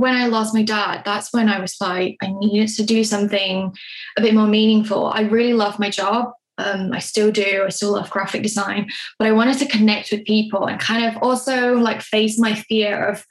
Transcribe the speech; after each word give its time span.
when 0.00 0.16
I 0.16 0.26
lost 0.26 0.54
my 0.54 0.62
dad, 0.62 1.02
that's 1.04 1.32
when 1.32 1.48
I 1.48 1.60
was 1.60 1.76
like, 1.80 2.16
I 2.22 2.32
needed 2.32 2.68
to 2.76 2.82
do 2.82 3.04
something 3.04 3.74
a 4.16 4.20
bit 4.20 4.34
more 4.34 4.46
meaningful. 4.46 5.06
I 5.06 5.22
really 5.22 5.52
love 5.52 5.78
my 5.78 5.90
job. 5.90 6.32
Um, 6.58 6.92
I 6.92 6.98
still 6.98 7.30
do. 7.30 7.64
I 7.66 7.70
still 7.70 7.92
love 7.92 8.10
graphic 8.10 8.42
design, 8.42 8.90
but 9.18 9.28
I 9.28 9.32
wanted 9.32 9.58
to 9.58 9.66
connect 9.66 10.12
with 10.12 10.24
people 10.24 10.66
and 10.66 10.78
kind 10.80 11.04
of 11.04 11.22
also 11.22 11.74
like 11.74 12.02
face 12.02 12.38
my 12.38 12.54
fear 12.54 13.08
of, 13.08 13.24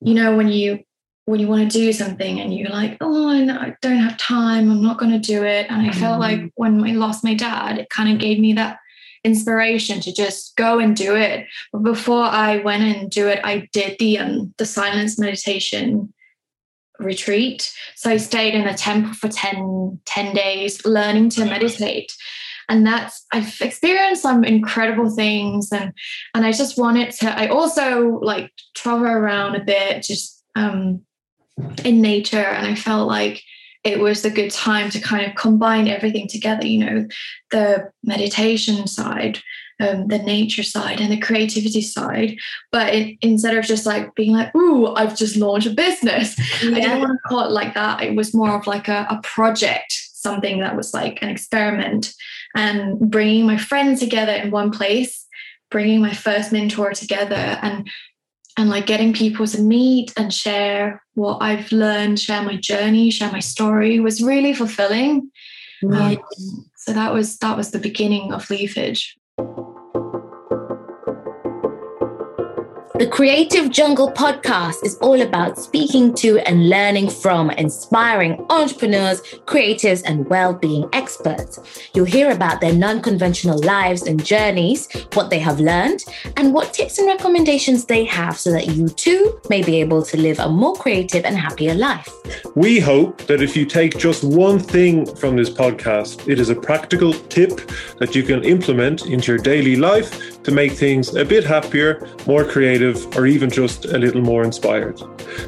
you 0.00 0.14
know, 0.14 0.36
when 0.36 0.48
you 0.48 0.80
when 1.24 1.38
you 1.38 1.46
want 1.46 1.70
to 1.70 1.78
do 1.78 1.92
something 1.92 2.40
and 2.40 2.52
you're 2.52 2.68
like, 2.68 2.96
oh, 3.00 3.28
I 3.28 3.74
don't 3.80 3.98
have 3.98 4.16
time. 4.16 4.70
I'm 4.70 4.82
not 4.82 4.98
going 4.98 5.12
to 5.12 5.20
do 5.20 5.44
it. 5.44 5.66
And 5.70 5.88
I 5.88 5.92
felt 5.92 6.18
like 6.18 6.38
mm-hmm. 6.38 6.48
when 6.56 6.84
I 6.84 6.92
lost 6.94 7.22
my 7.22 7.34
dad, 7.34 7.78
it 7.78 7.90
kind 7.90 8.12
of 8.12 8.18
gave 8.18 8.40
me 8.40 8.54
that 8.54 8.78
inspiration 9.24 10.00
to 10.00 10.12
just 10.12 10.56
go 10.56 10.78
and 10.78 10.96
do 10.96 11.14
it. 11.14 11.46
But 11.72 11.82
before 11.82 12.24
I 12.24 12.58
went 12.58 12.82
and 12.82 13.10
do 13.10 13.28
it, 13.28 13.40
I 13.44 13.68
did 13.72 13.98
the 13.98 14.18
um, 14.18 14.54
the 14.58 14.66
silence 14.66 15.18
meditation 15.18 16.12
retreat. 16.98 17.72
So 17.96 18.10
I 18.10 18.16
stayed 18.16 18.54
in 18.54 18.66
a 18.66 18.76
temple 18.76 19.14
for 19.14 19.28
10, 19.28 20.00
10 20.04 20.34
days 20.34 20.84
learning 20.84 21.30
to 21.30 21.44
meditate. 21.44 22.12
And 22.68 22.86
that's 22.86 23.26
I've 23.32 23.60
experienced 23.60 24.22
some 24.22 24.44
incredible 24.44 25.10
things 25.10 25.70
and 25.72 25.92
and 26.34 26.46
I 26.46 26.52
just 26.52 26.78
wanted 26.78 27.10
to 27.16 27.38
I 27.38 27.48
also 27.48 28.18
like 28.20 28.52
travel 28.74 29.06
around 29.06 29.56
a 29.56 29.64
bit 29.64 30.04
just 30.04 30.42
um 30.54 31.02
in 31.84 32.00
nature 32.00 32.36
and 32.36 32.66
I 32.66 32.74
felt 32.74 33.08
like 33.08 33.42
it 33.84 33.98
was 33.98 34.24
a 34.24 34.30
good 34.30 34.50
time 34.50 34.90
to 34.90 35.00
kind 35.00 35.26
of 35.26 35.34
combine 35.34 35.88
everything 35.88 36.28
together, 36.28 36.66
you 36.66 36.78
know, 36.78 37.06
the 37.50 37.90
meditation 38.04 38.86
side, 38.86 39.40
um, 39.80 40.06
the 40.06 40.18
nature 40.18 40.62
side, 40.62 41.00
and 41.00 41.10
the 41.10 41.18
creativity 41.18 41.82
side. 41.82 42.36
But 42.70 42.94
it, 42.94 43.18
instead 43.22 43.56
of 43.56 43.64
just 43.64 43.84
like 43.84 44.14
being 44.14 44.32
like, 44.32 44.54
ooh, 44.54 44.94
I've 44.94 45.16
just 45.16 45.36
launched 45.36 45.66
a 45.66 45.70
business, 45.70 46.38
yeah. 46.62 46.76
I 46.76 46.80
didn't 46.80 47.00
want 47.00 47.12
to 47.12 47.28
call 47.28 47.44
it 47.44 47.50
like 47.50 47.74
that. 47.74 48.02
It 48.02 48.14
was 48.14 48.34
more 48.34 48.56
of 48.56 48.66
like 48.68 48.86
a, 48.86 49.06
a 49.10 49.20
project, 49.22 49.92
something 49.92 50.60
that 50.60 50.76
was 50.76 50.94
like 50.94 51.20
an 51.22 51.28
experiment, 51.28 52.14
and 52.54 53.10
bringing 53.10 53.46
my 53.46 53.56
friends 53.56 53.98
together 53.98 54.32
in 54.32 54.52
one 54.52 54.70
place, 54.70 55.26
bringing 55.72 56.00
my 56.00 56.12
first 56.12 56.52
mentor 56.52 56.92
together, 56.92 57.58
and 57.62 57.90
and 58.56 58.68
like 58.68 58.86
getting 58.86 59.12
people 59.12 59.46
to 59.46 59.60
meet 59.60 60.12
and 60.16 60.32
share 60.32 61.02
what 61.14 61.38
I've 61.40 61.72
learned, 61.72 62.20
share 62.20 62.42
my 62.42 62.56
journey, 62.56 63.10
share 63.10 63.32
my 63.32 63.40
story 63.40 63.98
was 64.00 64.22
really 64.22 64.54
fulfilling. 64.54 65.30
Um, 66.20 66.70
so 66.76 66.92
that 66.92 67.12
was 67.12 67.38
that 67.38 67.56
was 67.56 67.70
the 67.70 67.78
beginning 67.78 68.32
of 68.32 68.46
Leafage. 68.46 69.16
The 73.02 73.08
Creative 73.08 73.68
Jungle 73.68 74.12
podcast 74.12 74.84
is 74.84 74.96
all 74.98 75.22
about 75.22 75.58
speaking 75.58 76.14
to 76.14 76.38
and 76.38 76.68
learning 76.68 77.10
from 77.10 77.50
inspiring 77.50 78.46
entrepreneurs, 78.48 79.20
creatives, 79.44 80.04
and 80.06 80.24
well 80.28 80.54
being 80.54 80.88
experts. 80.92 81.58
You'll 81.94 82.04
hear 82.04 82.30
about 82.30 82.60
their 82.60 82.72
non 82.72 83.02
conventional 83.02 83.60
lives 83.64 84.02
and 84.02 84.24
journeys, 84.24 84.88
what 85.14 85.30
they 85.30 85.40
have 85.40 85.58
learned, 85.58 86.04
and 86.36 86.54
what 86.54 86.74
tips 86.74 87.00
and 87.00 87.08
recommendations 87.08 87.86
they 87.86 88.04
have 88.04 88.38
so 88.38 88.52
that 88.52 88.68
you 88.68 88.88
too 88.88 89.36
may 89.50 89.64
be 89.64 89.80
able 89.80 90.04
to 90.04 90.16
live 90.16 90.38
a 90.38 90.48
more 90.48 90.76
creative 90.76 91.24
and 91.24 91.36
happier 91.36 91.74
life. 91.74 92.08
We 92.54 92.78
hope 92.78 93.22
that 93.22 93.42
if 93.42 93.56
you 93.56 93.66
take 93.66 93.98
just 93.98 94.22
one 94.22 94.60
thing 94.60 95.12
from 95.16 95.34
this 95.34 95.50
podcast, 95.50 96.28
it 96.28 96.38
is 96.38 96.50
a 96.50 96.54
practical 96.54 97.14
tip 97.14 97.68
that 97.98 98.14
you 98.14 98.22
can 98.22 98.44
implement 98.44 99.06
into 99.06 99.32
your 99.32 99.42
daily 99.42 99.74
life 99.74 100.40
to 100.44 100.50
make 100.50 100.72
things 100.72 101.14
a 101.14 101.24
bit 101.24 101.44
happier, 101.44 102.08
more 102.26 102.44
creative, 102.44 103.16
or 103.16 103.26
even 103.26 103.50
just 103.50 103.86
a 103.86 103.98
little 103.98 104.22
more 104.22 104.44
inspired. 104.44 104.98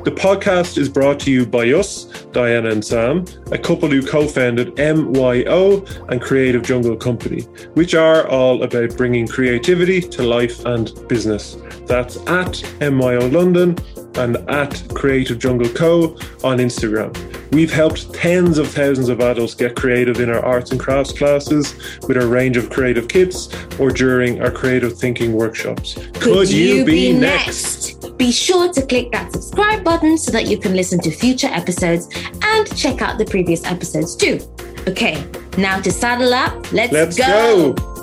The 0.05 0.13
podcast 0.13 0.79
is 0.79 0.89
brought 0.89 1.21
to 1.21 1.31
you 1.31 1.47
by 1.47 1.69
us, 1.71 2.05
Diana 2.33 2.71
and 2.71 2.85
Sam, 2.85 3.25
a 3.53 3.59
couple 3.59 3.89
who 3.89 4.03
co 4.03 4.27
founded 4.27 4.77
MYO 4.77 5.85
and 6.09 6.21
Creative 6.21 6.63
Jungle 6.63 6.97
Company, 6.97 7.43
which 7.75 7.95
are 7.95 8.27
all 8.29 8.63
about 8.63 8.97
bringing 8.97 9.27
creativity 9.27 10.01
to 10.01 10.23
life 10.23 10.65
and 10.65 10.93
business. 11.09 11.57
That's 11.87 12.17
at 12.27 12.63
MYO 12.81 13.29
London 13.29 13.77
and 14.17 14.37
at 14.49 14.83
Creative 14.95 15.39
Jungle 15.39 15.69
Co 15.69 16.17
on 16.43 16.59
Instagram. 16.59 17.13
We've 17.53 17.73
helped 17.73 18.13
tens 18.13 18.59
of 18.59 18.69
thousands 18.69 19.09
of 19.09 19.21
adults 19.21 19.55
get 19.55 19.77
creative 19.77 20.21
in 20.21 20.29
our 20.29 20.45
arts 20.45 20.73
and 20.73 20.81
crafts 20.81 21.13
classes 21.13 21.75
with 22.09 22.17
our 22.17 22.27
range 22.27 22.57
of 22.57 22.71
creative 22.71 23.09
kits 23.09 23.49
or 23.79 23.91
during 23.91 24.43
our 24.43 24.51
creative 24.51 24.99
thinking 24.99 25.33
workshops. 25.33 25.95
Could, 25.95 26.21
Could 26.21 26.51
you, 26.51 26.77
you, 26.77 26.85
be, 26.85 27.13
be 27.13 27.19
next? 27.19 28.03
next? 28.03 28.19
Be 28.19 28.33
sure 28.33 28.73
to 28.73 28.87
click 28.87 29.13
that 29.13 29.33
subscribe 29.33 29.85
button 29.85 30.19
so 30.19 30.31
that 30.33 30.47
you 30.47 30.59
can 30.59 30.75
listen 30.75 31.01
to 31.01 31.11
future 31.11 31.49
episodes 31.49 32.09
and 32.43 32.77
check 32.77 33.03
out 33.03 33.19
the 33.19 33.25
previous 33.25 33.65
episodes 33.65 34.17
too. 34.17 34.41
Okay, 34.89 35.25
now 35.57 35.81
to 35.81 35.91
saddle 35.91 36.35
up, 36.35 36.73
let's, 36.73 36.93
let's 36.93 37.17
go. 37.17 37.73
go. 37.73 37.94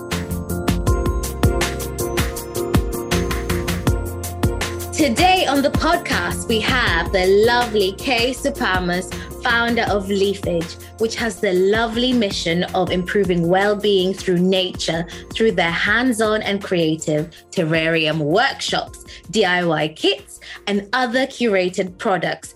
Today 5.02 5.48
on 5.48 5.64
the 5.64 5.72
podcast, 5.72 6.48
we 6.48 6.60
have 6.60 7.12
the 7.12 7.26
lovely 7.48 7.94
Kay 7.94 8.36
Suppamas, 8.36 9.12
founder 9.42 9.82
of 9.90 10.10
Leafage, 10.10 10.78
which 11.00 11.16
has 11.16 11.40
the 11.40 11.54
lovely 11.54 12.14
mission 12.14 12.66
of 12.76 12.92
improving 12.92 13.48
well 13.48 13.76
being 13.76 14.14
through 14.14 14.38
nature 14.38 15.08
through 15.34 15.54
their 15.54 15.72
hands 15.72 16.22
on 16.22 16.44
and 16.44 16.64
creative 16.64 17.32
terrarium 17.50 18.20
workshops, 18.20 19.04
DIY 19.32 19.96
kits, 19.96 20.40
and 20.68 20.88
other 20.94 21.26
curated 21.26 21.98
products, 21.98 22.54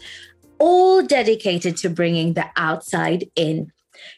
all 0.60 1.02
dedicated 1.02 1.76
to 1.78 1.90
bringing 1.90 2.34
the 2.34 2.46
outside 2.58 3.26
in. 3.36 3.72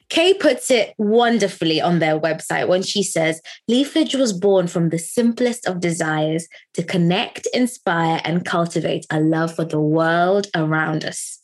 Kay 0.10 0.34
puts 0.34 0.72
it 0.72 0.94
wonderfully 0.98 1.82
on 1.82 2.00
their 2.00 2.20
website 2.20 2.68
when 2.68 2.82
she 2.82 3.04
says 3.04 3.42
Leafage 3.70 4.16
was 4.16 4.32
born 4.32 4.68
from 4.68 4.90
the 4.90 5.00
simplest 5.00 5.68
of 5.68 5.80
desires 5.80 6.48
to 6.74 6.84
connect, 6.84 7.48
inspire, 7.54 8.22
and 8.24 8.46
cultivate 8.46 9.06
a 9.10 9.20
love 9.20 9.54
for 9.54 9.66
the 9.66 9.82
world 9.82 10.48
around 10.56 11.04
us. 11.04 11.42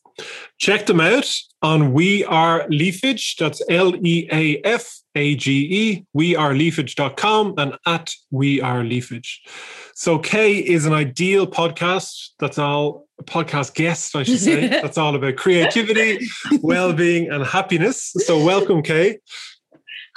Check 0.60 0.86
them 0.86 1.02
out 1.02 1.30
on 1.62 1.94
We 1.94 2.24
Are 2.26 2.68
Leafage. 2.70 3.36
That's 3.38 3.62
L 3.70 3.96
E 4.06 4.30
A 4.32 4.62
F 4.64 5.00
A 5.16 5.36
G 5.36 5.52
E. 5.72 6.06
We 6.14 6.36
are 6.36 6.54
leafage.com 6.54 7.56
and 7.58 7.78
at 7.86 8.14
We 8.32 8.62
Are 8.62 8.84
Leafage. 8.84 9.40
So, 9.96 10.20
Kay 10.20 10.58
is 10.58 10.86
an 10.86 10.94
ideal 10.94 11.48
podcast. 11.48 12.30
That's 12.40 12.58
all 12.58 13.08
podcast 13.24 13.74
guest, 13.74 14.16
I 14.16 14.24
should 14.24 14.40
say. 14.40 14.68
That's 14.82 14.98
all 14.98 15.16
about 15.16 15.36
creativity, 15.36 16.28
well 16.62 16.94
being, 16.94 17.30
and 17.30 17.46
happiness. 17.46 18.14
So, 18.26 18.44
welcome, 18.44 18.82
Kay. 18.82 19.20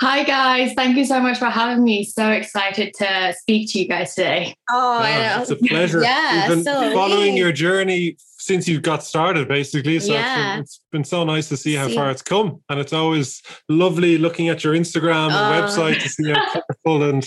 Hi, 0.01 0.25
guys. 0.25 0.75
Thank 0.75 0.99
you 0.99 1.07
so 1.07 1.21
much 1.21 1.39
for 1.39 1.47
having 1.47 1.83
me. 1.83 2.05
So 2.05 2.31
excited 2.31 2.93
to 2.99 3.35
speak 3.39 3.73
to 3.73 3.79
you 3.79 3.89
guys 3.89 4.15
today. 4.15 4.55
Oh, 4.71 4.99
ah, 5.01 5.09
yeah, 5.09 5.41
it's 5.41 5.51
a 5.51 5.57
pleasure. 5.57 6.03
yeah, 6.03 6.49
We've 6.49 6.57
been 6.57 6.65
so 6.65 6.93
following 6.93 7.35
your 7.35 7.51
journey 7.51 8.19
since 8.37 8.69
you 8.69 8.79
got 8.79 9.03
started, 9.03 9.49
basically. 9.49 9.99
So 10.01 10.13
yeah. 10.13 10.21
it's, 10.21 10.53
been, 10.53 10.61
it's 10.61 10.81
been 10.93 11.05
so 11.05 11.25
nice 11.25 11.49
to 11.49 11.57
see 11.57 11.75
how 11.75 11.89
see. 11.89 11.95
far 11.95 12.11
it's 12.11 12.21
come. 12.21 12.63
And 12.69 12.79
it's 12.79 12.93
always 12.93 13.43
lovely 13.71 14.19
looking 14.19 14.51
at 14.51 14.63
your 14.65 14.75
Instagram 14.75 15.31
and 15.31 15.35
oh. 15.35 15.67
website 15.67 16.03
to 16.03 16.09
see 16.11 16.31
how 16.31 16.45
colorful 16.85 17.09
and 17.09 17.27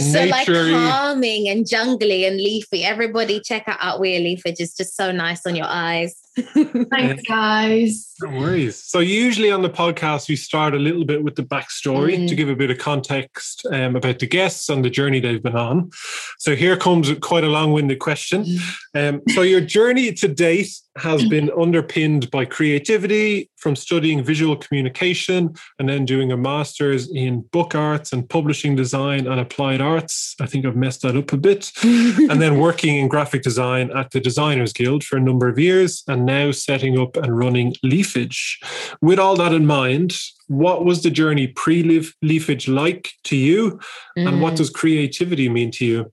so 0.00 0.24
like 0.24 0.46
calming 0.46 1.48
and 1.48 1.66
jungly 1.66 2.26
and 2.26 2.36
leafy. 2.36 2.84
Everybody 2.84 3.40
check 3.40 3.64
out 3.66 3.78
Art 3.80 4.00
We 4.00 4.16
Are 4.16 4.20
Leafage. 4.20 4.60
It's 4.60 4.76
just 4.76 4.96
so 4.96 5.12
nice 5.12 5.46
on 5.46 5.56
your 5.56 5.66
eyes. 5.68 6.14
Thanks, 6.36 7.22
guys. 7.28 8.12
No 8.20 8.28
worries. 8.28 8.82
So 8.82 9.00
usually 9.00 9.50
on 9.50 9.62
the 9.62 9.70
podcast, 9.70 10.28
we 10.28 10.36
start 10.36 10.74
a 10.74 10.78
little 10.78 11.04
bit 11.04 11.22
with 11.22 11.34
the 11.34 11.42
backstory 11.42 12.18
mm. 12.18 12.28
to 12.28 12.34
give 12.34 12.48
a 12.48 12.56
bit 12.56 12.70
of 12.70 12.78
context 12.78 13.66
um, 13.72 13.96
about 13.96 14.18
the 14.18 14.26
guests 14.26 14.68
and 14.68 14.84
the 14.84 14.90
journey 14.90 15.20
they've 15.20 15.42
been 15.42 15.56
on. 15.56 15.90
So 16.38 16.54
here 16.54 16.76
comes 16.76 17.12
quite 17.20 17.44
a 17.44 17.48
long-winded 17.48 17.98
question. 17.98 18.44
Mm. 18.44 19.08
Um, 19.08 19.22
so 19.34 19.42
your 19.42 19.60
journey 19.60 20.12
to 20.12 20.28
date 20.28 20.70
has 20.96 21.24
been 21.28 21.50
underpinned 21.58 22.30
by 22.30 22.44
creativity 22.44 23.50
from 23.56 23.76
studying 23.76 24.24
visual 24.24 24.56
communication 24.56 25.54
and 25.78 25.88
then 25.88 26.04
doing 26.04 26.32
a 26.32 26.36
master's 26.36 27.10
in 27.10 27.42
book 27.52 27.74
arts 27.74 28.12
and 28.12 28.28
publishing 28.28 28.76
design 28.76 29.26
and 29.26 29.40
applied 29.40 29.80
arts. 29.80 30.34
I 30.40 30.46
think 30.46 30.64
I've 30.64 30.76
messed 30.76 31.02
that 31.02 31.16
up 31.16 31.32
a 31.32 31.36
bit. 31.36 31.72
and 31.82 32.40
then 32.40 32.58
working 32.58 32.96
in 32.96 33.08
graphic 33.08 33.42
design 33.42 33.90
at 33.94 34.10
the 34.12 34.20
Designers 34.20 34.72
Guild 34.72 35.04
for 35.04 35.16
a 35.16 35.20
number 35.20 35.48
of 35.48 35.58
years 35.58 36.02
and 36.08 36.25
now 36.26 36.50
setting 36.50 36.98
up 36.98 37.16
and 37.16 37.38
running 37.38 37.74
Leafage. 37.84 38.58
With 39.00 39.18
all 39.18 39.36
that 39.36 39.52
in 39.52 39.66
mind, 39.66 40.16
what 40.48 40.84
was 40.84 41.02
the 41.02 41.10
journey 41.10 41.46
pre 41.46 41.82
Leafage 41.82 42.68
like 42.68 43.10
to 43.24 43.36
you? 43.36 43.80
Mm. 44.18 44.28
And 44.28 44.42
what 44.42 44.54
mm. 44.54 44.56
does 44.58 44.70
creativity 44.70 45.48
mean 45.48 45.70
to 45.72 45.86
you? 45.86 46.12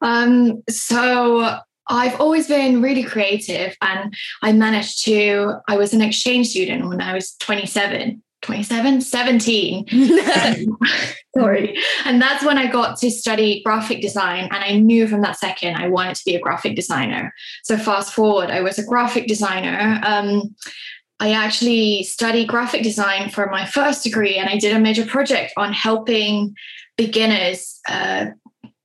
Um, 0.00 0.62
so 0.68 1.58
I've 1.88 2.20
always 2.20 2.48
been 2.48 2.82
really 2.82 3.04
creative 3.04 3.76
and 3.80 4.14
I 4.42 4.52
managed 4.52 5.04
to, 5.04 5.54
I 5.68 5.76
was 5.76 5.94
an 5.94 6.02
exchange 6.02 6.48
student 6.48 6.88
when 6.88 7.00
I 7.00 7.14
was 7.14 7.34
27, 7.34 8.22
27, 8.46 9.00
17. 9.00 9.86
Sorry. 11.36 11.76
And 12.04 12.22
that's 12.22 12.44
when 12.44 12.56
I 12.56 12.70
got 12.70 12.96
to 12.98 13.10
study 13.10 13.60
graphic 13.64 14.00
design. 14.00 14.44
And 14.44 14.62
I 14.62 14.78
knew 14.78 15.08
from 15.08 15.20
that 15.22 15.36
second 15.36 15.74
I 15.74 15.88
wanted 15.88 16.14
to 16.14 16.22
be 16.24 16.36
a 16.36 16.40
graphic 16.40 16.76
designer. 16.76 17.34
So 17.64 17.76
fast 17.76 18.14
forward, 18.14 18.50
I 18.50 18.60
was 18.60 18.78
a 18.78 18.84
graphic 18.84 19.26
designer. 19.26 20.00
Um, 20.04 20.54
I 21.18 21.32
actually 21.32 22.04
studied 22.04 22.46
graphic 22.46 22.84
design 22.84 23.30
for 23.30 23.48
my 23.50 23.66
first 23.66 24.04
degree, 24.04 24.36
and 24.36 24.48
I 24.48 24.58
did 24.58 24.76
a 24.76 24.78
major 24.78 25.04
project 25.04 25.52
on 25.56 25.72
helping 25.72 26.54
beginners 26.96 27.80
uh, 27.88 28.26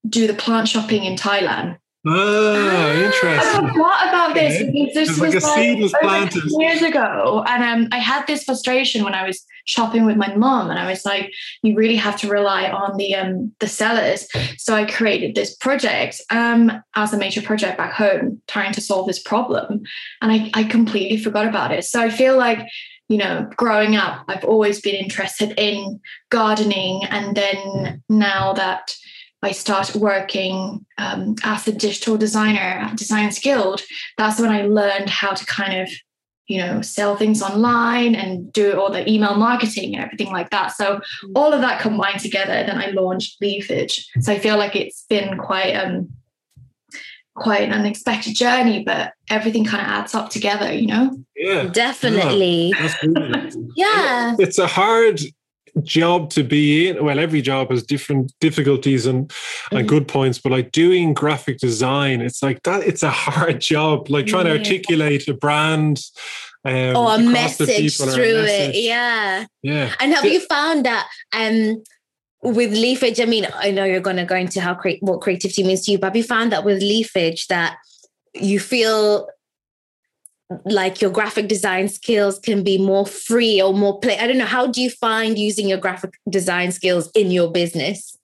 do 0.09 0.27
the 0.27 0.33
plant 0.33 0.67
shopping 0.69 1.03
in 1.03 1.15
Thailand. 1.15 1.77
Oh, 2.03 3.03
interesting. 3.05 3.65
I 3.65 3.69
forgot 3.69 4.07
about 4.07 4.33
this 4.33 4.57
because 4.63 4.93
this 4.95 5.09
It's 5.09 5.19
was 5.19 5.35
like 5.35 5.43
a 5.43 5.47
like 5.47 5.55
seed 5.55 5.81
was 5.83 5.93
planted. 6.01 6.41
10 6.41 6.59
years 6.59 6.81
ago, 6.81 7.43
and 7.47 7.63
um, 7.63 7.89
I 7.91 7.99
had 7.99 8.25
this 8.25 8.43
frustration 8.43 9.03
when 9.03 9.13
I 9.13 9.27
was 9.27 9.45
shopping 9.65 10.05
with 10.05 10.17
my 10.17 10.35
mom, 10.35 10.71
and 10.71 10.79
I 10.79 10.89
was 10.89 11.05
like, 11.05 11.31
"You 11.61 11.75
really 11.75 11.97
have 11.97 12.19
to 12.21 12.27
rely 12.27 12.71
on 12.71 12.97
the 12.97 13.13
um, 13.13 13.51
the 13.59 13.67
sellers." 13.67 14.27
So 14.57 14.73
I 14.73 14.85
created 14.85 15.35
this 15.35 15.55
project 15.55 16.19
um, 16.31 16.71
as 16.95 17.13
a 17.13 17.17
major 17.17 17.41
project 17.43 17.77
back 17.77 17.93
home, 17.93 18.41
trying 18.47 18.73
to 18.73 18.81
solve 18.81 19.05
this 19.05 19.21
problem, 19.21 19.83
and 20.21 20.31
I, 20.31 20.49
I 20.55 20.63
completely 20.63 21.17
forgot 21.17 21.47
about 21.47 21.71
it. 21.71 21.85
So 21.85 22.01
I 22.01 22.09
feel 22.09 22.35
like 22.35 22.65
you 23.09 23.17
know, 23.17 23.47
growing 23.57 23.95
up, 23.95 24.23
I've 24.27 24.45
always 24.45 24.79
been 24.81 24.95
interested 24.95 25.53
in 25.57 25.99
gardening, 26.31 27.03
and 27.11 27.35
then 27.35 28.01
now 28.09 28.53
that 28.53 28.95
I 29.43 29.51
started 29.51 29.95
working 29.99 30.85
um, 30.97 31.35
as 31.43 31.67
a 31.67 31.71
digital 31.71 32.17
designer 32.17 32.59
at 32.59 32.97
Design 32.97 33.31
Guild, 33.41 33.81
that's 34.17 34.39
when 34.39 34.51
I 34.51 34.63
learned 34.63 35.09
how 35.09 35.33
to 35.33 35.45
kind 35.45 35.81
of, 35.81 35.89
you 36.47 36.59
know, 36.59 36.81
sell 36.81 37.15
things 37.15 37.41
online 37.41 38.13
and 38.13 38.51
do 38.53 38.79
all 38.79 38.91
the 38.91 39.09
email 39.09 39.35
marketing 39.35 39.95
and 39.95 40.03
everything 40.03 40.31
like 40.31 40.51
that. 40.51 40.73
So 40.73 41.01
all 41.35 41.53
of 41.53 41.61
that 41.61 41.81
combined 41.81 42.19
together, 42.19 42.53
then 42.53 42.77
I 42.77 42.87
launched 42.87 43.41
Leafage. 43.41 44.05
So 44.21 44.31
I 44.31 44.39
feel 44.39 44.57
like 44.57 44.75
it's 44.75 45.05
been 45.09 45.37
quite 45.37 45.73
um 45.73 46.09
quite 47.35 47.61
an 47.61 47.71
unexpected 47.71 48.35
journey, 48.35 48.83
but 48.83 49.13
everything 49.29 49.65
kind 49.65 49.81
of 49.81 49.87
adds 49.87 50.13
up 50.13 50.29
together, 50.29 50.71
you 50.71 50.85
know? 50.85 51.17
Yeah. 51.35 51.63
Definitely. 51.63 52.73
That's 52.77 52.97
brilliant. 53.05 53.55
Yeah. 53.75 54.35
It's 54.37 54.59
a 54.59 54.67
hard 54.67 55.21
job 55.83 56.29
to 56.31 56.43
be 56.43 56.87
in. 56.89 57.03
Well, 57.03 57.19
every 57.19 57.41
job 57.41 57.71
has 57.71 57.83
different 57.83 58.33
difficulties 58.39 59.05
and, 59.05 59.31
and 59.71 59.85
Mhm. 59.85 59.87
good 59.87 60.07
points, 60.07 60.37
but 60.39 60.51
like 60.51 60.71
doing 60.71 61.13
graphic 61.13 61.59
design, 61.59 62.21
it's 62.21 62.43
like 62.43 62.63
that, 62.63 62.83
it's 62.85 63.03
a 63.03 63.09
hard 63.09 63.61
job. 63.73 64.09
Like 64.09 64.25
trying 64.27 64.45
to 64.45 64.51
articulate 64.57 65.27
a 65.27 65.33
brand. 65.33 66.01
Um, 66.63 66.95
Or 66.95 67.15
a 67.15 67.17
message 67.17 67.99
or 67.99 68.09
a 68.09 68.11
through 68.11 68.41
message. 68.43 68.75
it. 68.75 68.83
Yeah. 68.83 69.45
Yeah. 69.63 69.93
And 69.99 70.13
have 70.13 70.25
Yeah. 70.25 70.31
you 70.33 70.39
found 70.41 70.85
that 70.85 71.07
um 71.33 71.81
with 72.43 72.71
leafage? 72.73 73.19
I 73.19 73.25
mean, 73.25 73.47
I 73.55 73.71
know 73.71 73.83
you're 73.83 73.99
gonna 73.99 74.25
go 74.25 74.35
into 74.35 74.61
how 74.61 74.73
create 74.75 74.99
what 75.01 75.21
creativity 75.21 75.63
means 75.63 75.85
to 75.85 75.91
you, 75.91 75.97
but 75.97 76.07
have 76.07 76.15
you 76.15 76.23
found 76.23 76.51
that 76.51 76.63
with 76.63 76.81
leafage 76.81 77.47
that 77.47 77.77
you 78.35 78.59
feel 78.59 79.27
like 80.65 81.01
your 81.01 81.11
graphic 81.11 81.47
design 81.47 81.87
skills 81.87 82.39
can 82.39 82.63
be 82.63 82.77
more 82.77 83.05
free 83.05 83.61
or 83.61 83.73
more 83.73 83.99
play? 83.99 84.17
I 84.17 84.27
don't 84.27 84.37
know. 84.37 84.45
How 84.45 84.67
do 84.67 84.81
you 84.81 84.89
find 84.89 85.37
using 85.37 85.67
your 85.67 85.77
graphic 85.77 86.13
design 86.29 86.71
skills 86.71 87.09
in 87.15 87.31
your 87.31 87.51
business? 87.51 88.17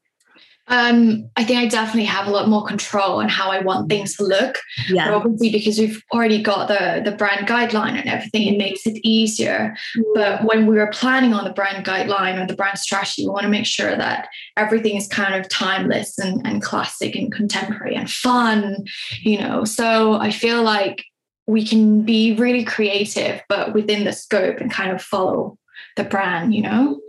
Um, 0.70 1.30
I 1.38 1.46
think 1.46 1.60
I 1.60 1.68
definitely 1.68 2.06
have 2.06 2.28
a 2.28 2.30
lot 2.30 2.50
more 2.50 2.66
control 2.66 3.20
on 3.20 3.30
how 3.30 3.50
I 3.50 3.62
want 3.62 3.90
things 3.90 4.18
to 4.18 4.24
look. 4.24 4.58
Yeah. 4.90 5.14
obviously, 5.14 5.50
because 5.50 5.80
we've 5.80 6.04
already 6.14 6.42
got 6.42 6.68
the 6.68 7.02
the 7.04 7.16
brand 7.16 7.48
guideline 7.48 7.98
and 8.00 8.10
everything, 8.10 8.54
it 8.54 8.58
makes 8.58 8.86
it 8.86 8.98
easier. 9.04 9.76
But 10.14 10.44
when 10.44 10.68
we 10.68 10.76
were 10.76 10.88
planning 10.88 11.34
on 11.34 11.46
the 11.46 11.54
brand 11.54 11.86
guideline 11.86 12.42
or 12.42 12.46
the 12.46 12.56
brand 12.56 12.80
strategy, 12.80 13.24
we 13.24 13.30
want 13.30 13.44
to 13.44 13.50
make 13.50 13.66
sure 13.66 13.96
that 13.96 14.28
everything 14.58 14.98
is 14.98 15.08
kind 15.08 15.36
of 15.36 15.48
timeless 15.48 16.20
and, 16.20 16.46
and 16.46 16.62
classic 16.62 17.16
and 17.16 17.32
contemporary 17.32 17.96
and 17.96 18.10
fun, 18.10 18.84
you 19.22 19.40
know. 19.40 19.64
So 19.64 20.16
I 20.16 20.32
feel 20.32 20.64
like 20.64 21.06
we 21.48 21.66
can 21.66 22.04
be 22.04 22.36
really 22.36 22.64
creative, 22.64 23.42
but 23.50 23.74
within 23.74 24.04
the 24.04 24.14
scope 24.14 24.58
and 24.58 24.72
kind 24.72 24.92
of 24.92 25.02
follow 25.02 25.58
the 25.96 26.04
brand, 26.04 26.54
you 26.54 26.62
know. 26.62 27.00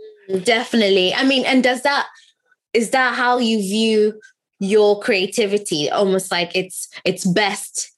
Definitely. 0.43 1.13
I 1.13 1.23
mean, 1.23 1.45
and 1.45 1.63
does 1.63 1.81
that 1.83 2.07
is 2.73 2.91
that 2.91 3.15
how 3.15 3.37
you 3.37 3.57
view 3.59 4.19
your 4.59 4.99
creativity? 4.99 5.89
Almost 5.89 6.31
like 6.31 6.55
it's 6.55 6.89
it's 7.03 7.25
best 7.25 7.91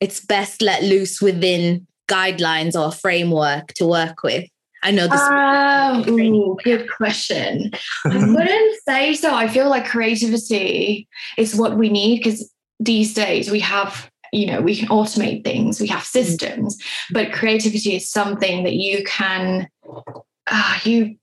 it's 0.00 0.24
best 0.24 0.62
let 0.62 0.82
loose 0.82 1.20
within 1.20 1.86
guidelines 2.08 2.74
or 2.74 2.90
framework 2.90 3.68
to 3.74 3.86
work 3.86 4.22
with. 4.22 4.48
I 4.82 4.90
know 4.90 5.06
this. 5.06 5.20
Um, 5.20 6.08
ooh, 6.08 6.56
good 6.64 6.88
question. 6.90 7.70
I 8.06 8.16
wouldn't 8.16 8.82
say 8.88 9.14
so. 9.14 9.34
I 9.34 9.46
feel 9.46 9.68
like 9.68 9.86
creativity 9.86 11.06
is 11.36 11.54
what 11.54 11.76
we 11.76 11.90
need 11.90 12.18
because 12.18 12.50
these 12.78 13.12
days 13.12 13.50
we 13.50 13.60
have, 13.60 14.10
you 14.32 14.46
know, 14.46 14.60
we 14.60 14.76
can 14.76 14.88
automate 14.88 15.44
things, 15.44 15.80
we 15.80 15.86
have 15.88 16.02
systems, 16.02 16.78
but 17.10 17.32
creativity 17.32 17.96
is 17.96 18.10
something 18.10 18.64
that 18.64 18.74
you 18.74 19.04
can, 19.04 19.68
uh, 20.46 20.78
you, 20.84 21.16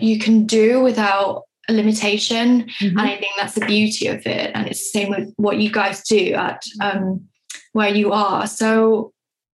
you 0.00 0.18
can 0.18 0.46
do 0.46 0.80
without 0.80 1.42
a 1.68 1.72
limitation. 1.72 2.70
Mhm. 2.80 2.90
And 2.90 3.00
I 3.00 3.16
think 3.16 3.32
that's 3.36 3.54
the 3.54 3.66
beauty 3.66 4.06
of 4.06 4.26
it. 4.26 4.50
And 4.54 4.66
it's 4.66 4.90
the 4.92 5.00
same 5.00 5.10
with 5.10 5.32
what 5.36 5.58
you 5.58 5.70
guys 5.70 6.02
do 6.02 6.34
at 6.34 6.62
um, 6.80 7.26
where 7.72 7.94
you 7.94 8.12
are. 8.12 8.46
So 8.46 9.12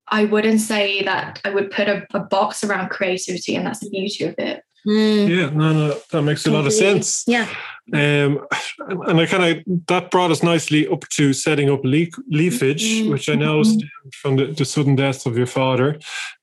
I 0.09 0.25
wouldn't 0.25 0.61
say 0.61 1.03
that 1.05 1.41
I 1.45 1.51
would 1.51 1.71
put 1.71 1.89
a, 1.89 2.07
a 2.13 2.21
box 2.21 2.63
around 2.63 2.91
creativity, 2.91 3.57
and 3.57 3.67
that's 3.67 3.81
the 3.81 3.91
beauty 3.91 4.25
of 4.25 4.35
it. 4.39 4.63
Mm, 4.87 5.29
Yeah, 5.29 5.51
no, 5.51 5.73
no, 5.73 5.99
that 6.11 6.23
makes 6.23 6.47
a 6.47 6.51
lot 6.51 6.67
of 6.67 6.73
sense. 6.73 7.23
Yeah. 7.27 7.49
Um, 7.93 8.41
and 8.89 9.21
I 9.21 9.27
kind 9.27 9.59
of 9.67 9.87
that 9.89 10.11
brought 10.11 10.31
us 10.31 10.43
nicely 10.43 10.87
up 10.89 11.09
to 11.11 11.33
setting 11.33 11.71
up 11.71 11.81
le- 11.85 12.07
leafage, 12.31 12.83
Mhm. 13.03 13.11
which 13.11 13.29
I 13.29 13.35
know 13.35 13.61
Mhm. 13.61 13.65
stemmed 13.67 14.15
from 14.15 14.37
the, 14.37 14.47
the 14.47 14.65
sudden 14.65 14.97
death 14.97 15.27
of 15.27 15.37
your 15.37 15.47
father 15.47 15.99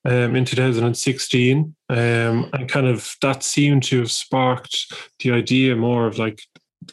um, 0.05 0.35
in 0.35 0.45
2016, 0.45 1.75
um, 1.89 2.49
and 2.53 2.69
kind 2.69 2.87
of 2.87 3.15
that 3.21 3.43
seemed 3.43 3.83
to 3.83 3.99
have 3.99 4.11
sparked 4.11 4.93
the 5.23 5.31
idea 5.31 5.75
more 5.75 6.07
of 6.07 6.17
like 6.17 6.41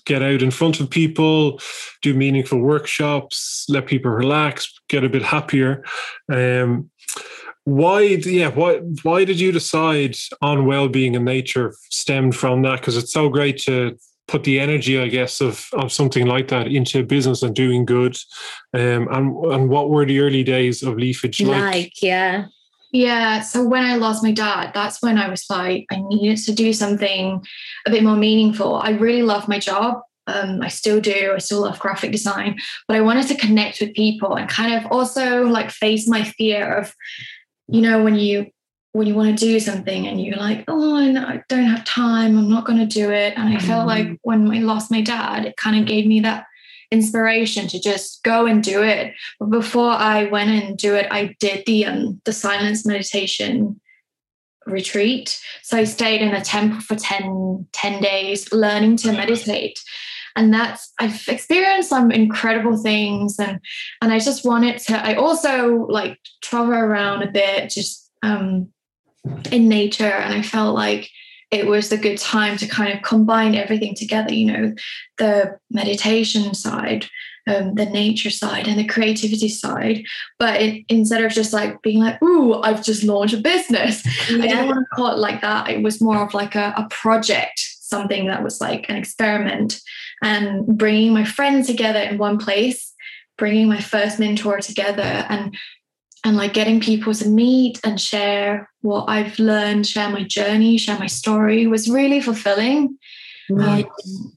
get 0.04 0.22
out 0.22 0.42
in 0.42 0.50
front 0.50 0.78
of 0.80 0.90
people, 0.90 1.60
do 2.02 2.12
meaningful 2.12 2.58
workshops, 2.60 3.64
let 3.68 3.86
people 3.86 4.10
relax, 4.10 4.72
get 4.88 5.04
a 5.04 5.08
bit 5.08 5.22
happier. 5.22 5.82
Um, 6.30 6.90
why 7.66 8.00
yeah 8.00 8.48
why 8.48 8.76
why 9.02 9.24
did 9.24 9.40
you 9.40 9.50
decide 9.50 10.16
on 10.40 10.66
well-being 10.66 11.16
and 11.16 11.24
nature 11.24 11.74
stemmed 11.90 12.34
from 12.34 12.62
that 12.62 12.78
because 12.78 12.96
it's 12.96 13.12
so 13.12 13.28
great 13.28 13.58
to 13.58 13.98
put 14.28 14.44
the 14.44 14.60
energy 14.60 15.00
i 15.00 15.08
guess 15.08 15.40
of 15.40 15.68
of 15.72 15.90
something 15.92 16.26
like 16.26 16.46
that 16.46 16.68
into 16.68 17.00
a 17.00 17.02
business 17.02 17.42
and 17.42 17.56
doing 17.56 17.84
good 17.84 18.16
um 18.72 19.08
and 19.10 19.36
and 19.46 19.68
what 19.68 19.90
were 19.90 20.06
the 20.06 20.20
early 20.20 20.44
days 20.44 20.84
of 20.84 20.94
leafage 20.94 21.40
like, 21.40 21.60
Like, 21.60 22.02
yeah. 22.02 22.46
Yeah. 22.92 23.42
So 23.42 23.64
when 23.64 23.84
I 23.84 23.96
lost 23.96 24.22
my 24.22 24.30
dad, 24.32 24.70
that's 24.72 25.02
when 25.02 25.18
I 25.18 25.28
was 25.28 25.44
like, 25.50 25.86
I 25.90 26.00
needed 26.00 26.38
to 26.44 26.54
do 26.54 26.72
something 26.72 27.44
a 27.84 27.90
bit 27.90 28.04
more 28.04 28.16
meaningful. 28.16 28.76
I 28.76 28.90
really 28.90 29.22
love 29.22 29.48
my 29.48 29.58
job. 29.58 30.00
Um, 30.28 30.62
I 30.62 30.68
still 30.68 31.00
do. 31.00 31.32
I 31.34 31.38
still 31.38 31.60
love 31.60 31.78
graphic 31.78 32.10
design, 32.10 32.58
but 32.88 32.96
I 32.96 33.02
wanted 33.02 33.26
to 33.28 33.34
connect 33.34 33.80
with 33.80 33.92
people 33.92 34.36
and 34.36 34.48
kind 34.48 34.72
of 34.72 34.90
also 34.90 35.42
like 35.42 35.70
face 35.70 36.08
my 36.08 36.22
fear 36.24 36.78
of, 36.78 36.94
you 37.68 37.80
know, 37.80 38.02
when 38.02 38.16
you 38.16 38.50
when 38.92 39.06
you 39.06 39.14
want 39.14 39.38
to 39.38 39.44
do 39.44 39.60
something 39.60 40.06
and 40.06 40.20
you're 40.20 40.36
like, 40.36 40.64
oh, 40.68 40.96
I 40.96 41.34
I 41.34 41.42
don't 41.48 41.66
have 41.66 41.84
time. 41.84 42.38
I'm 42.38 42.48
not 42.48 42.64
going 42.64 42.78
to 42.78 42.86
do 42.86 43.10
it. 43.10 43.34
And 43.36 43.56
I 43.56 43.60
felt 43.60 43.86
like 43.86 44.18
when 44.22 44.50
I 44.50 44.60
lost 44.60 44.90
my 44.90 45.02
dad, 45.02 45.44
it 45.44 45.56
kind 45.56 45.78
of 45.78 45.86
gave 45.86 46.06
me 46.06 46.20
that 46.20 46.46
inspiration 46.90 47.66
to 47.68 47.80
just 47.80 48.22
go 48.22 48.46
and 48.46 48.62
do 48.62 48.82
it. 48.82 49.12
But 49.38 49.50
before 49.50 49.90
I 49.90 50.24
went 50.24 50.50
and 50.50 50.78
do 50.78 50.94
it, 50.94 51.06
I 51.10 51.36
did 51.40 51.64
the 51.66 51.86
um, 51.86 52.20
the 52.24 52.32
silence 52.32 52.86
meditation 52.86 53.80
retreat. 54.66 55.38
So 55.62 55.76
I 55.76 55.84
stayed 55.84 56.20
in 56.20 56.34
a 56.34 56.44
temple 56.44 56.80
for 56.80 56.96
10, 56.96 57.68
10 57.72 58.02
days 58.02 58.52
learning 58.52 58.96
to 58.98 59.12
meditate. 59.12 59.78
And 60.36 60.52
that's 60.52 60.92
I've 60.98 61.26
experienced 61.28 61.88
some 61.88 62.10
incredible 62.10 62.76
things 62.76 63.38
and 63.38 63.58
and 64.02 64.12
I 64.12 64.18
just 64.18 64.44
wanted 64.44 64.78
to 64.86 65.04
I 65.04 65.14
also 65.14 65.86
like 65.88 66.18
travel 66.42 66.74
around 66.74 67.22
a 67.22 67.30
bit 67.30 67.70
just 67.70 68.10
um 68.22 68.68
in 69.50 69.68
nature 69.68 70.04
and 70.04 70.34
I 70.34 70.42
felt 70.42 70.74
like 70.74 71.10
it 71.50 71.66
was 71.66 71.90
a 71.92 71.96
good 71.96 72.18
time 72.18 72.56
to 72.58 72.66
kind 72.66 72.92
of 72.92 73.02
combine 73.02 73.54
everything 73.54 73.94
together, 73.94 74.32
you 74.34 74.46
know, 74.52 74.74
the 75.18 75.56
meditation 75.70 76.54
side, 76.54 77.06
um, 77.46 77.74
the 77.76 77.86
nature 77.86 78.30
side, 78.30 78.66
and 78.66 78.78
the 78.78 78.84
creativity 78.84 79.48
side. 79.48 80.04
But 80.40 80.60
it, 80.60 80.84
instead 80.88 81.24
of 81.24 81.30
just 81.30 81.52
like 81.52 81.80
being 81.82 82.00
like, 82.00 82.20
"Ooh, 82.20 82.54
I've 82.54 82.84
just 82.84 83.04
launched 83.04 83.34
a 83.34 83.38
business," 83.38 84.04
I 84.28 84.32
Yeah. 84.32 84.42
didn't 84.42 84.66
want 84.66 84.80
to 84.80 84.96
call 84.96 85.12
it 85.12 85.18
like 85.18 85.40
that. 85.42 85.70
It 85.70 85.82
was 85.82 86.00
more 86.00 86.18
of 86.18 86.34
like 86.34 86.56
a, 86.56 86.74
a 86.76 86.88
project, 86.90 87.58
something 87.80 88.26
that 88.26 88.42
was 88.42 88.60
like 88.60 88.88
an 88.88 88.96
experiment, 88.96 89.80
and 90.22 90.66
bringing 90.66 91.12
my 91.12 91.24
friends 91.24 91.66
together 91.66 92.00
in 92.00 92.18
one 92.18 92.38
place, 92.38 92.92
bringing 93.38 93.68
my 93.68 93.80
first 93.80 94.18
mentor 94.18 94.58
together, 94.58 95.02
and 95.02 95.56
and 96.24 96.36
like 96.36 96.52
getting 96.52 96.80
people 96.80 97.14
to 97.14 97.28
meet 97.28 97.80
and 97.84 98.00
share 98.00 98.68
what 98.80 99.04
I've 99.04 99.38
learned, 99.38 99.86
share 99.86 100.10
my 100.10 100.24
journey, 100.24 100.76
share 100.76 100.98
my 100.98 101.06
story 101.06 101.66
was 101.66 101.88
really 101.88 102.20
fulfilling. 102.20 102.98
Um, 103.48 103.84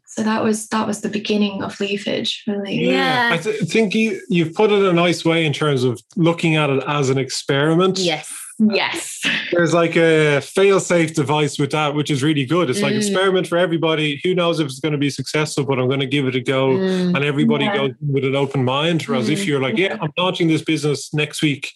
so 0.05 0.21
that 0.23 0.43
was 0.43 0.67
that 0.67 0.85
was 0.85 1.01
the 1.01 1.09
beginning 1.09 1.63
of 1.63 1.79
leafage 1.79 2.43
really 2.45 2.91
Yeah. 2.91 3.31
I 3.33 3.37
th- 3.37 3.61
think 3.61 3.95
you 3.95 4.21
you've 4.29 4.53
put 4.53 4.71
it 4.71 4.83
a 4.83 4.93
nice 4.93 5.25
way 5.25 5.45
in 5.45 5.53
terms 5.53 5.83
of 5.83 6.01
looking 6.15 6.55
at 6.55 6.69
it 6.69 6.83
as 6.87 7.09
an 7.09 7.17
experiment. 7.17 7.97
Yes. 7.97 8.31
Yes 8.73 9.19
There's 9.51 9.73
like 9.73 9.95
a 9.95 10.41
fail-safe 10.41 11.13
device 11.13 11.57
with 11.59 11.71
that, 11.71 11.93
which 11.95 12.11
is 12.11 12.21
really 12.23 12.45
good. 12.45 12.69
It's 12.69 12.81
like 12.81 12.93
Mm. 12.93 12.97
experiment 12.97 13.47
for 13.47 13.57
everybody. 13.57 14.19
Who 14.23 14.33
knows 14.35 14.59
if 14.59 14.65
it's 14.67 14.79
going 14.79 14.91
to 14.91 14.97
be 14.97 15.09
successful, 15.09 15.65
but 15.65 15.79
I'm 15.79 15.87
going 15.87 15.99
to 16.01 16.05
give 16.05 16.25
it 16.27 16.35
a 16.35 16.39
go. 16.39 16.69
Mm. 16.77 17.15
And 17.15 17.25
everybody 17.25 17.65
Yeah. 17.65 17.77
goes 17.77 17.91
with 18.01 18.23
an 18.25 18.35
open 18.35 18.63
mind. 18.63 19.03
Whereas 19.03 19.27
if 19.29 19.39
Mm. 19.41 19.47
you're 19.47 19.61
like, 19.61 19.77
yeah, 19.77 19.97
I'm 20.01 20.11
launching 20.17 20.47
this 20.47 20.61
business 20.61 21.13
next 21.13 21.41
week, 21.41 21.71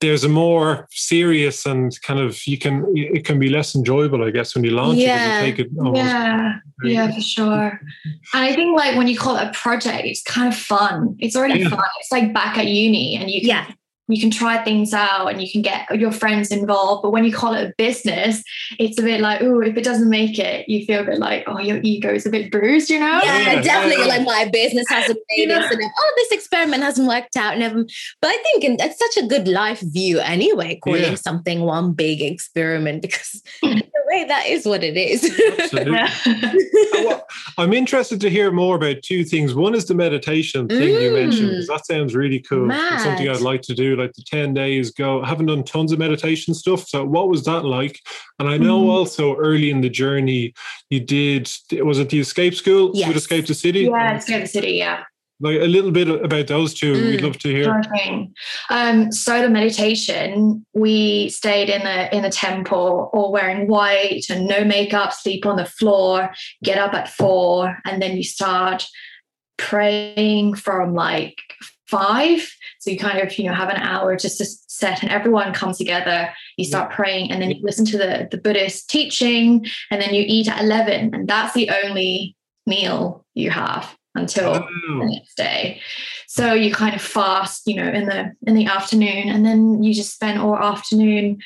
there's 0.00 0.24
a 0.24 0.28
more 0.30 0.88
serious 0.90 1.66
and 1.66 1.92
kind 2.02 2.20
of 2.20 2.46
you 2.46 2.56
can 2.56 2.74
it 2.96 3.24
can 3.26 3.38
be 3.38 3.48
less 3.50 3.74
enjoyable, 3.74 4.24
I 4.24 4.30
guess, 4.30 4.54
when 4.54 4.64
you 4.64 4.70
launch 4.70 4.98
Yeah. 4.98 5.14
it. 5.14 5.18
'cause 5.18 5.46
You 5.46 5.52
take 5.52 5.58
it 5.66 5.68
almost 5.78 5.96
yeah 5.98 6.52
very- 6.80 6.94
yeah 6.94 7.10
for 7.14 7.20
sure 7.20 7.80
and 8.34 8.42
i 8.48 8.52
think 8.54 8.70
like 8.78 8.96
when 8.96 9.06
you 9.08 9.16
call 9.18 9.36
it 9.36 9.42
a 9.48 9.50
project 9.52 10.04
it's 10.06 10.22
kind 10.22 10.48
of 10.48 10.56
fun 10.58 11.16
it's 11.18 11.36
already 11.36 11.60
Yeah. 11.60 11.68
fun 11.68 11.84
it's 12.00 12.10
like 12.10 12.32
back 12.32 12.56
at 12.56 12.66
uni 12.66 13.16
and 13.16 13.30
you 13.30 13.40
can 13.42 13.48
Yeah. 13.50 13.64
You 14.12 14.20
can 14.20 14.30
try 14.30 14.62
things 14.64 14.92
out 14.92 15.26
and 15.28 15.40
you 15.42 15.50
can 15.50 15.62
get 15.62 15.88
your 15.98 16.12
friends 16.12 16.50
involved. 16.50 17.02
But 17.02 17.10
when 17.10 17.24
you 17.24 17.32
call 17.32 17.54
it 17.54 17.64
a 17.70 17.72
business, 17.76 18.42
it's 18.78 18.98
a 18.98 19.02
bit 19.02 19.20
like, 19.20 19.40
oh, 19.42 19.60
if 19.60 19.76
it 19.76 19.84
doesn't 19.84 20.08
make 20.10 20.38
it, 20.38 20.68
you 20.68 20.84
feel 20.84 21.00
a 21.00 21.04
bit 21.04 21.18
like, 21.18 21.44
oh, 21.46 21.58
your 21.58 21.80
ego 21.82 22.12
is 22.12 22.26
a 22.26 22.30
bit 22.30 22.50
bruised, 22.50 22.90
you 22.90 22.98
know? 23.00 23.20
Yeah, 23.22 23.38
Yeah, 23.38 23.62
definitely. 23.62 24.06
yeah. 24.06 24.16
Like 24.16 24.26
my 24.26 24.50
business 24.52 24.86
hasn't 24.88 25.18
made 25.36 25.48
Yeah. 25.48 25.58
it. 25.64 25.70
So 25.70 25.76
then, 25.78 25.90
oh, 25.98 26.12
this 26.16 26.32
experiment 26.32 26.82
hasn't 26.82 27.08
worked 27.08 27.36
out. 27.36 27.58
Never. 27.58 27.84
But 28.20 28.28
I 28.28 28.36
think 28.42 28.64
in- 28.64 28.76
it's 28.80 28.98
such 28.98 29.24
a 29.24 29.26
good 29.26 29.48
life 29.48 29.80
view 29.80 30.18
anyway, 30.20 30.78
calling 30.82 31.02
Yeah. 31.02 31.14
something 31.14 31.60
one 31.62 31.92
big 31.92 32.20
experiment 32.22 33.02
because 33.02 33.42
in 33.62 33.78
a 33.78 33.82
way 34.06 34.24
that 34.24 34.46
is 34.46 34.66
what 34.66 34.82
it 34.84 34.96
is. 34.96 35.24
Absolutely. 35.58 35.92
Yeah. 35.92 36.52
Well, 36.92 37.26
I'm 37.56 37.72
interested 37.72 38.20
to 38.20 38.28
hear 38.30 38.50
more 38.50 38.76
about 38.76 39.02
two 39.02 39.24
things. 39.24 39.54
One 39.54 39.74
is 39.74 39.86
the 39.86 39.94
meditation 39.94 40.68
thing 40.68 40.82
you 41.00 41.12
mentioned, 41.12 41.48
Mm. 41.48 41.50
because 41.52 41.66
that 41.68 41.86
sounds 41.86 42.14
really 42.14 42.40
cool. 42.40 42.68
It's 42.70 43.02
something 43.04 43.28
I'd 43.28 43.40
like 43.40 43.62
to 43.62 43.74
do, 43.74 43.96
like 44.00 44.12
the 44.14 44.22
10 44.26 44.54
days 44.54 44.90
go. 44.90 45.22
I 45.22 45.28
haven't 45.28 45.46
done 45.46 45.62
tons 45.64 45.92
of 45.92 45.98
meditation 45.98 46.54
stuff. 46.54 46.86
So, 46.88 47.04
what 47.04 47.28
was 47.28 47.44
that 47.44 47.64
like? 47.64 47.98
And 48.38 48.48
I 48.48 48.56
know 48.58 48.82
Mhm. 48.82 48.90
also 48.90 49.36
early 49.36 49.70
in 49.70 49.80
the 49.80 49.90
journey, 49.90 50.54
you 50.88 51.00
did, 51.00 51.50
was 51.72 51.98
it 51.98 52.08
the 52.10 52.20
escape 52.20 52.54
school 52.54 52.90
Yes. 52.94 53.08
with 53.08 53.16
Escape 53.16 53.46
the 53.46 53.54
City? 53.54 53.80
yeah, 53.80 54.18
Go 54.26 54.40
the 54.40 54.46
City, 54.46 54.72
yeah. 54.72 55.02
Like 55.42 55.60
a 55.60 55.66
little 55.66 55.90
bit 55.90 56.06
about 56.08 56.48
those 56.48 56.74
two. 56.74 56.92
We'd 56.92 57.20
Mm. 57.20 57.22
love 57.22 57.38
to 57.38 57.48
hear. 57.48 57.80
Um, 58.68 59.10
so 59.10 59.40
the 59.40 59.48
meditation, 59.48 60.66
we 60.74 61.30
stayed 61.30 61.70
in 61.70 61.82
the 61.82 62.14
in 62.14 62.22
the 62.22 62.28
temple, 62.30 63.08
all 63.14 63.32
wearing 63.32 63.66
white 63.66 64.26
and 64.28 64.46
no 64.46 64.64
makeup, 64.64 65.14
sleep 65.14 65.46
on 65.46 65.56
the 65.56 65.64
floor, 65.64 66.30
get 66.62 66.76
up 66.76 66.92
at 66.92 67.08
four, 67.08 67.78
and 67.86 68.02
then 68.02 68.16
you 68.18 68.22
start 68.22 68.86
praying 69.56 70.54
from 70.54 70.94
like 70.94 71.38
five. 71.90 72.48
So 72.78 72.90
you 72.90 72.98
kind 72.98 73.18
of, 73.18 73.36
you 73.38 73.44
know, 73.44 73.54
have 73.54 73.68
an 73.68 73.80
hour 73.80 74.16
just 74.16 74.38
to 74.38 74.44
set 74.44 75.02
and 75.02 75.10
everyone 75.10 75.52
comes 75.52 75.76
together, 75.76 76.32
you 76.56 76.64
start 76.64 76.90
praying, 76.92 77.30
and 77.30 77.42
then 77.42 77.50
you 77.50 77.60
listen 77.62 77.84
to 77.86 77.98
the, 77.98 78.28
the 78.30 78.38
Buddhist 78.38 78.88
teaching, 78.88 79.66
and 79.90 80.00
then 80.00 80.14
you 80.14 80.24
eat 80.26 80.48
at 80.48 80.62
11. 80.62 81.14
And 81.14 81.28
that's 81.28 81.54
the 81.54 81.70
only 81.84 82.36
meal 82.66 83.26
you 83.34 83.50
have 83.50 83.96
until 84.14 84.54
the 84.54 85.06
next 85.06 85.36
day. 85.36 85.80
So 86.26 86.54
you 86.54 86.72
kind 86.72 86.94
of 86.94 87.02
fast, 87.02 87.66
you 87.66 87.76
know, 87.76 87.88
in 87.88 88.06
the 88.06 88.32
in 88.46 88.54
the 88.54 88.66
afternoon, 88.66 89.28
and 89.28 89.44
then 89.44 89.82
you 89.82 89.92
just 89.92 90.14
spend 90.14 90.40
all 90.40 90.56
afternoon 90.56 91.40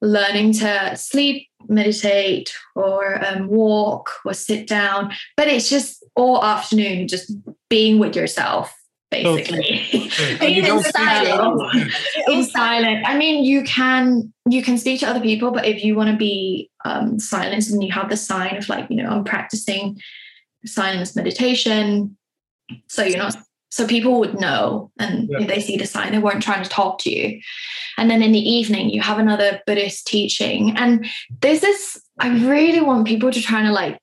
learning 0.00 0.52
to 0.52 0.96
sleep, 0.96 1.48
meditate, 1.68 2.54
or 2.76 3.24
um, 3.24 3.48
walk, 3.48 4.10
or 4.24 4.32
sit 4.32 4.66
down. 4.68 5.12
But 5.36 5.48
it's 5.48 5.68
just 5.68 6.04
all 6.14 6.42
afternoon, 6.44 7.08
just 7.08 7.32
being 7.68 7.98
with 7.98 8.14
yourself, 8.14 8.72
basically. 9.10 9.86
And 10.18 10.40
Being 10.40 10.54
you 10.54 10.62
in 10.62 10.68
don't 10.68 10.84
speak 10.84 10.96
at 11.06 11.40
all. 11.40 11.58
silence. 11.70 11.94
in 12.28 12.44
silent. 12.44 13.06
I 13.06 13.16
mean, 13.16 13.44
you 13.44 13.62
can 13.62 14.32
you 14.48 14.62
can 14.62 14.78
speak 14.78 15.00
to 15.00 15.06
other 15.08 15.20
people, 15.20 15.50
but 15.50 15.64
if 15.66 15.84
you 15.84 15.94
want 15.94 16.10
to 16.10 16.16
be 16.16 16.70
um, 16.84 17.18
silent 17.18 17.68
and 17.68 17.82
you 17.84 17.92
have 17.92 18.08
the 18.10 18.16
sign 18.16 18.56
of 18.56 18.68
like, 18.68 18.86
you 18.90 18.96
know, 19.02 19.10
I'm 19.10 19.24
practicing 19.24 20.00
silence 20.64 21.14
meditation, 21.16 22.16
so 22.88 23.02
you're 23.04 23.18
not 23.18 23.36
so 23.70 23.86
people 23.86 24.18
would 24.18 24.40
know 24.40 24.90
and 24.98 25.28
Yeah. 25.30 25.40
if 25.42 25.48
they 25.48 25.60
see 25.60 25.76
the 25.76 25.86
sign 25.86 26.12
they 26.12 26.18
weren't 26.18 26.42
trying 26.42 26.62
to 26.62 26.68
talk 26.70 26.98
to 27.00 27.10
you 27.14 27.38
and 27.98 28.10
then 28.10 28.22
in 28.22 28.32
the 28.32 28.40
evening 28.56 28.88
you 28.88 29.02
have 29.02 29.18
another 29.18 29.60
buddhist 29.66 30.06
teaching 30.06 30.74
and 30.76 31.04
there's 31.42 31.60
this 31.60 32.00
i 32.18 32.28
really 32.46 32.80
want 32.80 33.06
people 33.06 33.30
to 33.30 33.42
try 33.42 33.62
to 33.62 33.70
like 33.70 33.98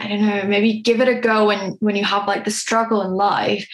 i 0.00 0.08
don't 0.08 0.26
know 0.26 0.42
maybe 0.44 0.80
give 0.82 1.00
it 1.00 1.06
a 1.08 1.20
go 1.20 1.46
when 1.46 1.76
when 1.78 1.94
you 1.94 2.02
have 2.04 2.26
like 2.26 2.44
the 2.44 2.50
struggle 2.50 3.00
in 3.02 3.12
life 3.12 3.68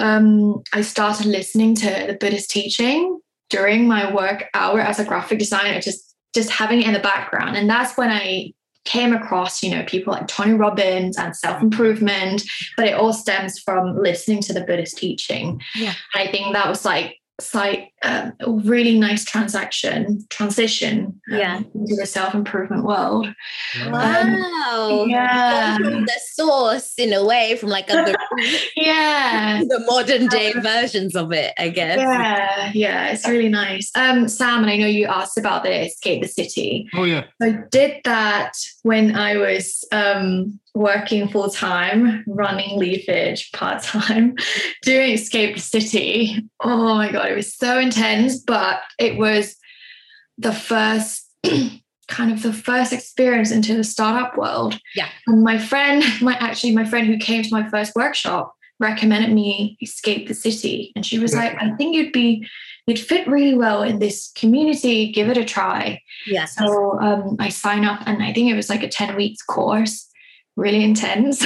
um 0.00 0.62
i 0.72 0.80
started 0.80 1.26
listening 1.26 1.74
to 1.74 1.88
the 2.06 2.16
buddhist 2.20 2.50
teaching 2.50 3.20
during 3.50 3.86
my 3.86 4.12
work 4.12 4.48
hour 4.54 4.80
as 4.80 4.98
a 4.98 5.04
graphic 5.04 5.38
designer 5.38 5.80
just 5.80 6.14
just 6.34 6.50
having 6.50 6.80
it 6.80 6.86
in 6.86 6.92
the 6.92 7.00
background 7.00 7.56
and 7.56 7.68
that's 7.68 7.96
when 7.96 8.10
i 8.10 8.52
came 8.84 9.14
across, 9.14 9.62
you 9.62 9.70
know, 9.70 9.82
people 9.84 10.12
like 10.12 10.28
Tony 10.28 10.52
Robbins 10.52 11.16
and 11.16 11.34
self-improvement, 11.34 12.42
but 12.76 12.86
it 12.86 12.94
all 12.94 13.12
stems 13.12 13.58
from 13.58 13.96
listening 13.96 14.42
to 14.42 14.52
the 14.52 14.60
Buddhist 14.60 14.98
teaching. 14.98 15.60
Yeah. 15.74 15.94
And 16.14 16.28
I 16.28 16.30
think 16.30 16.52
that 16.52 16.68
was 16.68 16.84
like 16.84 17.18
it's 17.38 17.52
like 17.54 17.92
um, 18.02 18.32
a 18.40 18.50
really 18.50 18.96
nice 18.98 19.24
transaction 19.24 20.24
transition 20.30 21.20
um, 21.32 21.38
Yeah. 21.38 21.56
into 21.74 21.96
the 21.96 22.06
self-improvement 22.06 22.84
world. 22.84 23.26
wow. 23.88 25.04
Yeah. 25.08 25.78
The 25.78 26.20
source 26.32 26.94
in 26.98 27.12
a 27.12 27.24
way, 27.24 27.56
from 27.56 27.70
like 27.70 27.90
other 27.90 28.14
Yeah. 28.76 29.62
the 29.68 29.80
modern 29.86 30.28
day 30.28 30.52
versions 30.52 31.16
of 31.16 31.32
it, 31.32 31.52
I 31.58 31.68
guess. 31.70 31.98
Yeah, 31.98 32.70
yeah, 32.74 33.08
it's 33.08 33.28
really 33.28 33.48
nice. 33.48 33.90
Um, 33.96 34.28
Sam, 34.28 34.62
and 34.62 34.70
I 34.70 34.76
know 34.76 34.86
you 34.86 35.06
asked 35.06 35.38
about 35.38 35.64
the 35.64 35.86
Escape 35.86 36.22
the 36.22 36.28
City. 36.28 36.88
Oh, 36.94 37.04
yeah. 37.04 37.24
I 37.42 37.58
did 37.70 38.00
that 38.04 38.52
when 38.82 39.16
I 39.16 39.36
was 39.36 39.84
um, 39.92 40.58
working 40.74 41.28
full 41.28 41.50
time, 41.50 42.24
running 42.26 42.78
Leafage 42.78 43.52
part 43.52 43.82
time, 43.82 44.36
doing 44.82 45.12
Escape 45.12 45.56
the 45.56 45.60
City. 45.62 46.44
Oh 46.62 46.94
my 46.96 47.10
God, 47.10 47.23
it 47.24 47.34
was 47.34 47.54
so 47.54 47.78
intense, 47.78 48.38
but 48.38 48.80
it 48.98 49.16
was 49.16 49.56
the 50.38 50.52
first. 50.52 51.30
kind 52.06 52.30
of 52.30 52.42
the 52.42 52.52
first 52.52 52.92
experience 52.92 53.50
into 53.50 53.74
the 53.74 53.82
startup 53.82 54.36
world. 54.36 54.78
Yeah. 54.94 55.08
And 55.26 55.42
my 55.42 55.56
friend, 55.56 56.04
my 56.20 56.34
actually 56.34 56.74
my 56.74 56.84
friend 56.84 57.06
who 57.06 57.16
came 57.16 57.42
to 57.42 57.48
my 57.50 57.66
first 57.70 57.94
workshop 57.96 58.54
recommended 58.78 59.32
me 59.32 59.78
Escape 59.80 60.28
the 60.28 60.34
City. 60.34 60.92
And 60.94 61.04
she 61.06 61.18
was 61.18 61.32
Yeah. 61.32 61.40
like, 61.40 61.62
I 61.62 61.74
think 61.76 61.96
you'd 61.96 62.12
be 62.12 62.46
you'd 62.86 62.98
fit 62.98 63.26
really 63.26 63.54
well 63.54 63.82
in 63.82 64.00
this 64.00 64.30
community. 64.36 65.12
Give 65.12 65.30
it 65.30 65.38
a 65.38 65.44
try. 65.46 66.02
Yes. 66.26 66.56
So 66.56 67.00
um, 67.00 67.36
I 67.40 67.48
sign 67.48 67.86
up, 67.86 68.02
and 68.06 68.22
I 68.22 68.34
think 68.34 68.50
it 68.50 68.54
was 68.54 68.68
like 68.68 68.82
a 68.82 68.88
ten 68.88 69.16
weeks 69.16 69.42
course, 69.42 70.06
really 70.56 70.84
intense. 70.84 71.42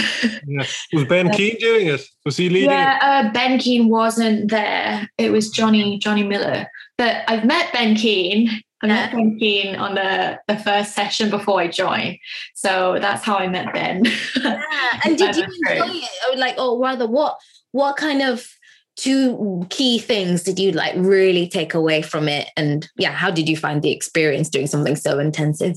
yeah. 0.46 0.66
Was 0.92 1.04
Ben 1.04 1.30
Keene 1.32 1.56
doing 1.58 1.86
it? 1.86 2.02
Was 2.24 2.36
he 2.36 2.48
leading 2.48 2.70
yeah, 2.70 2.98
uh, 3.02 3.32
Ben 3.32 3.58
Keene 3.58 3.88
wasn't 3.88 4.50
there. 4.50 5.08
It 5.18 5.32
was 5.32 5.50
Johnny 5.50 5.98
Johnny 5.98 6.22
Miller. 6.22 6.66
But 6.96 7.24
I've 7.28 7.44
met 7.44 7.72
Ben 7.72 7.94
Keene. 7.94 8.50
I 8.82 8.86
met 8.86 9.12
Ben 9.12 9.38
Keene 9.38 9.76
on 9.76 9.94
the 9.94 10.38
the 10.46 10.56
first 10.56 10.94
session 10.94 11.30
before 11.30 11.60
I 11.60 11.68
joined. 11.68 12.18
So 12.54 12.98
that's 13.00 13.24
how 13.24 13.36
I 13.36 13.48
met 13.48 13.72
Ben. 13.72 14.04
Yeah. 14.42 15.00
And 15.04 15.18
did 15.18 15.36
you 15.36 15.44
enjoy 15.44 15.86
it? 15.86 16.10
Or 16.30 16.36
like, 16.36 16.58
or 16.58 16.80
rather, 16.80 17.06
what 17.06 17.38
what 17.72 17.96
kind 17.96 18.22
of 18.22 18.46
two 18.96 19.66
key 19.70 19.98
things 19.98 20.42
did 20.42 20.58
you 20.58 20.72
like 20.72 20.94
really 20.96 21.48
take 21.48 21.74
away 21.74 22.02
from 22.02 22.28
it? 22.28 22.50
And 22.56 22.88
yeah, 22.96 23.12
how 23.12 23.30
did 23.30 23.48
you 23.48 23.56
find 23.56 23.82
the 23.82 23.92
experience 23.92 24.48
doing 24.48 24.66
something 24.66 24.96
so 24.96 25.18
intensive? 25.18 25.76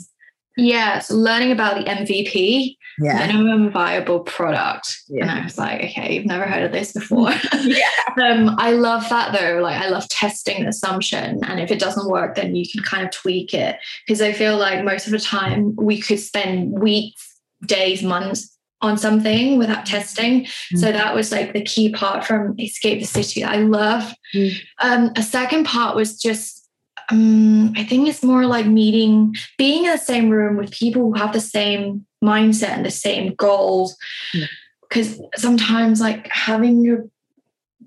yeah, 0.57 0.99
so 0.99 1.15
learning 1.15 1.51
about 1.51 1.77
the 1.77 1.89
MVP, 1.89 2.77
minimum 2.99 3.71
viable 3.71 4.21
product. 4.21 5.01
Yeah. 5.07 5.23
And 5.23 5.31
I 5.31 5.43
was 5.43 5.57
like, 5.57 5.83
okay, 5.83 6.15
you've 6.15 6.25
never 6.25 6.45
heard 6.45 6.63
of 6.63 6.71
this 6.71 6.91
before. 6.93 7.33
Yeah. 7.61 7.89
um, 8.21 8.55
I 8.57 8.71
love 8.71 9.07
that 9.09 9.33
though. 9.33 9.61
Like 9.61 9.81
I 9.81 9.89
love 9.89 10.07
testing 10.09 10.63
the 10.63 10.69
assumption. 10.69 11.43
And 11.45 11.59
if 11.59 11.71
it 11.71 11.79
doesn't 11.79 12.09
work, 12.09 12.35
then 12.35 12.55
you 12.55 12.65
can 12.71 12.83
kind 12.83 13.05
of 13.05 13.11
tweak 13.11 13.53
it. 13.53 13.77
Because 14.05 14.21
I 14.21 14.31
feel 14.31 14.57
like 14.57 14.83
most 14.83 15.05
of 15.05 15.11
the 15.11 15.19
time 15.19 15.75
we 15.75 15.99
could 16.01 16.19
spend 16.19 16.79
weeks, 16.79 17.39
days, 17.65 18.03
months 18.03 18.57
on 18.81 18.97
something 18.97 19.59
without 19.59 19.85
testing. 19.85 20.47
So 20.75 20.91
that 20.91 21.13
was 21.13 21.31
like 21.31 21.53
the 21.53 21.61
key 21.61 21.91
part 21.91 22.25
from 22.25 22.59
Escape 22.59 22.99
the 22.99 23.05
City 23.05 23.43
I 23.43 23.57
love. 23.57 24.11
Mm. 24.33 24.53
Um, 24.79 25.11
a 25.15 25.21
second 25.21 25.65
part 25.65 25.95
was 25.95 26.19
just 26.19 26.60
um, 27.11 27.73
I 27.75 27.83
think 27.83 28.07
it's 28.07 28.23
more 28.23 28.45
like 28.45 28.65
meeting, 28.65 29.35
being 29.57 29.85
in 29.85 29.91
the 29.91 29.97
same 29.97 30.29
room 30.29 30.57
with 30.57 30.71
people 30.71 31.01
who 31.03 31.13
have 31.13 31.33
the 31.33 31.41
same 31.41 32.05
mindset 32.23 32.69
and 32.69 32.85
the 32.85 32.91
same 32.91 33.33
goals. 33.35 33.95
Yeah. 34.33 34.45
Because 34.87 35.21
sometimes, 35.35 36.01
like 36.01 36.27
having 36.29 36.83
your 36.83 37.07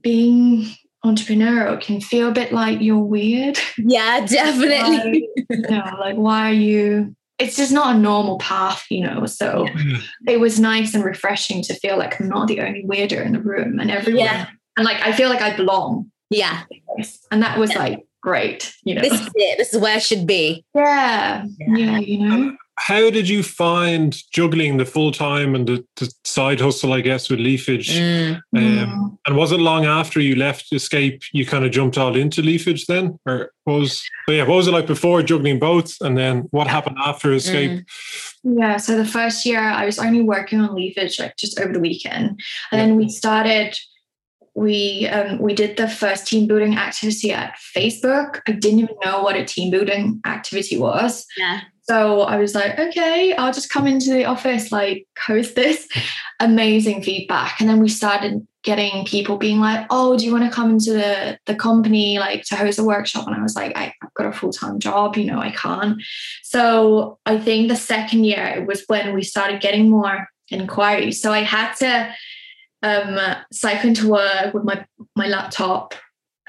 being 0.00 0.66
entrepreneurial 1.04 1.80
can 1.80 2.00
feel 2.00 2.28
a 2.28 2.32
bit 2.32 2.52
like 2.52 2.80
you're 2.80 2.98
weird. 2.98 3.58
Yeah, 3.76 4.24
definitely. 4.26 5.28
Like, 5.36 5.46
you 5.50 5.60
know, 5.76 5.96
like 6.00 6.16
why 6.16 6.48
are 6.50 6.54
you? 6.54 7.14
It's 7.38 7.56
just 7.56 7.72
not 7.72 7.96
a 7.96 7.98
normal 7.98 8.38
path, 8.38 8.86
you 8.90 9.02
know. 9.04 9.26
So 9.26 9.66
Yeah. 9.76 9.98
it 10.28 10.40
was 10.40 10.58
nice 10.60 10.94
and 10.94 11.04
refreshing 11.04 11.62
to 11.64 11.74
feel 11.74 11.98
like 11.98 12.20
I'm 12.20 12.28
not 12.28 12.48
the 12.48 12.60
only 12.60 12.84
weirdo 12.84 13.24
in 13.24 13.32
the 13.32 13.40
room, 13.40 13.80
and 13.80 13.90
everyone, 13.90 14.24
Yeah. 14.24 14.46
and 14.76 14.84
like 14.86 15.00
I 15.02 15.12
feel 15.12 15.28
like 15.28 15.42
I 15.42 15.54
belong, 15.56 16.10
yeah, 16.30 16.62
and 17.30 17.42
that 17.42 17.58
was 17.58 17.70
Yeah. 17.72 17.78
like 17.78 18.06
great, 18.24 18.74
you 18.84 18.94
know. 18.94 19.02
this 19.02 19.20
is 19.20 19.28
it. 19.34 19.58
This 19.58 19.74
is 19.74 19.80
where 19.80 19.98
it 19.98 20.02
should 20.02 20.26
be. 20.26 20.64
yeah, 20.74 21.44
Yeah. 21.58 21.76
yeah, 21.76 21.98
you 21.98 22.18
know. 22.26 22.56
How 22.76 23.08
did 23.08 23.28
you 23.28 23.44
find 23.44 24.16
juggling 24.32 24.78
the 24.78 24.84
full 24.84 25.12
time 25.12 25.54
and 25.54 25.64
the, 25.68 25.84
the 25.94 26.12
side 26.24 26.58
hustle, 26.60 26.92
I 26.92 27.02
guess, 27.02 27.30
with 27.30 27.38
leafage? 27.38 27.90
Mm. 27.96 28.34
Um, 28.34 28.40
Mm. 28.54 29.18
and 29.28 29.36
was 29.36 29.52
it 29.52 29.60
long 29.60 29.84
after 29.84 30.18
you 30.20 30.34
left 30.34 30.72
Escape 30.72 31.22
you 31.32 31.46
kind 31.46 31.64
of 31.64 31.70
jumped 31.70 31.96
all 31.98 32.16
into 32.16 32.42
leafage 32.42 32.86
then? 32.86 33.16
Or 33.26 33.52
was 33.66 34.02
but 34.26 34.32
yeah, 34.36 34.44
what 34.48 34.56
was 34.56 34.66
it 34.68 34.72
like 34.72 34.86
before 34.88 35.22
juggling 35.22 35.58
both? 35.60 35.94
And 36.00 36.16
then 36.18 36.48
what 36.50 36.66
happened 36.66 36.96
after 36.98 37.32
Escape? 37.32 37.84
Yeah, 38.42 38.78
so 38.78 38.96
the 38.96 39.04
first 39.18 39.44
year 39.46 39.60
I 39.60 39.84
was 39.84 39.98
only 40.00 40.22
working 40.22 40.60
on 40.60 40.74
leafage 40.74 41.20
like 41.20 41.36
just 41.36 41.60
over 41.60 41.72
the 41.72 41.80
weekend, 41.88 42.40
and 42.72 42.80
then 42.80 42.96
we 42.96 43.08
started. 43.08 43.78
We 44.54 45.08
um, 45.08 45.38
we 45.38 45.54
did 45.54 45.76
the 45.76 45.88
first 45.88 46.26
team 46.26 46.46
building 46.46 46.76
activity 46.76 47.32
at 47.32 47.54
Facebook. 47.76 48.40
I 48.46 48.52
didn't 48.52 48.80
even 48.80 48.96
know 49.04 49.22
what 49.22 49.36
a 49.36 49.44
team 49.44 49.70
building 49.70 50.20
activity 50.24 50.78
was, 50.78 51.26
Yeah. 51.36 51.60
so 51.82 52.20
I 52.22 52.36
was 52.38 52.54
like, 52.54 52.78
okay, 52.78 53.34
I'll 53.34 53.52
just 53.52 53.68
come 53.70 53.86
into 53.86 54.10
the 54.10 54.24
office, 54.26 54.70
like 54.70 55.06
host 55.18 55.54
this. 55.56 55.88
Amazing 56.40 57.02
feedback, 57.02 57.60
and 57.60 57.68
then 57.68 57.80
we 57.80 57.88
started 57.88 58.46
getting 58.64 59.04
people 59.04 59.36
being 59.36 59.60
like, 59.60 59.86
oh, 59.90 60.16
do 60.16 60.24
you 60.24 60.32
want 60.32 60.44
to 60.44 60.50
come 60.50 60.70
into 60.70 60.92
the 60.92 61.38
the 61.46 61.54
company 61.54 62.18
like 62.18 62.42
to 62.44 62.56
host 62.56 62.78
a 62.78 62.84
workshop? 62.84 63.26
And 63.26 63.36
I 63.36 63.42
was 63.42 63.54
like, 63.56 63.76
I, 63.76 63.92
I've 64.02 64.14
got 64.14 64.26
a 64.26 64.32
full 64.32 64.52
time 64.52 64.78
job, 64.78 65.16
you 65.16 65.24
know, 65.26 65.38
I 65.38 65.50
can't. 65.50 66.02
So 66.42 67.18
I 67.26 67.38
think 67.38 67.68
the 67.68 67.76
second 67.76 68.24
year 68.24 68.44
it 68.56 68.66
was 68.66 68.84
when 68.88 69.14
we 69.14 69.22
started 69.22 69.60
getting 69.60 69.90
more 69.90 70.28
inquiries. 70.50 71.20
So 71.22 71.32
I 71.32 71.40
had 71.42 71.74
to 71.74 72.12
um, 72.84 73.18
cycle 73.52 73.88
into 73.88 74.08
work 74.08 74.54
with 74.54 74.64
my 74.64 74.84
my 75.16 75.26
laptop 75.26 75.94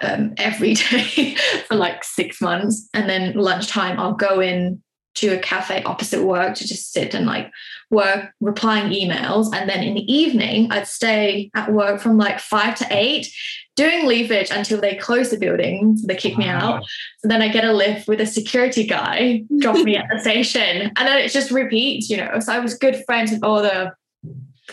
um, 0.02 0.34
every 0.38 0.74
day 0.92 1.36
for 1.68 1.76
like 1.76 2.04
six 2.04 2.42
months, 2.42 2.88
and 2.94 3.10
then 3.10 3.34
lunchtime 3.34 4.00
I'll 4.00 4.14
go 4.14 4.40
in 4.40 4.82
to 5.16 5.30
a 5.30 5.40
cafe 5.40 5.82
opposite 5.84 6.24
work 6.24 6.56
to 6.56 6.68
just 6.68 6.92
sit 6.92 7.14
and 7.14 7.26
like 7.26 7.50
work 7.90 8.32
replying 8.42 8.92
emails. 8.92 9.54
And 9.54 9.70
then 9.70 9.82
in 9.82 9.94
the 9.94 10.14
evening 10.14 10.70
i'd 10.74 10.88
stay 10.88 11.50
at 11.56 11.72
work 11.72 12.02
from 12.02 12.18
like 12.18 12.42
five 12.42 12.76
to 12.80 12.88
eight 12.90 13.34
doing 13.76 14.06
leafage 14.06 14.52
until 14.52 14.80
they 14.80 14.96
close 14.96 15.30
the 15.32 15.38
building. 15.38 15.98
So 15.98 16.08
they 16.08 16.16
kick 16.16 16.38
me 16.38 16.48
out. 16.48 16.84
So 17.20 17.28
then 17.28 17.42
I 17.42 17.50
get 17.50 17.66
a 17.66 17.74
lift 17.74 18.08
with 18.08 18.22
a 18.22 18.26
security 18.26 18.88
guy, 18.88 19.44
drop 19.60 19.78
me 19.84 19.98
at 19.98 20.06
the 20.10 20.20
station, 20.22 20.92
and 20.96 21.08
then 21.08 21.18
it 21.18 21.32
just 21.32 21.52
repeats, 21.52 22.10
you 22.10 22.18
know. 22.18 22.40
So 22.40 22.54
I 22.54 22.60
was 22.60 22.78
good 22.78 23.04
friends 23.06 23.32
with 23.32 23.44
all 23.44 23.62
the, 23.62 23.94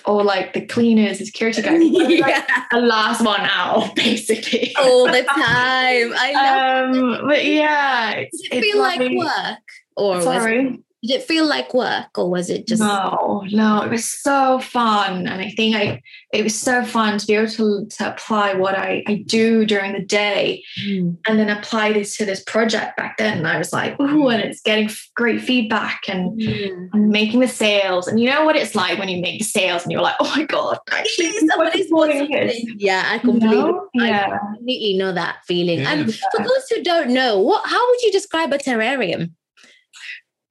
all 0.04 0.24
like 0.24 0.52
the 0.52 0.64
cleaners, 0.66 1.18
the 1.18 1.26
security 1.26 1.62
guys, 1.62 1.80
like 2.20 2.46
the 2.70 2.80
last 2.80 3.24
one 3.24 3.40
out, 3.40 3.94
basically. 3.96 4.74
All 4.76 5.06
the 5.06 5.22
time. 5.22 6.12
I 6.16 6.32
love 6.34 6.94
Um, 6.94 7.26
but 7.28 7.44
yeah, 7.44 8.12
it's, 8.12 8.40
Did 8.42 8.52
it 8.52 8.62
feel 8.62 8.78
like 8.78 9.00
work? 9.00 9.58
Or 9.96 10.22
Sorry. 10.22 10.80
Did 11.02 11.10
it 11.10 11.22
feel 11.24 11.46
like 11.46 11.74
work 11.74 12.16
or 12.16 12.30
was 12.30 12.48
it 12.48 12.66
just 12.66 12.80
no, 12.80 13.44
no, 13.50 13.82
it 13.82 13.90
was 13.90 14.04
so 14.04 14.60
fun. 14.60 15.26
And 15.26 15.40
I 15.42 15.50
think 15.50 15.74
I 15.74 16.00
it 16.32 16.42
was 16.44 16.58
so 16.58 16.84
fun 16.84 17.18
to 17.18 17.26
be 17.26 17.34
able 17.34 17.48
to, 17.50 17.86
to 17.86 18.12
apply 18.12 18.54
what 18.54 18.76
I, 18.78 19.02
I 19.06 19.24
do 19.26 19.64
during 19.66 19.92
the 19.92 20.04
day 20.04 20.62
Mm. 20.82 21.16
and 21.26 21.38
then 21.38 21.48
apply 21.50 21.92
this 21.92 22.16
to 22.16 22.24
this 22.24 22.42
project 22.44 22.96
back 22.96 23.16
then. 23.18 23.38
And 23.38 23.46
I 23.48 23.58
was 23.58 23.72
like, 23.72 23.98
ooh, 24.00 24.28
and 24.28 24.42
it's 24.42 24.60
getting 24.62 24.88
great 25.16 25.40
feedback 25.42 26.02
and 26.08 26.40
Mm. 26.40 26.88
I'm 26.94 27.08
making 27.10 27.40
the 27.40 27.48
sales. 27.48 28.06
And 28.08 28.18
you 28.20 28.30
know 28.30 28.44
what 28.44 28.56
it's 28.56 28.74
like 28.74 28.98
when 28.98 29.08
you 29.08 29.20
make 29.20 29.38
the 29.40 29.44
sales 29.44 29.82
and 29.82 29.92
you're 29.92 30.00
like, 30.02 30.14
oh 30.20 30.32
my 30.36 30.44
God, 30.44 30.78
actually, 30.92 31.32
Somebody's 31.48 31.90
watching 31.90 32.30
this. 32.30 32.64
Yeah, 32.76 33.08
I 33.12 33.18
completely, 33.18 33.56
know? 33.56 33.88
Yeah. 33.94 34.38
I 34.40 34.56
completely 34.56 34.96
know 34.96 35.12
that 35.12 35.38
feeling. 35.46 35.80
And 35.80 36.14
for 36.14 36.42
those 36.42 36.68
who 36.70 36.82
don't 36.82 37.10
know, 37.10 37.38
what 37.40 37.66
how 37.66 37.88
would 37.90 38.02
you 38.02 38.12
describe 38.12 38.52
a 38.52 38.58
terrarium? 38.58 39.32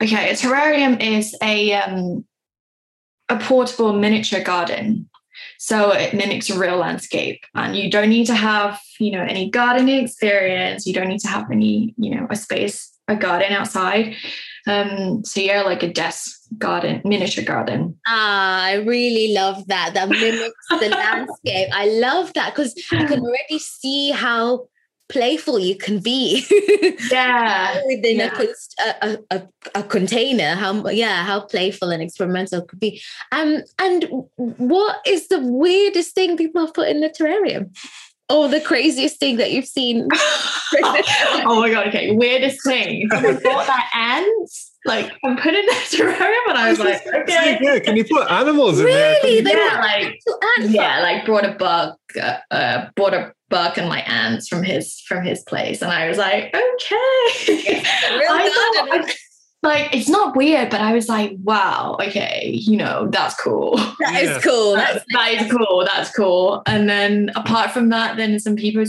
Okay, 0.02 0.32
a 0.32 0.34
terrarium 0.34 1.00
is 1.00 1.36
a 1.44 1.74
um, 1.74 2.26
a 3.30 3.38
portable 3.38 3.94
miniature 3.94 4.42
garden. 4.42 5.08
So 5.60 5.92
it 5.92 6.14
mimics 6.14 6.50
a 6.50 6.58
real 6.58 6.78
landscape, 6.78 7.44
and 7.54 7.76
you 7.76 7.90
don't 7.90 8.10
need 8.10 8.26
to 8.26 8.36
have 8.36 8.80
you 9.00 9.12
know 9.12 9.24
any 9.24 9.50
gardening 9.50 10.04
experience. 10.04 10.88
You 10.88 10.94
don't 10.94 11.08
need 11.08 11.20
to 11.22 11.28
have 11.28 11.52
any 11.52 11.94
you 11.98 12.16
know 12.16 12.28
a 12.30 12.36
space 12.36 12.92
a 13.08 13.16
garden 13.16 13.52
outside. 13.52 14.16
Um, 14.68 15.24
so 15.24 15.40
yeah, 15.40 15.62
like 15.62 15.84
a 15.84 15.92
desk 15.92 16.40
garden, 16.58 17.02
miniature 17.04 17.44
garden. 17.44 17.98
Ah, 18.08 18.64
I 18.64 18.76
really 18.76 19.34
love 19.34 19.68
that. 19.68 19.94
That 19.94 20.10
mimics 20.10 20.68
the 20.70 20.90
landscape. 20.90 21.70
I 21.74 21.88
love 21.88 22.34
that 22.34 22.56
because 22.56 22.74
I 22.92 23.06
can 23.06 23.20
already 23.22 23.60
see 23.60 24.12
how 24.12 24.68
playful 25.12 25.60
you 25.60 25.76
can 25.76 26.00
be 26.00 26.46
Yeah, 27.12 27.80
within 27.86 28.22
a, 28.22 28.24
Yeah. 28.26 28.46
a, 28.80 29.08
a, 29.08 29.18
a, 29.38 29.48
a 29.76 29.84
container. 29.84 30.56
How 30.56 30.88
yeah, 30.90 31.24
how 31.26 31.42
playful 31.42 31.90
and 31.92 32.02
experimental 32.02 32.62
it 32.62 32.68
could 32.68 32.80
be. 32.80 33.02
Um, 33.32 33.62
and 33.80 34.06
what 34.36 34.98
is 35.06 35.28
the 35.28 35.40
weirdest 35.40 36.16
thing 36.16 36.38
people 36.38 36.66
have 36.66 36.74
put 36.74 36.88
in 36.90 37.02
the 37.02 37.10
terrarium? 37.10 37.76
Or 38.30 38.48
the 38.48 38.62
craziest 38.62 39.20
thing 39.20 39.36
that 39.38 39.52
you've 39.52 39.68
seen? 39.68 40.08
oh 40.84 41.58
my 41.60 41.70
god, 41.70 41.88
okay. 41.90 42.12
Weirdest 42.16 42.64
thing. 42.66 43.10
Someone 43.12 43.40
bought 43.44 43.68
that 43.68 43.90
ants, 43.94 44.72
like 44.86 45.12
and 45.24 45.38
put 45.38 45.54
it 45.54 45.60
in 45.60 45.66
the 45.66 45.74
terrarium, 46.14 46.50
and 46.50 46.58
I 46.58 46.70
was 46.70 46.80
like, 46.80 47.06
okay. 47.06 47.58
Yeah, 47.62 47.80
can 47.80 47.98
you 47.98 48.06
put 48.06 48.32
animals 48.32 48.80
in 48.80 48.86
there? 48.86 49.16
Really? 49.22 49.42
They 49.42 49.52
you- 49.52 49.58
Yeah, 49.60 49.80
like 49.82 50.20
Little 50.26 50.40
ant 50.60 50.70
yeah, 50.72 51.02
like 51.02 51.26
brought 51.26 51.46
a 51.46 51.52
bug, 51.56 51.96
uh, 52.22 52.38
uh, 52.52 52.90
bought 52.96 53.14
a 53.14 53.34
bug 53.52 53.78
and 53.78 53.88
my 53.88 54.00
ants 54.02 54.48
from 54.48 54.64
his 54.64 55.00
from 55.02 55.24
his 55.24 55.44
place, 55.44 55.82
and 55.84 55.92
I 55.92 56.08
was 56.08 56.18
like, 56.18 56.46
okay. 56.46 56.56
I 57.86 58.50
thought, 58.74 58.88
gardening. 58.90 59.16
like 59.62 59.94
it's 59.96 60.10
not 60.10 60.36
weird, 60.36 60.70
but 60.72 60.82
I 60.82 60.94
was 60.94 61.08
like, 61.08 61.34
wow, 61.44 61.98
okay, 62.02 62.50
you 62.52 62.78
know, 62.78 63.08
that's 63.12 63.36
cool. 63.40 63.78
That 64.00 64.16
is 64.24 64.30
Yeah. 64.30 64.42
cool. 64.42 64.74
That's, 64.74 64.94
That's 64.94 65.06
that 65.14 65.30
is 65.46 65.52
cool. 65.52 65.86
That's 65.86 66.12
cool. 66.16 66.64
And 66.66 66.90
then 66.90 67.30
apart 67.36 67.72
from 67.72 67.90
that, 67.90 68.18
then 68.18 68.40
some 68.40 68.56
people, 68.56 68.84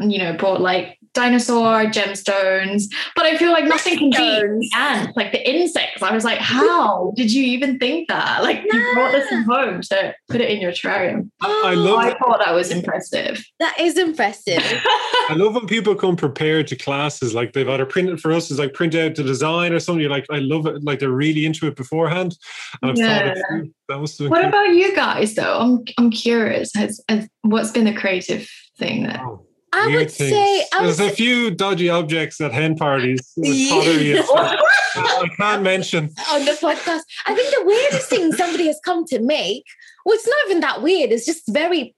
you 0.00 0.18
know, 0.18 0.32
brought 0.34 0.60
like 0.62 0.98
dinosaur 1.16 1.84
gemstones. 1.86 2.84
But 3.16 3.26
I 3.26 3.36
feel 3.36 3.50
like 3.50 3.64
nothing 3.64 3.98
can 3.98 4.12
Gemstones. 4.12 4.60
beat 4.60 4.70
the 4.72 4.78
ants, 4.78 5.16
like 5.16 5.32
the 5.32 5.50
insects. 5.50 6.02
I 6.02 6.12
was 6.14 6.24
like, 6.24 6.38
how 6.38 7.12
did 7.16 7.32
you 7.32 7.42
even 7.44 7.78
think 7.78 8.08
that? 8.08 8.42
Like 8.42 8.62
you 8.70 8.90
brought 8.94 9.12
this 9.12 9.28
from 9.28 9.44
home 9.44 9.80
to 9.82 10.14
put 10.28 10.40
it 10.40 10.50
in 10.50 10.60
your 10.60 10.72
terrarium. 10.72 11.30
I 11.40 11.74
love 11.74 11.98
I 11.98 12.10
thought 12.18 12.40
that 12.44 12.54
was 12.54 12.70
impressive. 12.70 13.44
that 13.58 13.76
is 13.80 13.96
impressive. 13.98 14.62
I 15.28 15.34
love 15.34 15.54
when 15.54 15.66
people 15.66 15.94
come 15.94 16.16
prepared 16.16 16.66
to 16.68 16.76
classes. 16.76 17.34
Like 17.34 17.52
they've 17.52 17.68
either 17.68 17.86
printed 17.86 18.20
for 18.20 18.32
us, 18.32 18.50
is 18.50 18.58
like 18.58 18.74
print 18.74 18.94
out 18.94 19.14
the 19.16 19.22
design 19.24 19.72
or 19.72 19.80
something. 19.80 20.00
You're 20.02 20.10
like, 20.10 20.26
I 20.30 20.38
love 20.38 20.66
it. 20.66 20.84
Like 20.84 20.98
they're 21.00 21.10
really 21.10 21.46
into 21.46 21.66
it 21.66 21.76
beforehand. 21.76 22.36
And 22.82 22.90
I've 22.92 22.98
thought 22.98 23.26
it 23.26 23.36
Yeah. 23.38 23.42
through. 23.48 23.70
that 23.88 24.00
was 24.00 24.14
so 24.14 24.28
what 24.28 24.40
cool. 24.40 24.48
about 24.48 24.68
you 24.74 24.94
guys 24.94 25.34
though? 25.34 25.58
I'm 25.58 25.84
I'm 25.98 26.10
curious. 26.10 26.70
Has, 26.74 27.00
has 27.08 27.28
what's 27.42 27.70
been 27.70 27.84
the 27.84 27.94
creative 27.94 28.48
thing 28.78 29.04
that 29.04 29.20
Oh, 29.20 29.45
I 29.72 29.88
would 29.88 30.10
things. 30.10 30.30
say 30.30 30.64
I 30.72 30.78
would 30.80 30.86
there's 30.86 31.00
a 31.00 31.08
say, 31.10 31.14
few 31.14 31.50
dodgy 31.50 31.90
objects 31.90 32.40
at 32.40 32.52
hen 32.52 32.76
parties 32.76 33.32
with 33.36 33.48
Yeah. 33.54 33.70
pottery. 33.70 34.16
and 34.16 34.24
stuff. 34.24 34.60
I 34.96 35.28
can't 35.36 35.62
mention. 35.62 36.04
on 36.30 36.44
the 36.44 36.52
podcast. 36.52 37.00
I 37.26 37.34
think 37.34 37.54
the 37.54 37.64
weirdest 37.64 38.08
thing 38.08 38.32
somebody 38.32 38.66
has 38.68 38.80
come 38.84 39.04
to 39.06 39.20
make, 39.20 39.64
well, 40.04 40.14
it's 40.14 40.26
not 40.26 40.36
even 40.46 40.60
that 40.60 40.82
weird. 40.82 41.10
It's 41.12 41.26
just 41.26 41.42
very 41.48 41.94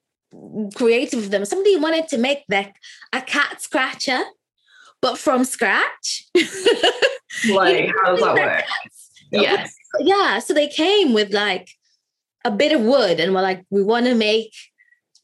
creative 0.75 1.21
of 1.21 1.31
them. 1.31 1.45
Somebody 1.45 1.77
wanted 1.77 2.09
to 2.09 2.19
make 2.19 2.45
their 2.49 2.73
a 3.13 3.21
cat 3.23 3.63
scratcher, 3.63 4.21
but 5.01 5.17
from 5.19 5.45
scratch. 5.45 6.27
like 7.51 7.91
how 8.03 8.13
does 8.17 8.21
that 8.21 8.35
work? 8.35 8.65
cats. 8.65 9.11
Yes. 9.31 9.75
Yeah. 10.01 10.39
So 10.41 10.55
they 10.55 10.69
came 10.69 11.13
with 11.13 11.33
like 11.33 11.69
a 12.45 12.51
bit 12.51 12.73
of 12.73 12.81
wood 12.81 13.21
and 13.21 13.35
were 13.35 13.43
like, 13.43 13.65
we 13.71 13.83
want 13.83 14.07
to 14.07 14.15
make 14.15 14.53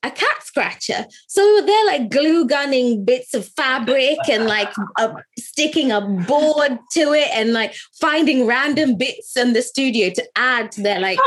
a 0.04 0.10
cat 0.10 0.42
scratcher. 0.42 1.06
So 1.28 1.62
they're 1.64 1.86
like 1.86 2.10
glue 2.10 2.46
gunning 2.46 3.04
bits 3.04 3.34
of 3.34 3.48
fabric 3.48 4.18
and 4.30 4.46
like 4.46 4.72
uh, 4.98 5.14
sticking 5.38 5.90
a 5.90 6.00
board 6.00 6.78
to 6.92 7.12
it 7.12 7.28
and 7.32 7.52
like 7.52 7.74
finding 8.00 8.46
random 8.46 8.96
bits 8.96 9.36
in 9.36 9.54
the 9.54 9.62
studio 9.62 10.10
to 10.10 10.24
add 10.36 10.70
to 10.72 10.82
their 10.82 11.00
like 11.00 11.18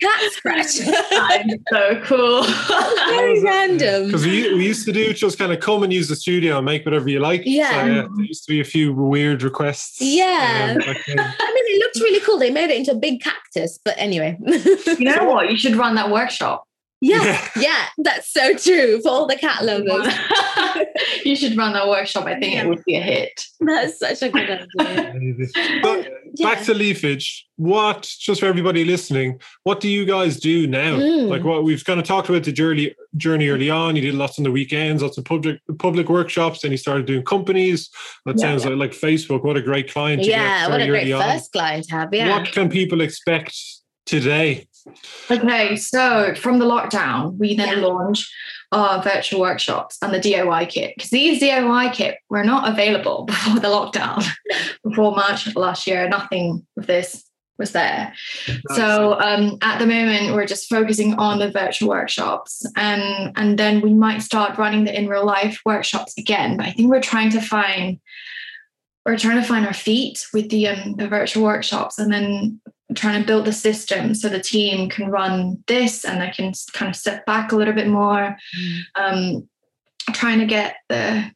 cat 0.00 0.32
scratcher. 0.32 0.92
I'm 1.12 1.50
so 1.70 2.00
cool. 2.04 2.42
Very 3.08 3.42
random. 3.42 4.06
Because 4.06 4.24
we, 4.24 4.54
we 4.54 4.66
used 4.66 4.86
to 4.86 4.92
do 4.92 5.12
just 5.12 5.38
kind 5.38 5.52
of 5.52 5.60
come 5.60 5.82
and 5.82 5.92
use 5.92 6.08
the 6.08 6.16
studio 6.16 6.58
and 6.58 6.64
make 6.64 6.84
whatever 6.84 7.08
you 7.08 7.20
like. 7.20 7.42
Yeah. 7.44 7.70
So, 7.70 7.86
yeah 7.86 8.02
there 8.14 8.24
used 8.24 8.44
to 8.44 8.52
be 8.52 8.60
a 8.60 8.64
few 8.64 8.92
weird 8.92 9.42
requests. 9.42 10.00
Yeah. 10.00 10.74
um, 10.74 10.78
back 10.78 10.98
then. 11.06 11.18
I 11.18 11.24
mean, 11.24 11.64
it 11.66 11.78
looked 11.80 11.96
really 11.96 12.20
cool. 12.20 12.38
They 12.38 12.50
made 12.50 12.70
it 12.70 12.76
into 12.76 12.92
a 12.92 12.96
big 12.96 13.20
cactus, 13.20 13.78
but 13.84 13.94
anyway. 13.96 14.38
you 14.46 14.98
know 15.00 15.24
what? 15.28 15.50
You 15.50 15.58
should 15.58 15.76
run 15.76 15.94
that 15.96 16.10
workshop. 16.10 16.66
Yeah, 17.06 17.22
yeah, 17.24 17.48
yeah, 17.56 17.86
that's 17.98 18.32
so 18.32 18.54
true 18.56 19.00
for 19.00 19.08
all 19.08 19.26
the 19.26 19.36
cat 19.36 19.64
lovers. 19.64 20.12
you 21.24 21.36
should 21.36 21.56
run 21.56 21.72
that 21.74 21.88
workshop. 21.88 22.26
I 22.26 22.38
think 22.38 22.54
yeah. 22.54 22.64
it 22.64 22.68
would 22.68 22.84
be 22.84 22.96
a 22.96 23.00
hit. 23.00 23.44
That's 23.60 23.98
such 23.98 24.22
a 24.22 24.28
good 24.28 24.50
idea. 24.80 25.46
but 25.82 26.08
yeah. 26.34 26.54
back 26.54 26.64
to 26.64 26.74
leafage. 26.74 27.44
What, 27.58 28.02
just 28.02 28.40
for 28.40 28.46
everybody 28.46 28.84
listening, 28.84 29.40
what 29.62 29.80
do 29.80 29.88
you 29.88 30.04
guys 30.04 30.38
do 30.38 30.66
now? 30.66 30.96
Mm. 30.96 31.28
Like 31.28 31.44
what 31.44 31.64
we've 31.64 31.84
kind 31.84 31.98
of 31.98 32.06
talked 32.06 32.28
about 32.28 32.44
the 32.44 32.52
journey 32.52 32.94
journey 33.16 33.48
early 33.48 33.70
on. 33.70 33.96
You 33.96 34.02
did 34.02 34.14
lots 34.14 34.38
on 34.38 34.44
the 34.44 34.50
weekends, 34.50 35.02
lots 35.02 35.16
of 35.16 35.24
public 35.24 35.60
public 35.78 36.08
workshops, 36.08 36.64
and 36.64 36.72
you 36.72 36.76
started 36.76 37.06
doing 37.06 37.22
companies. 37.22 37.88
That 38.26 38.36
yeah. 38.36 38.42
sounds 38.42 38.66
like, 38.66 38.76
like 38.76 38.90
Facebook. 38.90 39.44
What 39.44 39.56
a 39.56 39.62
great 39.62 39.90
client! 39.90 40.24
yeah, 40.24 40.68
what 40.68 40.82
a 40.82 40.86
great 40.86 41.10
first 41.10 41.52
client 41.52 41.86
to 41.86 41.94
have. 41.94 42.12
Yeah. 42.12 42.36
What 42.36 42.52
can 42.52 42.68
people 42.68 43.00
expect 43.00 43.56
today? 44.04 44.66
Okay, 45.30 45.76
so 45.76 46.34
from 46.34 46.58
the 46.58 46.64
lockdown, 46.64 47.36
we 47.38 47.56
then 47.56 47.78
yeah. 47.78 47.86
launch 47.86 48.32
our 48.72 49.02
virtual 49.02 49.40
workshops 49.40 49.96
and 50.02 50.12
the 50.12 50.18
DIY 50.18 50.68
kit 50.68 50.94
because 50.96 51.10
these 51.10 51.40
DIY 51.40 51.92
kit 51.92 52.18
were 52.28 52.44
not 52.44 52.68
available 52.68 53.24
before 53.26 53.60
the 53.60 53.68
lockdown, 53.68 54.24
before 54.82 55.14
March 55.14 55.46
of 55.46 55.56
last 55.56 55.86
year. 55.86 56.08
Nothing 56.08 56.66
of 56.76 56.86
this 56.86 57.24
was 57.58 57.72
there. 57.72 58.12
Nice. 58.48 58.76
So 58.76 59.18
um, 59.20 59.58
at 59.62 59.78
the 59.78 59.86
moment, 59.86 60.34
we're 60.34 60.46
just 60.46 60.68
focusing 60.68 61.14
on 61.14 61.38
the 61.38 61.50
virtual 61.50 61.88
workshops, 61.88 62.64
and 62.76 63.32
and 63.36 63.58
then 63.58 63.80
we 63.80 63.94
might 63.94 64.22
start 64.22 64.58
running 64.58 64.84
the 64.84 64.98
in 64.98 65.08
real 65.08 65.24
life 65.24 65.60
workshops 65.64 66.14
again. 66.18 66.56
But 66.56 66.66
I 66.66 66.72
think 66.72 66.90
we're 66.90 67.00
trying 67.00 67.30
to 67.30 67.40
find 67.40 67.98
we're 69.06 69.16
trying 69.16 69.40
to 69.40 69.46
find 69.46 69.66
our 69.66 69.72
feet 69.72 70.26
with 70.34 70.50
the 70.50 70.68
um, 70.68 70.96
the 70.96 71.08
virtual 71.08 71.44
workshops, 71.44 71.98
and 71.98 72.12
then 72.12 72.60
trying 72.94 73.20
to 73.20 73.26
build 73.26 73.44
the 73.44 73.52
system 73.52 74.14
so 74.14 74.28
the 74.28 74.40
team 74.40 74.88
can 74.88 75.10
run 75.10 75.62
this 75.66 76.04
and 76.04 76.20
they 76.20 76.30
can 76.30 76.52
kind 76.72 76.88
of 76.88 76.96
step 76.96 77.26
back 77.26 77.52
a 77.52 77.56
little 77.56 77.74
bit 77.74 77.88
more. 77.88 78.36
Mm. 78.58 78.80
Um, 78.94 79.48
trying 80.12 80.38
to 80.38 80.46
get 80.46 80.76
the 80.88 81.30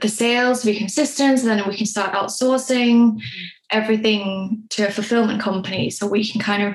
the 0.00 0.08
sales 0.08 0.60
to 0.60 0.66
be 0.66 0.78
consistent, 0.78 1.38
so 1.38 1.46
then 1.46 1.68
we 1.68 1.76
can 1.76 1.86
start 1.86 2.14
outsourcing 2.14 3.12
mm. 3.12 3.20
everything 3.70 4.64
to 4.70 4.86
a 4.86 4.90
fulfillment 4.90 5.40
company, 5.40 5.90
so 5.90 6.06
we 6.06 6.26
can 6.26 6.40
kind 6.40 6.62
of 6.62 6.74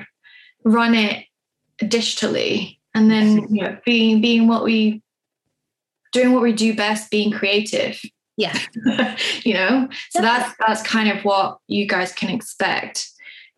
run 0.64 0.94
it 0.94 1.24
digitally, 1.82 2.78
and 2.94 3.10
then 3.10 3.52
you 3.54 3.62
know 3.62 3.76
being 3.84 4.20
being 4.20 4.48
what 4.48 4.64
we 4.64 5.02
doing 6.12 6.32
what 6.32 6.42
we 6.42 6.52
do 6.52 6.74
best, 6.74 7.10
being 7.10 7.30
creative. 7.30 8.00
Yeah, 8.36 8.56
you 9.44 9.54
know. 9.54 9.88
So 10.10 10.20
that's 10.20 10.54
that's 10.64 10.82
kind 10.82 11.08
of 11.08 11.24
what 11.24 11.58
you 11.66 11.86
guys 11.86 12.12
can 12.12 12.30
expect 12.30 13.08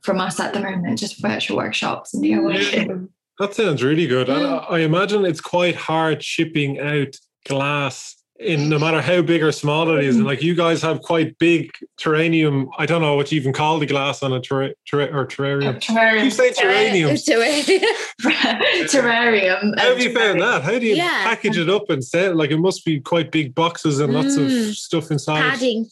from 0.02 0.20
us 0.20 0.40
at 0.40 0.54
the 0.54 0.60
moment, 0.60 0.98
just 0.98 1.20
virtual 1.20 1.56
workshops 1.56 2.14
and 2.14 2.24
DIY. 2.24 3.08
That 3.38 3.54
sounds 3.54 3.82
really 3.82 4.06
good. 4.06 4.28
I, 4.28 4.56
I 4.56 4.78
imagine 4.80 5.24
it's 5.24 5.40
quite 5.40 5.74
hard 5.74 6.22
shipping 6.22 6.78
out 6.78 7.16
glass 7.46 8.16
in 8.40 8.70
no 8.70 8.78
matter 8.78 9.02
how 9.02 9.20
big 9.20 9.42
or 9.42 9.52
small 9.52 9.90
it 9.96 10.04
is. 10.04 10.16
And 10.16 10.24
like 10.24 10.42
you 10.42 10.54
guys 10.54 10.80
have 10.82 11.02
quite 11.02 11.38
big 11.38 11.70
terrarium. 12.00 12.68
I 12.78 12.86
don't 12.86 13.02
know 13.02 13.14
what 13.14 13.30
you 13.30 13.40
even 13.40 13.52
call 13.52 13.78
the 13.78 13.86
glass 13.86 14.22
on 14.22 14.32
a 14.32 14.40
ter- 14.40 14.74
ter- 14.90 15.14
or 15.14 15.26
terrarium. 15.26 15.78
terrarium. 15.78 16.24
You 16.24 16.30
say 16.30 16.50
terrarium. 16.50 17.12
terrarium. 18.90 19.78
How 19.78 19.90
have 19.90 20.00
you 20.00 20.14
found 20.14 20.40
that? 20.40 20.62
How 20.62 20.78
do 20.78 20.86
you 20.86 20.96
yeah. 20.96 21.24
package 21.24 21.58
it 21.58 21.68
up 21.68 21.90
and 21.90 22.02
sell? 22.02 22.34
Like 22.34 22.50
it 22.50 22.58
must 22.58 22.84
be 22.84 23.00
quite 23.00 23.30
big 23.30 23.54
boxes 23.54 24.00
and 24.00 24.14
lots 24.14 24.36
of 24.36 24.48
mm. 24.48 24.74
stuff 24.74 25.10
inside. 25.10 25.50
Padding. 25.50 25.86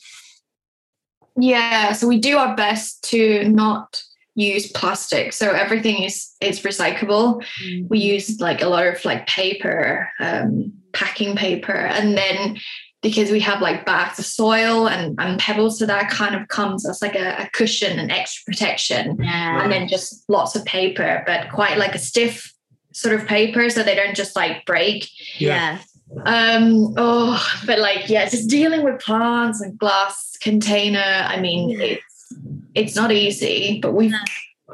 Yeah, 1.41 1.93
so 1.93 2.07
we 2.09 2.19
do 2.19 2.37
our 2.37 2.57
best 2.57 3.03
to 3.11 3.49
not 3.49 4.03
use 4.35 4.71
plastic. 4.73 5.33
So 5.33 5.51
everything 5.51 6.03
is 6.03 6.35
is 6.41 6.61
recyclable. 6.61 7.43
Mm. 7.65 7.89
We 7.89 7.99
use 7.99 8.41
like 8.41 8.63
a 8.63 8.69
lot 8.69 8.87
of 8.87 9.05
like 9.05 9.27
paper, 9.27 10.09
um, 10.21 10.73
packing 10.93 11.37
paper, 11.37 11.73
and 11.73 12.17
then 12.17 12.59
because 13.03 13.31
we 13.31 13.41
have 13.41 13.61
like 13.63 13.87
bags 13.87 14.19
of 14.19 14.27
soil 14.27 14.89
and, 14.89 15.15
and 15.21 15.39
pebbles, 15.39 15.79
so 15.79 15.87
that 15.87 16.11
kind 16.11 16.35
of 16.35 16.49
comes 16.49 16.89
as 16.89 17.01
like 17.01 17.15
a, 17.15 17.43
a 17.43 17.51
cushion 17.53 17.99
and 17.99 18.11
extra 18.11 18.53
protection. 18.53 19.17
Yeah. 19.21 19.63
And 19.63 19.71
then 19.71 19.87
just 19.87 20.29
lots 20.29 20.57
of 20.57 20.65
paper, 20.65 21.23
but 21.25 21.51
quite 21.53 21.79
like 21.79 21.95
a 21.95 21.99
stiff 21.99 22.53
sort 22.93 23.15
of 23.15 23.27
paper 23.29 23.71
so 23.71 23.85
they 23.85 23.95
don't 23.95 24.17
just 24.17 24.35
like 24.35 24.67
break. 24.67 25.09
Yeah. 25.39 25.79
Um, 26.25 26.95
oh, 26.97 27.45
but 27.67 27.79
like, 27.79 28.09
yeah, 28.09 28.29
just 28.29 28.49
dealing 28.49 28.83
with 28.83 29.01
plants 29.01 29.61
and 29.61 29.79
glass 29.79 30.37
container. 30.41 30.99
I 31.01 31.41
mean, 31.41 31.79
it's 31.81 32.35
it's 32.75 32.97
not 32.97 33.13
easy, 33.13 33.79
but 33.81 33.93
we've 33.93 34.15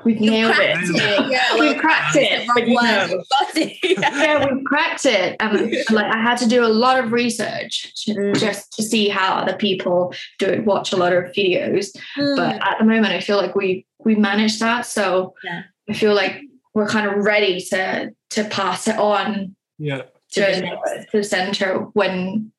we've 0.05 0.20
you 0.20 0.31
nailed 0.31 0.57
it. 0.59 0.77
it. 0.81 1.31
Yeah, 1.31 1.59
we've 1.59 1.79
cracked 1.79 2.16
it. 2.16 2.49
But 2.55 2.68
you 2.68 2.75
know, 2.75 3.23
yeah, 3.85 4.44
we've 4.44 4.64
cracked 4.64 5.07
it. 5.07 5.37
And 5.40 5.73
like 5.90 6.12
I 6.12 6.18
had 6.18 6.38
to 6.38 6.49
do 6.49 6.64
a 6.64 6.68
lot 6.68 7.03
of 7.03 7.12
research 7.12 8.05
to, 8.05 8.14
mm. 8.14 8.38
just 8.38 8.73
to 8.75 8.83
see 8.83 9.09
how 9.09 9.35
other 9.35 9.57
people 9.57 10.14
do 10.38 10.47
it, 10.47 10.64
watch 10.64 10.92
a 10.92 10.97
lot 10.97 11.12
of 11.12 11.25
videos. 11.33 11.97
Mm. 12.16 12.37
But 12.37 12.57
at 12.57 12.79
the 12.79 12.85
moment 12.85 13.12
I 13.12 13.20
feel 13.20 13.37
like 13.37 13.55
we 13.55 13.87
we 13.99 14.14
managed 14.14 14.61
that. 14.61 14.87
So 14.87 15.35
yeah. 15.42 15.62
I 15.88 15.94
feel 15.94 16.14
like 16.14 16.40
we're 16.75 16.88
kind 16.88 17.09
of 17.11 17.25
ready 17.25 17.61
to 17.70 18.12
to 18.31 18.44
pass 18.44 18.88
it 18.88 18.99
on 18.99 19.57
yeah. 19.79 20.03
To, 20.35 21.07
to 21.11 21.18
the 21.18 21.25
center 21.25 21.79
when 21.94 22.53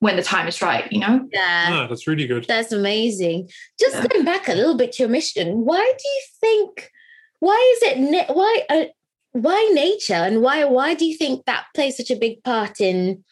when 0.00 0.16
the 0.16 0.22
time 0.22 0.48
is 0.48 0.60
right, 0.62 0.90
you 0.90 0.98
know? 0.98 1.28
Yeah. 1.30 1.68
Ah, 1.70 1.86
that's 1.86 2.06
really 2.06 2.26
good. 2.26 2.46
That's 2.48 2.72
amazing. 2.72 3.50
Just 3.78 3.96
yeah. 3.96 4.06
going 4.06 4.24
back 4.24 4.48
a 4.48 4.54
little 4.54 4.74
bit 4.74 4.92
to 4.92 5.02
your 5.02 5.10
mission, 5.10 5.66
why 5.66 5.92
do 5.98 6.08
you 6.08 6.22
think, 6.40 6.90
why 7.38 7.74
is 7.76 7.92
it, 7.92 8.34
why, 8.34 8.62
uh, 8.70 8.84
why 9.32 9.70
nature 9.74 10.14
and 10.14 10.40
why, 10.40 10.64
why 10.64 10.94
do 10.94 11.04
you 11.04 11.16
think 11.18 11.44
that 11.44 11.66
plays 11.74 11.98
such 11.98 12.10
a 12.10 12.16
big 12.16 12.42
part 12.44 12.80
in 12.80 13.22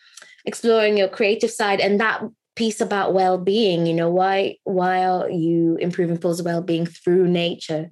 exploring 0.44 0.98
your 0.98 1.08
creative 1.08 1.50
side 1.50 1.80
and 1.80 1.98
that 2.00 2.22
piece 2.54 2.82
about 2.82 3.14
well-being, 3.14 3.86
you 3.86 3.94
know, 3.94 4.10
why, 4.10 4.56
why 4.64 5.06
are 5.06 5.30
you 5.30 5.76
improving 5.80 6.16
people's 6.16 6.42
well-being 6.42 6.84
through 6.84 7.28
nature 7.28 7.90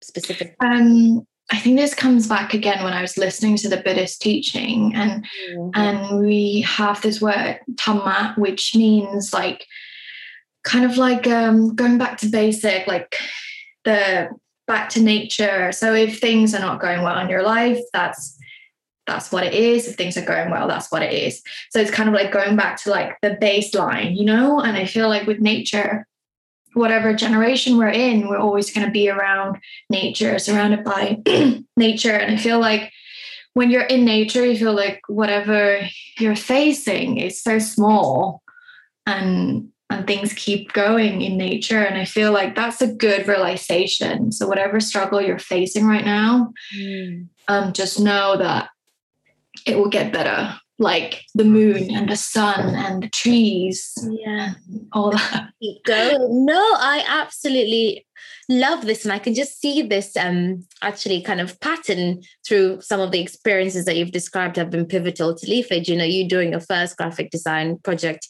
specifically? 0.00 0.54
Um, 0.60 1.26
I 1.50 1.58
think 1.58 1.78
this 1.78 1.94
comes 1.94 2.26
back 2.26 2.52
again 2.52 2.84
when 2.84 2.92
I 2.92 3.00
was 3.00 3.16
listening 3.16 3.56
to 3.58 3.68
the 3.68 3.78
Buddhist 3.78 4.20
teaching, 4.20 4.94
and 4.94 5.24
mm-hmm. 5.24 5.70
and 5.74 6.20
we 6.20 6.60
have 6.62 7.00
this 7.00 7.20
word 7.20 7.60
dhamma, 7.72 8.36
which 8.36 8.74
means 8.74 9.32
like 9.32 9.66
kind 10.62 10.84
of 10.84 10.98
like 10.98 11.26
um, 11.26 11.74
going 11.74 11.96
back 11.96 12.18
to 12.18 12.28
basic, 12.28 12.86
like 12.86 13.16
the 13.84 14.28
back 14.66 14.90
to 14.90 15.02
nature. 15.02 15.72
So 15.72 15.94
if 15.94 16.20
things 16.20 16.54
are 16.54 16.60
not 16.60 16.80
going 16.80 17.02
well 17.02 17.18
in 17.18 17.30
your 17.30 17.42
life, 17.42 17.80
that's 17.92 18.38
that's 19.06 19.32
what 19.32 19.44
it 19.44 19.54
is. 19.54 19.88
If 19.88 19.96
things 19.96 20.18
are 20.18 20.24
going 20.24 20.50
well, 20.50 20.68
that's 20.68 20.92
what 20.92 21.02
it 21.02 21.14
is. 21.14 21.42
So 21.70 21.80
it's 21.80 21.90
kind 21.90 22.10
of 22.10 22.14
like 22.14 22.30
going 22.30 22.56
back 22.56 22.76
to 22.82 22.90
like 22.90 23.16
the 23.22 23.38
baseline, 23.40 24.16
you 24.16 24.26
know. 24.26 24.60
And 24.60 24.76
I 24.76 24.84
feel 24.84 25.08
like 25.08 25.26
with 25.26 25.40
nature, 25.40 26.06
whatever 26.78 27.12
generation 27.12 27.76
we're 27.76 27.88
in, 27.88 28.28
we're 28.28 28.38
always 28.38 28.72
going 28.72 28.86
to 28.86 28.92
be 28.92 29.10
around 29.10 29.58
nature, 29.90 30.38
surrounded 30.38 30.84
by 30.84 31.18
nature. 31.76 32.12
And 32.12 32.34
I 32.34 32.36
feel 32.36 32.60
like 32.60 32.92
when 33.54 33.70
you're 33.70 33.82
in 33.82 34.04
nature, 34.04 34.46
you 34.46 34.56
feel 34.56 34.74
like 34.74 35.02
whatever 35.08 35.80
you're 36.18 36.36
facing 36.36 37.18
is 37.18 37.42
so 37.42 37.58
small 37.58 38.42
and 39.06 39.68
and 39.90 40.06
things 40.06 40.34
keep 40.34 40.74
going 40.74 41.22
in 41.22 41.38
nature. 41.38 41.82
And 41.82 41.96
I 41.96 42.04
feel 42.04 42.30
like 42.30 42.54
that's 42.54 42.82
a 42.82 42.92
good 42.92 43.26
realization. 43.26 44.32
So 44.32 44.46
whatever 44.46 44.80
struggle 44.80 45.22
you're 45.22 45.38
facing 45.38 45.86
right 45.86 46.04
now, 46.04 46.52
mm. 46.76 47.26
um, 47.48 47.72
just 47.72 47.98
know 47.98 48.36
that 48.36 48.68
it 49.66 49.78
will 49.78 49.88
get 49.88 50.12
better 50.12 50.60
like 50.78 51.24
the 51.34 51.44
moon 51.44 51.94
and 51.94 52.08
the 52.08 52.16
sun 52.16 52.74
and 52.74 53.02
the 53.02 53.08
trees. 53.08 53.92
Yeah. 54.10 54.54
All 54.92 55.10
that. 55.10 55.50
Go. 55.84 56.28
No, 56.30 56.60
I 56.78 57.04
absolutely 57.06 58.06
love 58.48 58.86
this. 58.86 59.04
And 59.04 59.12
I 59.12 59.18
can 59.18 59.34
just 59.34 59.60
see 59.60 59.82
this 59.82 60.16
um 60.16 60.64
actually 60.82 61.22
kind 61.22 61.40
of 61.40 61.58
pattern 61.60 62.22
through 62.46 62.80
some 62.80 63.00
of 63.00 63.10
the 63.10 63.20
experiences 63.20 63.84
that 63.86 63.96
you've 63.96 64.12
described 64.12 64.56
have 64.56 64.70
been 64.70 64.86
pivotal 64.86 65.34
to 65.34 65.46
Leafage. 65.46 65.88
You 65.88 65.96
know, 65.96 66.04
you 66.04 66.28
doing 66.28 66.52
your 66.52 66.60
first 66.60 66.96
graphic 66.96 67.30
design 67.30 67.78
project 67.78 68.28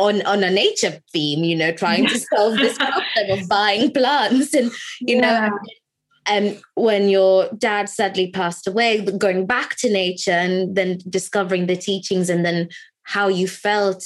on 0.00 0.22
on 0.26 0.42
a 0.42 0.50
nature 0.50 0.98
theme, 1.12 1.44
you 1.44 1.56
know, 1.56 1.72
trying 1.72 2.06
to 2.08 2.18
solve 2.34 2.56
this 2.56 2.76
problem 2.76 3.04
of 3.30 3.48
buying 3.48 3.92
plants 3.92 4.52
and 4.52 4.72
you 5.00 5.16
yeah. 5.16 5.48
know 5.48 5.58
and 6.28 6.60
when 6.74 7.08
your 7.08 7.48
dad 7.58 7.88
sadly 7.88 8.30
passed 8.30 8.66
away 8.66 9.04
going 9.18 9.46
back 9.46 9.76
to 9.76 9.90
nature 9.90 10.30
and 10.30 10.76
then 10.76 10.98
discovering 11.08 11.66
the 11.66 11.76
teachings 11.76 12.28
and 12.30 12.44
then 12.44 12.68
how 13.02 13.28
you 13.28 13.48
felt 13.48 14.04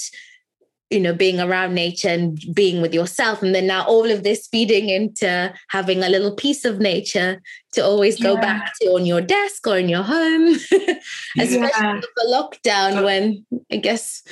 you 0.89 0.99
know 0.99 1.13
being 1.13 1.39
around 1.39 1.73
nature 1.73 2.09
and 2.09 2.39
being 2.53 2.81
with 2.81 2.93
yourself 2.93 3.41
and 3.41 3.53
then 3.55 3.67
now 3.67 3.83
all 3.85 4.09
of 4.11 4.23
this 4.23 4.47
feeding 4.47 4.89
into 4.89 5.53
having 5.69 6.03
a 6.03 6.09
little 6.09 6.35
piece 6.35 6.65
of 6.65 6.79
nature 6.79 7.41
to 7.73 7.83
always 7.83 8.21
go 8.21 8.35
yeah. 8.35 8.41
back 8.41 8.71
to 8.79 8.89
on 8.89 9.05
your 9.05 9.21
desk 9.21 9.65
or 9.65 9.77
in 9.77 9.89
your 9.89 10.03
home 10.03 10.53
especially 11.39 11.59
yeah. 11.59 11.99
the 12.15 12.27
lockdown 12.27 13.03
when 13.03 13.45
i 13.71 13.77
guess 13.77 14.23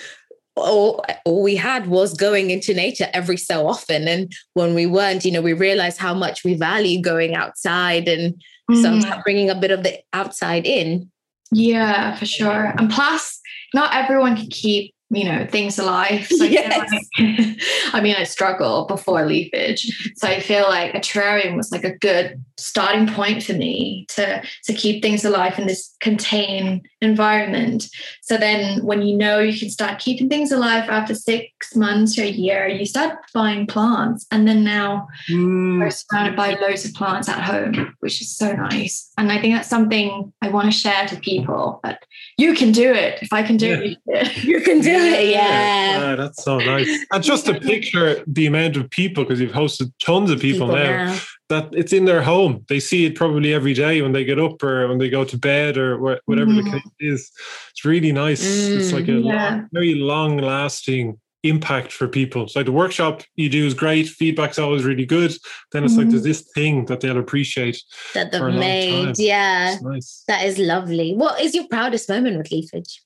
all, 0.55 1.03
all 1.25 1.43
we 1.43 1.55
had 1.55 1.87
was 1.87 2.13
going 2.13 2.51
into 2.51 2.73
nature 2.73 3.07
every 3.13 3.37
so 3.37 3.67
often. 3.67 4.07
And 4.07 4.31
when 4.53 4.73
we 4.73 4.85
weren't, 4.85 5.25
you 5.25 5.31
know, 5.31 5.41
we 5.41 5.53
realized 5.53 5.97
how 5.97 6.13
much 6.13 6.43
we 6.43 6.55
value 6.55 7.01
going 7.01 7.35
outside 7.35 8.07
and 8.07 8.41
mm. 8.69 8.81
sometimes 8.81 9.23
bringing 9.23 9.49
a 9.49 9.55
bit 9.55 9.71
of 9.71 9.83
the 9.83 9.99
outside 10.13 10.65
in. 10.65 11.09
Yeah, 11.51 12.15
for 12.15 12.25
sure. 12.25 12.73
And 12.77 12.89
plus, 12.89 13.39
not 13.73 13.93
everyone 13.95 14.35
can 14.35 14.47
keep 14.47 14.93
you 15.13 15.25
know 15.25 15.45
things 15.45 15.77
alive 15.77 16.25
so 16.25 16.45
yes. 16.45 16.71
I, 16.73 17.21
like, 17.21 17.57
I 17.93 18.01
mean 18.01 18.15
i 18.15 18.23
struggle 18.23 18.85
before 18.85 19.25
leafage 19.25 19.85
so 20.15 20.25
i 20.25 20.39
feel 20.39 20.63
like 20.63 20.95
a 20.95 20.99
terrarium 20.99 21.57
was 21.57 21.71
like 21.71 21.83
a 21.83 21.97
good 21.97 22.41
starting 22.57 23.07
point 23.13 23.43
for 23.43 23.53
me 23.53 24.05
to 24.11 24.41
to 24.63 24.73
keep 24.73 25.01
things 25.01 25.25
alive 25.25 25.59
in 25.59 25.67
this 25.67 25.93
contained 25.99 26.87
environment. 27.01 27.89
So 28.21 28.37
then 28.37 28.83
when 28.85 29.01
you 29.01 29.17
know 29.17 29.39
you 29.39 29.57
can 29.57 29.69
start 29.69 29.99
keeping 29.99 30.29
things 30.29 30.51
alive 30.51 30.89
after 30.89 31.15
six 31.15 31.75
months 31.75 32.17
or 32.17 32.23
a 32.23 32.29
year 32.29 32.67
you 32.67 32.85
start 32.85 33.17
buying 33.33 33.67
plants. 33.67 34.25
And 34.31 34.47
then 34.47 34.63
now 34.63 35.07
mm. 35.29 35.79
we're 35.79 35.89
surrounded 35.89 36.35
by 36.35 36.53
loads 36.55 36.85
of 36.85 36.93
plants 36.93 37.27
at 37.27 37.41
home 37.41 37.95
which 37.99 38.21
is 38.21 38.35
so 38.35 38.53
nice. 38.53 39.11
And 39.17 39.31
i 39.31 39.39
think 39.39 39.55
that's 39.55 39.69
something 39.69 40.31
i 40.41 40.49
want 40.49 40.71
to 40.71 40.77
share 40.77 41.07
to 41.07 41.15
people 41.17 41.79
that 41.83 42.03
you 42.37 42.53
can 42.53 42.71
do 42.71 42.93
it. 42.93 43.19
If 43.21 43.33
i 43.33 43.43
can 43.43 43.57
do 43.57 43.95
yeah. 44.05 44.21
it 44.21 44.43
you 44.43 44.61
can 44.61 44.79
do 44.79 44.91
it. 44.91 45.29
Yeah. 45.29 46.09
yeah. 46.09 46.15
That's 46.15 46.43
so 46.43 46.59
nice. 46.59 46.87
And 47.11 47.23
just 47.23 47.45
to 47.47 47.59
picture 47.59 48.23
the 48.27 48.45
amount 48.45 48.77
of 48.77 48.89
people 48.89 49.23
because 49.23 49.41
you've 49.41 49.51
hosted 49.51 49.91
tons 50.03 50.29
of 50.29 50.39
people, 50.39 50.67
people 50.67 50.75
now, 50.75 51.05
now 51.05 51.19
that 51.51 51.69
it's 51.73 51.93
in 51.93 52.05
their 52.05 52.21
home. 52.21 52.65
They 52.69 52.79
see 52.79 53.05
it 53.05 53.15
probably 53.15 53.53
every 53.53 53.73
day 53.73 54.01
when 54.01 54.13
they 54.13 54.23
get 54.23 54.39
up 54.39 54.63
or 54.63 54.87
when 54.87 54.97
they 54.97 55.09
go 55.09 55.25
to 55.25 55.37
bed 55.37 55.77
or 55.77 55.99
whatever 55.99 56.49
mm. 56.49 56.55
the 56.55 56.61
mm-hmm. 56.63 56.77
case 56.77 56.91
is. 56.99 57.31
It's 57.71 57.85
really 57.85 58.11
nice. 58.11 58.43
Mm, 58.43 58.79
it's 58.79 58.93
like 58.93 59.07
a 59.07 59.13
yeah. 59.13 59.49
long, 59.49 59.69
very 59.71 59.95
long 59.95 60.37
lasting 60.37 61.19
impact 61.43 61.91
for 61.91 62.07
people. 62.07 62.47
So 62.47 62.59
like 62.59 62.67
the 62.67 62.71
workshop 62.71 63.23
you 63.35 63.49
do 63.49 63.65
is 63.65 63.73
great. 63.73 64.07
Feedback's 64.07 64.59
always 64.59 64.85
really 64.85 65.05
good. 65.05 65.33
Then 65.73 65.83
it's 65.83 65.93
mm. 65.93 65.97
like 65.97 66.09
there's 66.09 66.21
mm-hmm. 66.21 66.29
this 66.29 66.49
thing 66.55 66.85
that 66.85 67.01
they'll 67.01 67.19
appreciate 67.19 67.83
that 68.13 68.31
they've 68.31 68.41
made. 68.41 69.19
Yeah, 69.19 69.75
nice. 69.81 70.23
that 70.27 70.45
is 70.45 70.57
lovely. 70.57 71.13
What 71.13 71.41
is 71.41 71.53
your 71.53 71.67
proudest 71.67 72.09
moment 72.09 72.37
with 72.37 72.49
Leafage? 72.49 73.01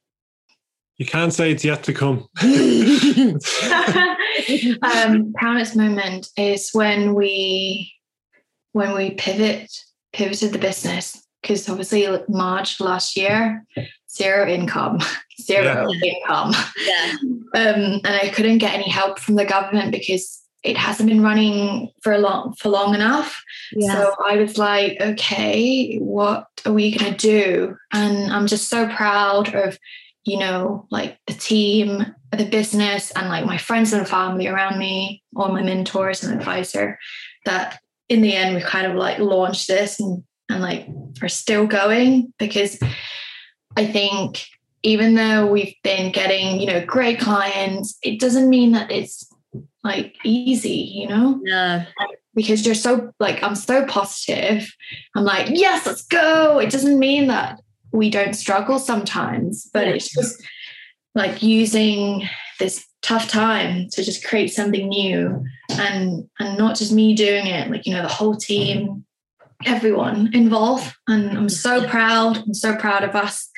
You 0.98 1.06
can't 1.06 1.34
say 1.34 1.52
it's 1.52 1.66
yet 1.66 1.84
to 1.84 1.94
come. 1.94 2.26
um, 4.82 5.34
proudest 5.34 5.76
moment 5.76 6.30
is 6.38 6.70
when 6.72 7.16
we 7.16 7.95
when 8.76 8.94
we 8.94 9.12
pivot 9.12 9.72
pivoted 10.12 10.52
the 10.52 10.60
business 10.60 11.26
because 11.42 11.70
obviously 11.70 12.06
March 12.28 12.82
last 12.82 13.16
year, 13.16 13.66
zero 14.12 14.46
income, 14.50 15.00
zero 15.42 15.90
yeah. 15.90 16.12
income. 16.12 16.54
Yeah. 16.86 17.14
Um, 17.56 18.02
and 18.04 18.08
I 18.08 18.32
couldn't 18.36 18.58
get 18.58 18.74
any 18.74 18.90
help 18.90 19.18
from 19.18 19.36
the 19.36 19.46
government 19.46 19.94
because 19.94 20.42
it 20.62 20.76
hasn't 20.76 21.08
been 21.08 21.24
running 21.24 21.90
for 22.04 22.18
long 22.18 22.54
for 22.60 22.68
long 22.68 22.94
enough. 22.94 23.42
Yeah. 23.72 23.94
So 23.94 24.16
I 24.28 24.36
was 24.36 24.58
like, 24.58 24.98
okay, 25.00 25.96
what 26.00 26.48
are 26.66 26.74
we 26.74 26.98
gonna 26.98 27.16
do? 27.16 27.78
And 27.94 28.34
I'm 28.34 28.48
just 28.48 28.68
so 28.68 28.90
proud 28.90 29.56
of, 29.56 29.80
you 30.26 30.38
know, 30.38 30.86
like 30.92 31.18
the 31.28 31.34
team, 31.34 32.14
the 32.34 32.44
business, 32.44 33.12
and 33.12 33.30
like 33.30 33.46
my 33.46 33.58
friends 33.58 33.94
and 33.94 34.06
family 34.06 34.48
around 34.48 34.78
me, 34.78 35.24
all 35.34 35.54
my 35.54 35.64
mentors 35.64 36.26
and 36.26 36.38
advisor, 36.38 37.00
that 37.46 37.80
in 38.10 38.22
the 38.22 38.36
end 38.36 38.56
we 38.56 38.62
kind 38.62 38.88
of 38.88 38.96
like 38.96 39.20
launched 39.20 39.68
this 39.68 40.00
and, 40.00 40.24
and 40.50 40.62
like 40.62 40.88
are 41.22 41.30
still 41.30 41.66
going 41.66 42.34
because 42.38 42.80
I 43.76 43.86
think 43.86 44.46
even 44.84 45.16
though 45.16 45.48
we've 45.48 45.74
been 45.84 46.12
getting, 46.12 46.62
you 46.62 46.68
know, 46.68 46.86
great 46.86 47.20
clients, 47.20 47.98
it 48.04 48.20
doesn't 48.20 48.50
mean 48.50 48.74
that 48.74 48.92
it's 48.92 49.28
like 49.84 50.16
easy, 50.24 50.70
you 50.70 51.08
know? 51.08 51.42
Yeah. 51.44 51.86
Because 52.36 52.66
you're 52.66 52.76
so 52.76 53.12
like, 53.20 53.42
I'm 53.42 53.56
so 53.56 53.86
positive. 53.86 54.72
I'm 55.16 55.24
like, 55.24 55.48
yes, 55.50 55.86
let's 55.88 56.06
go. 56.06 56.60
It 56.60 56.70
doesn't 56.70 57.00
mean 57.00 57.28
that 57.28 57.62
we 57.92 58.12
don't 58.12 58.36
struggle 58.36 58.78
sometimes, 58.78 59.68
but 59.74 59.88
yeah. 59.88 59.94
it's 59.94 60.14
just 60.14 60.44
like 61.16 61.42
using 61.42 62.30
this 62.60 62.86
tough 63.02 63.28
time 63.28 63.88
to 63.92 64.04
just 64.04 64.26
create 64.26 64.48
something 64.48 64.90
new 64.90 65.46
and 65.72 66.28
and 66.40 66.58
not 66.58 66.76
just 66.76 66.92
me 66.92 67.14
doing 67.14 67.46
it 67.48 67.70
like 67.70 67.86
you 67.86 67.94
know 67.94 68.02
the 68.02 68.08
whole 68.08 68.36
team 68.36 69.06
everyone 69.66 70.30
involved. 70.34 70.94
And 71.08 71.38
i'm 71.38 71.50
so 71.50 71.88
proud 71.88 72.38
i'm 72.38 72.54
so 72.54 72.76
proud 72.76 73.04
of 73.04 73.16
us. 73.16 73.50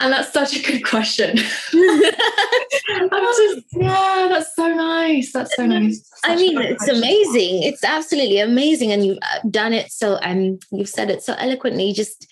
And 0.00 0.12
that's 0.12 0.32
such 0.32 0.56
a 0.56 0.62
good 0.62 0.84
question. 0.84 1.38
I'm 1.72 3.10
just 3.10 3.66
yeah 3.72 4.26
that's 4.28 4.54
so 4.54 4.72
nice 4.74 5.32
that's 5.32 5.54
so 5.56 5.66
nice. 5.66 6.10
I 6.24 6.36
mean 6.36 6.60
it's 6.60 6.84
question. 6.84 6.96
amazing 6.96 7.62
it's 7.62 7.84
absolutely 7.84 8.38
amazing 8.40 8.92
and 8.92 9.04
you've 9.04 9.18
uh, 9.22 9.40
done 9.50 9.72
it 9.72 9.90
so 9.90 10.16
and 10.16 10.54
um, 10.54 10.78
you've 10.78 10.88
said 10.88 11.10
it 11.10 11.22
so 11.22 11.34
eloquently 11.34 11.92
just 11.92 12.26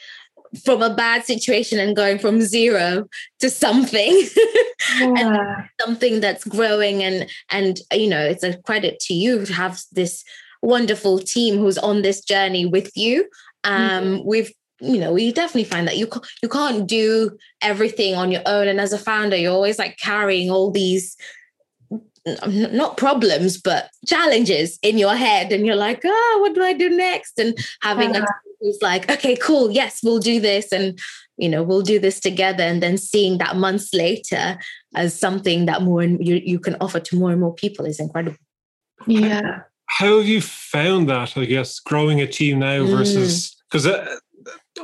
from 0.65 0.83
a 0.83 0.95
bad 0.95 1.25
situation 1.25 1.79
and 1.79 1.97
going 1.97 2.19
from 2.19 2.41
zero 2.41 3.09
to 3.41 3.49
something 3.49 4.23
yeah. 5.01 5.67
something 5.81 6.21
that's 6.21 6.45
growing 6.45 7.03
and 7.03 7.29
and 7.51 7.81
you 7.93 8.09
know 8.09 8.21
it's 8.21 8.45
a 8.45 8.59
credit 8.59 9.01
to 9.01 9.15
you 9.15 9.45
to 9.47 9.53
have 9.53 9.81
this 9.93 10.25
wonderful 10.61 11.19
team 11.19 11.59
who's 11.59 11.79
on 11.79 12.03
this 12.03 12.23
journey 12.23 12.67
with 12.67 12.91
you 12.97 13.27
um 13.65 14.05
mm-hmm. 14.05 14.29
we've 14.29 14.53
you 14.81 14.99
know 14.99 15.13
we 15.13 15.33
definitely 15.33 15.65
find 15.65 15.87
that 15.87 15.97
you 15.97 16.09
you 16.43 16.49
can't 16.49 16.87
do 16.87 17.31
everything 17.63 18.15
on 18.15 18.31
your 18.31 18.43
own 18.47 18.69
and 18.69 18.81
as 18.81 18.93
a 18.93 18.99
founder 18.99 19.37
you're 19.37 19.53
always 19.53 19.79
like 19.79 19.97
carrying 19.99 20.51
all 20.51 20.71
these 20.71 21.17
not 22.47 22.97
problems 22.97 23.61
but 23.61 23.91
challenges 24.07 24.79
in 24.83 24.97
your 24.97 25.15
head 25.15 25.51
and 25.51 25.67
you're 25.67 25.75
like 25.75 26.01
oh 26.05 26.39
what 26.41 26.55
do 26.55 26.63
i 26.63 26.73
do 26.73 26.89
next 26.89 27.39
and 27.39 27.59
having 27.81 28.11
uh-huh. 28.11 28.21
yeah. 28.21 28.25
a 28.25 28.53
who's 28.63 28.81
like, 28.81 29.11
okay, 29.11 29.37
cool, 29.37 29.71
yes, 29.71 30.01
we'll 30.03 30.21
do 30.21 30.41
this. 30.41 30.73
And, 30.73 30.99
you 31.37 31.49
know, 31.49 31.63
we'll 31.63 31.83
do 31.83 31.99
this 31.99 32.21
together. 32.21 32.63
And 32.63 32.83
then 32.83 32.97
seeing 32.97 33.39
that 33.39 33.57
months 33.57 33.93
later 33.93 34.57
as 34.95 35.19
something 35.19 35.67
that 35.67 35.83
more 35.83 36.01
and 36.01 36.25
you, 36.25 36.37
you 36.37 36.59
can 36.59 36.77
offer 36.81 37.01
to 37.01 37.17
more 37.17 37.33
and 37.33 37.41
more 37.41 37.55
people 37.55 37.85
is 37.85 38.01
incredible. 38.01 38.39
Yeah. 39.07 39.61
How 39.87 40.19
have 40.19 40.27
you 40.27 40.41
found 40.41 41.09
that, 41.11 41.37
I 41.37 41.45
guess, 41.45 41.81
growing 41.81 42.21
a 42.21 42.27
team 42.27 42.61
now 42.61 42.85
versus 42.87 43.57
because 43.71 43.85
mm. 43.85 44.19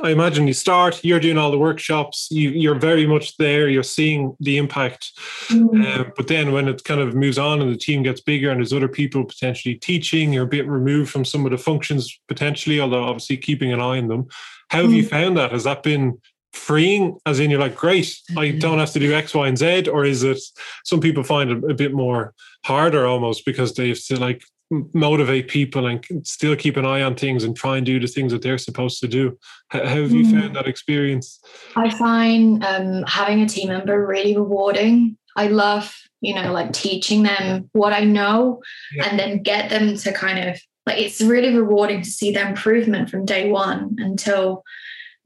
I 0.01 0.11
imagine 0.11 0.47
you 0.47 0.53
start, 0.53 1.03
you're 1.03 1.19
doing 1.19 1.37
all 1.37 1.51
the 1.51 1.57
workshops, 1.57 2.27
you, 2.31 2.71
are 2.71 2.79
very 2.79 3.05
much 3.05 3.37
there, 3.37 3.67
you're 3.67 3.83
seeing 3.83 4.35
the 4.39 4.57
impact. 4.57 5.11
Mm. 5.47 5.99
Um, 5.99 6.13
but 6.15 6.27
then 6.27 6.51
when 6.51 6.67
it 6.67 6.83
kind 6.83 7.01
of 7.01 7.15
moves 7.15 7.37
on 7.37 7.61
and 7.61 7.71
the 7.71 7.77
team 7.77 8.03
gets 8.03 8.21
bigger 8.21 8.49
and 8.49 8.59
there's 8.59 8.73
other 8.73 8.87
people 8.87 9.25
potentially 9.25 9.75
teaching, 9.75 10.31
you're 10.33 10.45
a 10.45 10.47
bit 10.47 10.67
removed 10.67 11.11
from 11.11 11.25
some 11.25 11.45
of 11.45 11.51
the 11.51 11.57
functions 11.57 12.19
potentially, 12.27 12.79
although 12.79 13.03
obviously 13.03 13.37
keeping 13.37 13.73
an 13.73 13.81
eye 13.81 13.97
on 13.97 14.07
them. 14.07 14.27
How 14.69 14.81
have 14.81 14.91
mm. 14.91 14.97
you 14.97 15.05
found 15.05 15.37
that? 15.37 15.51
Has 15.51 15.63
that 15.65 15.83
been 15.83 16.19
freeing, 16.53 17.17
as 17.25 17.39
in 17.39 17.49
you're 17.49 17.59
like, 17.59 17.75
great, 17.75 18.19
I 18.31 18.47
mm-hmm. 18.47 18.59
don't 18.59 18.79
have 18.79 18.91
to 18.93 18.99
do 18.99 19.13
X, 19.13 19.33
Y, 19.33 19.47
and 19.47 19.57
Z? 19.57 19.89
Or 19.89 20.05
is 20.05 20.23
it 20.23 20.39
some 20.83 20.99
people 20.99 21.23
find 21.23 21.49
it 21.51 21.69
a 21.69 21.73
bit 21.73 21.93
more 21.93 22.33
harder 22.65 23.05
almost 23.05 23.45
because 23.45 23.73
they 23.73 23.89
have 23.89 24.03
to 24.05 24.19
like 24.19 24.43
motivate 24.71 25.47
people 25.47 25.87
and 25.87 26.05
still 26.23 26.55
keep 26.55 26.77
an 26.77 26.85
eye 26.85 27.01
on 27.01 27.15
things 27.15 27.43
and 27.43 27.55
try 27.55 27.77
and 27.77 27.85
do 27.85 27.99
the 27.99 28.07
things 28.07 28.31
that 28.31 28.41
they're 28.41 28.57
supposed 28.57 28.99
to 29.01 29.07
do. 29.07 29.37
How, 29.69 29.83
have 29.85 30.11
you 30.11 30.25
mm. 30.25 30.39
found 30.39 30.55
that 30.55 30.67
experience? 30.67 31.39
I 31.75 31.89
find 31.89 32.63
um, 32.63 33.03
having 33.07 33.41
a 33.41 33.47
team 33.47 33.69
member 33.69 34.05
really 34.05 34.35
rewarding. 34.35 35.17
I 35.35 35.47
love, 35.47 35.95
you 36.21 36.35
know, 36.35 36.51
like 36.51 36.73
teaching 36.73 37.23
them 37.23 37.69
what 37.73 37.93
I 37.93 38.03
know 38.03 38.61
yeah. 38.93 39.07
and 39.07 39.19
then 39.19 39.41
get 39.41 39.69
them 39.69 39.95
to 39.97 40.11
kind 40.11 40.49
of 40.49 40.59
like 40.85 40.97
it's 40.97 41.21
really 41.21 41.55
rewarding 41.55 42.01
to 42.01 42.09
see 42.09 42.31
their 42.31 42.47
improvement 42.47 43.09
from 43.09 43.25
day 43.25 43.49
one 43.49 43.95
until 43.99 44.63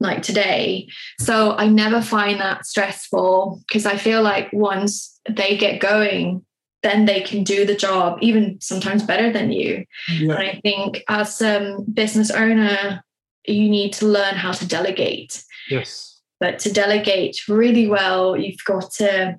like 0.00 0.22
today. 0.22 0.88
So 1.20 1.52
I 1.52 1.68
never 1.68 2.02
find 2.02 2.40
that 2.40 2.66
stressful 2.66 3.62
because 3.66 3.86
I 3.86 3.96
feel 3.96 4.22
like 4.22 4.50
once 4.52 5.18
they 5.28 5.56
get 5.56 5.80
going, 5.80 6.44
then 6.84 7.06
they 7.06 7.22
can 7.22 7.42
do 7.42 7.64
the 7.64 7.74
job 7.74 8.18
even 8.20 8.58
sometimes 8.60 9.02
better 9.02 9.32
than 9.32 9.50
you. 9.50 9.84
Yeah. 10.08 10.34
And 10.34 10.42
I 10.42 10.60
think 10.62 11.02
as 11.08 11.40
a 11.40 11.78
business 11.92 12.30
owner, 12.30 13.02
you 13.46 13.68
need 13.68 13.92
to 13.94 14.06
learn 14.06 14.34
how 14.34 14.52
to 14.52 14.68
delegate. 14.68 15.42
Yes. 15.68 16.20
But 16.38 16.58
to 16.60 16.72
delegate 16.72 17.48
really 17.48 17.88
well, 17.88 18.36
you've 18.36 18.62
got 18.66 18.92
to 18.92 19.36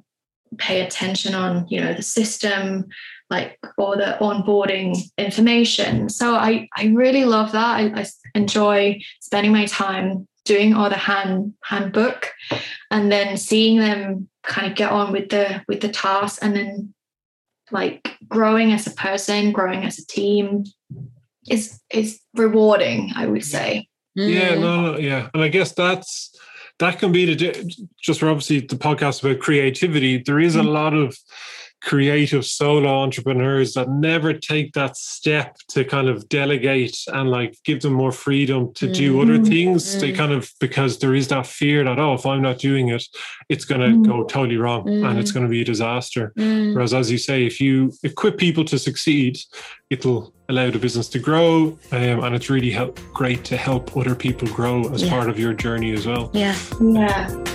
pay 0.57 0.81
attention 0.81 1.35
on, 1.35 1.67
you 1.69 1.79
know, 1.79 1.93
the 1.93 2.01
system, 2.01 2.85
like 3.29 3.59
all 3.77 3.95
the 3.95 4.17
onboarding 4.19 4.97
information. 5.17 6.09
So 6.09 6.35
I, 6.35 6.67
I 6.75 6.87
really 6.87 7.25
love 7.25 7.51
that. 7.51 7.77
I, 7.77 8.01
I 8.01 8.05
enjoy 8.33 9.01
spending 9.21 9.51
my 9.51 9.65
time 9.65 10.27
doing 10.45 10.73
all 10.73 10.89
the 10.89 10.97
hand 10.97 11.53
handbook 11.63 12.31
and 12.91 13.11
then 13.11 13.35
seeing 13.37 13.79
them 13.79 14.29
kind 14.43 14.71
of 14.71 14.77
get 14.77 14.91
on 14.91 15.11
with 15.11 15.29
the 15.29 15.63
with 15.67 15.81
the 15.81 15.89
task 15.89 16.39
and 16.41 16.55
then 16.55 16.93
like 17.75 18.09
growing 18.27 18.71
as 18.71 18.87
a 18.87 18.91
person, 18.91 19.51
growing 19.51 19.83
as 19.83 19.99
a 19.99 20.07
team 20.07 20.63
is 21.47 21.79
is 21.91 22.19
rewarding, 22.33 23.11
I 23.15 23.27
would 23.27 23.43
say. 23.43 23.87
Yeah, 24.15 24.55
mm. 24.55 24.61
no, 24.61 24.81
no, 24.81 24.97
yeah. 24.97 25.29
And 25.33 25.43
I 25.43 25.49
guess 25.49 25.73
that's 25.73 26.35
that 26.79 26.99
can 26.99 27.11
be 27.11 27.35
the 27.35 27.75
just 28.01 28.21
for 28.21 28.29
obviously 28.29 28.61
the 28.61 28.75
podcast 28.75 29.23
about 29.23 29.39
creativity. 29.39 30.17
There 30.17 30.39
is 30.39 30.55
a 30.55 30.61
mm. 30.61 30.71
lot 30.71 30.93
of 30.93 31.15
creative 31.85 32.43
solo 32.45 32.89
entrepreneurs 32.89 33.75
that 33.75 33.87
never 33.89 34.33
take 34.33 34.73
that 34.73 34.97
step 34.97 35.55
to 35.69 35.85
kind 35.85 36.09
of 36.09 36.27
delegate 36.29 36.97
and 37.13 37.29
like 37.29 37.55
give 37.63 37.81
them 37.81 37.93
more 37.93 38.11
freedom 38.11 38.73
to 38.73 38.87
mm. 38.87 38.93
do 38.93 39.21
other 39.21 39.33
mm-hmm. 39.33 39.45
things. 39.45 39.95
Mm. 39.95 39.99
They 40.01 40.11
kind 40.11 40.31
of 40.31 40.51
because 40.59 40.97
there 40.97 41.13
is 41.13 41.27
that 41.27 41.45
fear 41.45 41.83
that 41.83 41.99
oh, 41.99 42.15
if 42.15 42.25
I'm 42.25 42.41
not 42.41 42.57
doing 42.57 42.89
it, 42.89 43.03
it's 43.49 43.65
going 43.65 43.81
to 43.81 43.87
mm. 43.87 44.05
go 44.05 44.23
totally 44.23 44.57
wrong 44.57 44.89
and 44.89 45.19
it's 45.19 45.31
mm. 45.31 45.35
going 45.35 45.45
to 45.45 45.49
be 45.49 45.61
a 45.61 45.65
disaster. 45.65 46.33
Mm. 46.37 46.73
Whereas, 46.73 46.93
as 46.93 47.11
you 47.11 47.19
say, 47.19 47.45
if 47.45 47.61
you 47.61 47.93
equip 48.03 48.37
people 48.37 48.65
to 48.65 48.79
succeed, 48.79 49.37
it'll 49.91 50.33
allow 50.49 50.71
the 50.71 50.79
business 50.79 51.07
to 51.09 51.19
grow, 51.19 51.77
um, 51.91 52.23
and 52.23 52.35
it's 52.35 52.49
really 52.49 52.71
help, 52.71 52.99
great 53.13 53.43
to 53.45 53.57
help 53.57 53.95
other 53.95 54.15
people 54.15 54.47
grow 54.49 54.91
as 54.93 55.03
yeah. 55.03 55.09
part 55.09 55.29
of 55.29 55.39
your 55.39 55.53
journey 55.53 55.93
as 55.93 56.05
well. 56.05 56.29
Yeah, 56.33 56.55
yeah. 56.81 57.54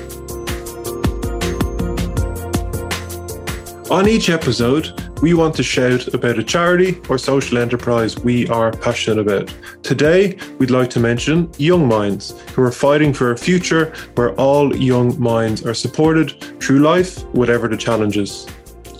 On 3.90 4.06
each 4.06 4.30
episode, 4.30 5.10
we 5.20 5.34
want 5.34 5.56
to 5.56 5.64
shout 5.64 6.14
about 6.14 6.38
a 6.38 6.44
charity 6.44 7.00
or 7.08 7.18
social 7.18 7.58
enterprise 7.58 8.16
we 8.20 8.46
are 8.46 8.70
passionate 8.70 9.18
about. 9.18 9.52
Today, 9.82 10.38
we'd 10.60 10.70
like 10.70 10.90
to 10.90 11.00
mention 11.00 11.50
Young 11.58 11.88
Minds, 11.88 12.40
who 12.52 12.62
are 12.62 12.70
fighting 12.70 13.12
for 13.12 13.32
a 13.32 13.36
future 13.36 13.92
where 14.14 14.30
all 14.34 14.76
young 14.76 15.20
minds 15.20 15.66
are 15.66 15.74
supported 15.74 16.40
through 16.60 16.78
life, 16.78 17.24
whatever 17.34 17.66
the 17.66 17.76
challenges. 17.76 18.46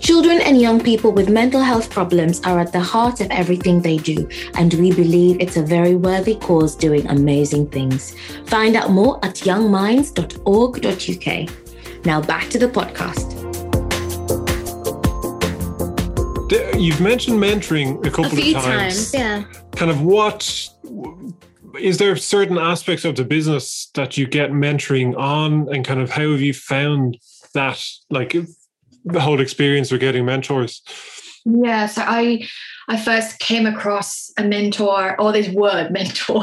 Children 0.00 0.40
and 0.40 0.60
young 0.60 0.80
people 0.80 1.12
with 1.12 1.30
mental 1.30 1.62
health 1.62 1.88
problems 1.88 2.40
are 2.40 2.58
at 2.58 2.72
the 2.72 2.80
heart 2.80 3.20
of 3.20 3.30
everything 3.30 3.80
they 3.80 3.98
do, 3.98 4.28
and 4.54 4.74
we 4.74 4.92
believe 4.92 5.36
it's 5.38 5.56
a 5.56 5.62
very 5.62 5.94
worthy 5.94 6.34
cause 6.34 6.74
doing 6.74 7.06
amazing 7.06 7.68
things. 7.68 8.16
Find 8.46 8.74
out 8.74 8.90
more 8.90 9.24
at 9.24 9.36
youngminds.org.uk. 9.36 12.04
Now 12.04 12.20
back 12.20 12.48
to 12.48 12.58
the 12.58 12.66
podcast 12.66 13.39
you've 16.78 17.00
mentioned 17.00 17.38
mentoring 17.38 18.04
a 18.06 18.10
couple 18.10 18.38
a 18.38 18.56
of 18.56 18.62
times. 18.62 19.12
times. 19.12 19.14
Yeah. 19.14 19.44
Kind 19.72 19.90
of 19.90 20.02
what 20.02 20.68
is 21.78 21.98
there 21.98 22.16
certain 22.16 22.58
aspects 22.58 23.04
of 23.04 23.16
the 23.16 23.24
business 23.24 23.90
that 23.94 24.16
you 24.16 24.26
get 24.26 24.50
mentoring 24.50 25.16
on, 25.16 25.72
and 25.72 25.84
kind 25.84 26.00
of 26.00 26.10
how 26.10 26.30
have 26.30 26.40
you 26.40 26.54
found 26.54 27.18
that, 27.54 27.84
like 28.10 28.36
the 29.04 29.20
whole 29.20 29.40
experience 29.40 29.92
of 29.92 30.00
getting 30.00 30.24
mentors? 30.24 30.82
Yeah, 31.44 31.86
so 31.86 32.02
I 32.04 32.46
I 32.88 32.96
first 32.98 33.38
came 33.38 33.66
across 33.66 34.32
a 34.36 34.44
mentor 34.44 35.18
or 35.20 35.32
this 35.32 35.48
word 35.48 35.90
mentor 35.92 36.42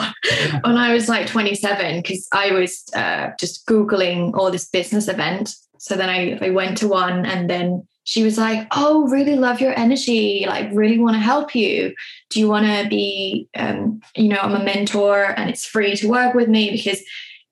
when 0.64 0.78
I 0.78 0.94
was 0.94 1.10
like 1.10 1.28
27 1.28 2.02
because 2.02 2.28
I 2.32 2.52
was 2.52 2.84
uh, 2.96 3.32
just 3.40 3.66
googling 3.68 4.34
all 4.34 4.50
this 4.50 4.70
business 4.70 5.08
event. 5.08 5.56
So 5.78 5.96
then 5.96 6.10
I, 6.10 6.40
I 6.42 6.50
went 6.50 6.78
to 6.80 6.88
one 6.88 7.26
and 7.26 7.50
then 7.50 7.86
she 8.08 8.24
was 8.24 8.38
like, 8.38 8.66
Oh, 8.72 9.06
really 9.10 9.36
love 9.36 9.60
your 9.60 9.78
energy. 9.78 10.46
Like, 10.48 10.70
really 10.72 10.98
want 10.98 11.16
to 11.16 11.20
help 11.20 11.54
you. 11.54 11.94
Do 12.30 12.40
you 12.40 12.48
want 12.48 12.66
to 12.66 12.88
be, 12.88 13.50
um, 13.54 14.00
you 14.16 14.30
know, 14.30 14.38
I'm 14.38 14.56
a 14.56 14.64
mentor 14.64 15.34
and 15.36 15.50
it's 15.50 15.66
free 15.66 15.94
to 15.98 16.08
work 16.08 16.34
with 16.34 16.48
me 16.48 16.72
because 16.72 17.04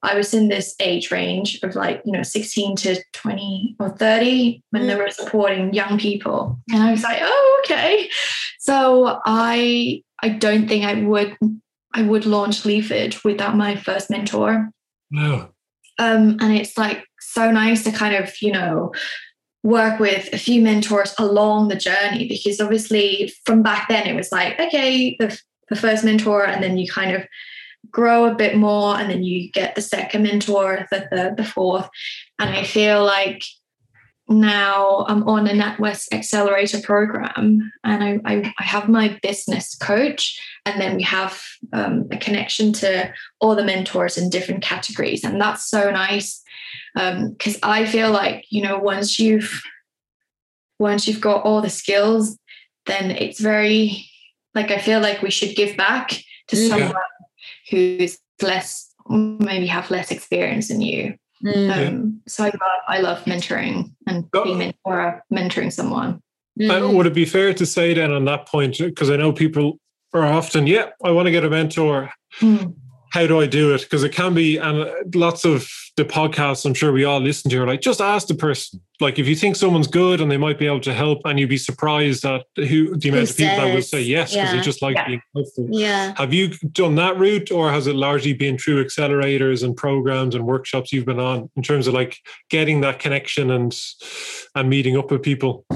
I 0.02 0.14
was 0.14 0.32
in 0.32 0.48
this 0.48 0.74
age 0.80 1.10
range 1.10 1.60
of 1.62 1.74
like, 1.74 2.00
you 2.06 2.12
know, 2.12 2.22
16 2.22 2.74
to 2.76 3.02
20 3.12 3.76
or 3.78 3.90
30 3.90 4.62
when 4.70 4.84
mm. 4.84 4.86
they 4.86 4.96
were 4.96 5.10
supporting 5.10 5.74
young 5.74 5.98
people. 5.98 6.58
And 6.72 6.82
I 6.82 6.90
was 6.90 7.02
like, 7.02 7.18
Oh, 7.20 7.62
okay. 7.62 8.08
So 8.58 9.20
I, 9.26 10.02
I 10.22 10.30
don't 10.30 10.68
think 10.68 10.86
I 10.86 11.02
would, 11.02 11.36
I 11.92 12.00
would 12.00 12.24
launch 12.24 12.62
Leafage 12.62 13.24
without 13.24 13.58
my 13.58 13.76
first 13.76 14.08
mentor. 14.08 14.70
No. 15.10 15.50
Um, 15.98 16.38
and 16.40 16.56
it's 16.56 16.78
like 16.78 17.04
so 17.20 17.50
nice 17.50 17.84
to 17.84 17.92
kind 17.92 18.14
of, 18.14 18.32
you 18.40 18.52
know, 18.52 18.92
work 19.66 19.98
with 19.98 20.32
a 20.32 20.38
few 20.38 20.62
mentors 20.62 21.12
along 21.18 21.66
the 21.66 21.74
journey 21.74 22.28
because 22.28 22.60
obviously 22.60 23.32
from 23.44 23.62
back 23.62 23.88
then 23.88 24.06
it 24.06 24.14
was 24.14 24.30
like 24.30 24.58
okay 24.60 25.16
the, 25.18 25.36
the 25.68 25.74
first 25.74 26.04
mentor 26.04 26.46
and 26.46 26.62
then 26.62 26.78
you 26.78 26.88
kind 26.88 27.16
of 27.16 27.26
grow 27.90 28.26
a 28.26 28.34
bit 28.34 28.56
more 28.56 28.96
and 28.96 29.10
then 29.10 29.24
you 29.24 29.50
get 29.50 29.74
the 29.74 29.82
second 29.82 30.22
mentor 30.22 30.86
the 30.92 31.08
third 31.10 31.36
the 31.36 31.44
fourth. 31.44 31.88
And 32.38 32.50
i 32.50 32.62
feel 32.62 33.04
like 33.04 33.42
now 34.28 35.04
i'm 35.08 35.26
on 35.28 35.48
a 35.48 35.52
natwest 35.52 36.12
accelerator 36.12 36.80
program 36.80 37.72
and 37.82 38.04
i, 38.04 38.20
I, 38.24 38.54
I 38.58 38.62
have 38.62 38.88
my 38.88 39.18
business 39.20 39.74
coach 39.74 40.40
and 40.66 40.80
then 40.80 40.96
we 40.96 41.02
have 41.02 41.40
um, 41.72 42.06
a 42.10 42.18
connection 42.18 42.72
to 42.74 43.10
all 43.40 43.54
the 43.54 43.64
mentors 43.64 44.18
in 44.18 44.28
different 44.28 44.62
categories 44.62 45.24
and 45.24 45.40
that's 45.40 45.70
so 45.70 45.90
nice 45.90 46.42
because 46.94 47.54
um, 47.54 47.60
I 47.62 47.86
feel 47.86 48.10
like 48.10 48.44
you 48.50 48.62
know 48.62 48.78
once 48.78 49.18
you've 49.18 49.62
once 50.78 51.06
you've 51.06 51.20
got 51.20 51.44
all 51.44 51.60
the 51.60 51.70
skills, 51.70 52.38
then 52.86 53.10
it's 53.10 53.40
very 53.40 54.06
like 54.54 54.70
I 54.70 54.78
feel 54.78 55.00
like 55.00 55.22
we 55.22 55.30
should 55.30 55.56
give 55.56 55.76
back 55.76 56.10
to 56.48 56.56
yeah. 56.56 56.68
someone 56.68 57.02
who's 57.70 58.18
less 58.42 58.92
maybe 59.08 59.66
have 59.66 59.90
less 59.90 60.10
experience 60.10 60.68
than 60.68 60.80
you. 60.80 61.16
Mm. 61.44 61.88
Um, 61.88 62.22
so 62.26 62.44
I 62.44 62.46
love, 62.46 62.80
I 62.88 63.00
love 63.00 63.24
mentoring 63.24 63.92
and 64.06 64.24
oh. 64.34 64.44
being 64.44 64.58
mentor 64.58 65.22
mentoring 65.32 65.72
someone. 65.72 66.22
Mm. 66.58 66.94
would 66.94 67.06
it 67.06 67.12
be 67.12 67.26
fair 67.26 67.52
to 67.52 67.66
say 67.66 67.92
then 67.92 68.12
on 68.12 68.24
that 68.24 68.46
point 68.46 68.78
because 68.78 69.10
I 69.10 69.16
know 69.16 69.30
people 69.30 69.78
are 70.16 70.32
often, 70.32 70.66
yeah, 70.66 70.90
I 71.04 71.10
want 71.10 71.26
to 71.26 71.30
get 71.30 71.44
a 71.44 71.50
mentor. 71.50 72.10
Mm 72.40 72.74
how 73.12 73.26
do 73.26 73.40
I 73.40 73.46
do 73.46 73.74
it? 73.74 73.82
Because 73.82 74.04
it 74.04 74.12
can 74.12 74.34
be, 74.34 74.56
and 74.56 75.14
lots 75.14 75.44
of 75.44 75.68
the 75.96 76.04
podcasts 76.04 76.66
I'm 76.66 76.74
sure 76.74 76.92
we 76.92 77.04
all 77.04 77.20
listen 77.20 77.50
to 77.50 77.62
are 77.62 77.66
like, 77.66 77.80
just 77.80 78.00
ask 78.00 78.28
the 78.28 78.34
person. 78.34 78.80
Like, 79.00 79.18
if 79.18 79.26
you 79.26 79.36
think 79.36 79.56
someone's 79.56 79.86
good 79.86 80.20
and 80.20 80.30
they 80.30 80.36
might 80.36 80.58
be 80.58 80.66
able 80.66 80.80
to 80.80 80.94
help, 80.94 81.20
and 81.24 81.38
you'd 81.38 81.48
be 81.48 81.58
surprised 81.58 82.24
at 82.24 82.44
who 82.56 82.96
the 82.96 83.08
amount 83.10 83.28
who 83.28 83.32
of 83.32 83.36
people 83.36 83.56
says, 83.56 83.56
that 83.56 83.74
will 83.74 83.82
say 83.82 84.02
yes 84.02 84.32
because 84.32 84.50
yeah. 84.50 84.56
they 84.56 84.62
just 84.62 84.82
like 84.82 84.96
yeah. 84.96 85.06
being 85.06 85.22
helpful. 85.34 85.68
Yeah. 85.70 86.14
Have 86.16 86.32
you 86.32 86.48
done 86.72 86.94
that 86.96 87.18
route, 87.18 87.50
or 87.50 87.70
has 87.70 87.86
it 87.86 87.94
largely 87.94 88.32
been 88.32 88.58
through 88.58 88.84
accelerators 88.84 89.62
and 89.62 89.76
programs 89.76 90.34
and 90.34 90.46
workshops 90.46 90.92
you've 90.92 91.06
been 91.06 91.20
on 91.20 91.50
in 91.56 91.62
terms 91.62 91.86
of 91.86 91.94
like 91.94 92.18
getting 92.50 92.80
that 92.82 92.98
connection 92.98 93.50
and 93.50 93.78
and 94.54 94.68
meeting 94.70 94.96
up 94.96 95.10
with 95.10 95.22
people? 95.22 95.66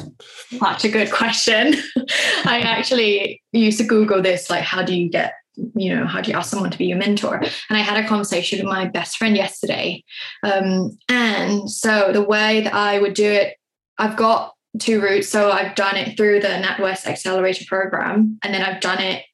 That's 0.61 0.85
a 0.85 0.91
good 0.91 1.11
question. 1.13 1.75
I 2.45 2.61
actually 2.65 3.43
used 3.53 3.79
to 3.79 3.85
Google 3.85 4.23
this, 4.23 4.49
like, 4.49 4.63
how 4.63 4.83
do 4.83 4.95
you 4.95 5.11
get 5.11 5.35
you 5.75 5.95
know 5.95 6.07
how 6.07 6.21
do 6.21 6.31
you 6.31 6.37
ask 6.37 6.51
someone 6.51 6.71
to 6.71 6.79
be 6.79 6.87
your 6.87 6.99
mentor? 6.99 7.37
And 7.37 7.79
i 7.79 7.81
had 7.81 8.03
a 8.03 8.09
conversation 8.09 8.59
with 8.59 8.67
my 8.67 8.87
best 8.87 9.17
friend 9.17 9.37
yesterday. 9.37 10.05
Um, 10.43 10.99
and 11.09 11.71
so 11.71 12.13
the 12.13 12.23
way 12.23 12.63
that 12.63 12.75
i 12.75 12.99
would 12.99 13.15
do 13.15 13.31
it 13.31 13.57
i've 13.99 14.17
got 14.17 14.55
two 14.79 15.01
routes. 15.01 15.29
So 15.29 15.51
i've 15.51 15.75
done 15.75 15.97
it 15.97 16.17
through 16.17 16.41
the 16.41 16.49
natwest 16.49 17.07
accelerator 17.07 17.65
program 17.67 18.39
and 18.43 18.55
then 18.55 18.63
i've 18.63 18.81
done 18.81 19.01
it 19.01 19.25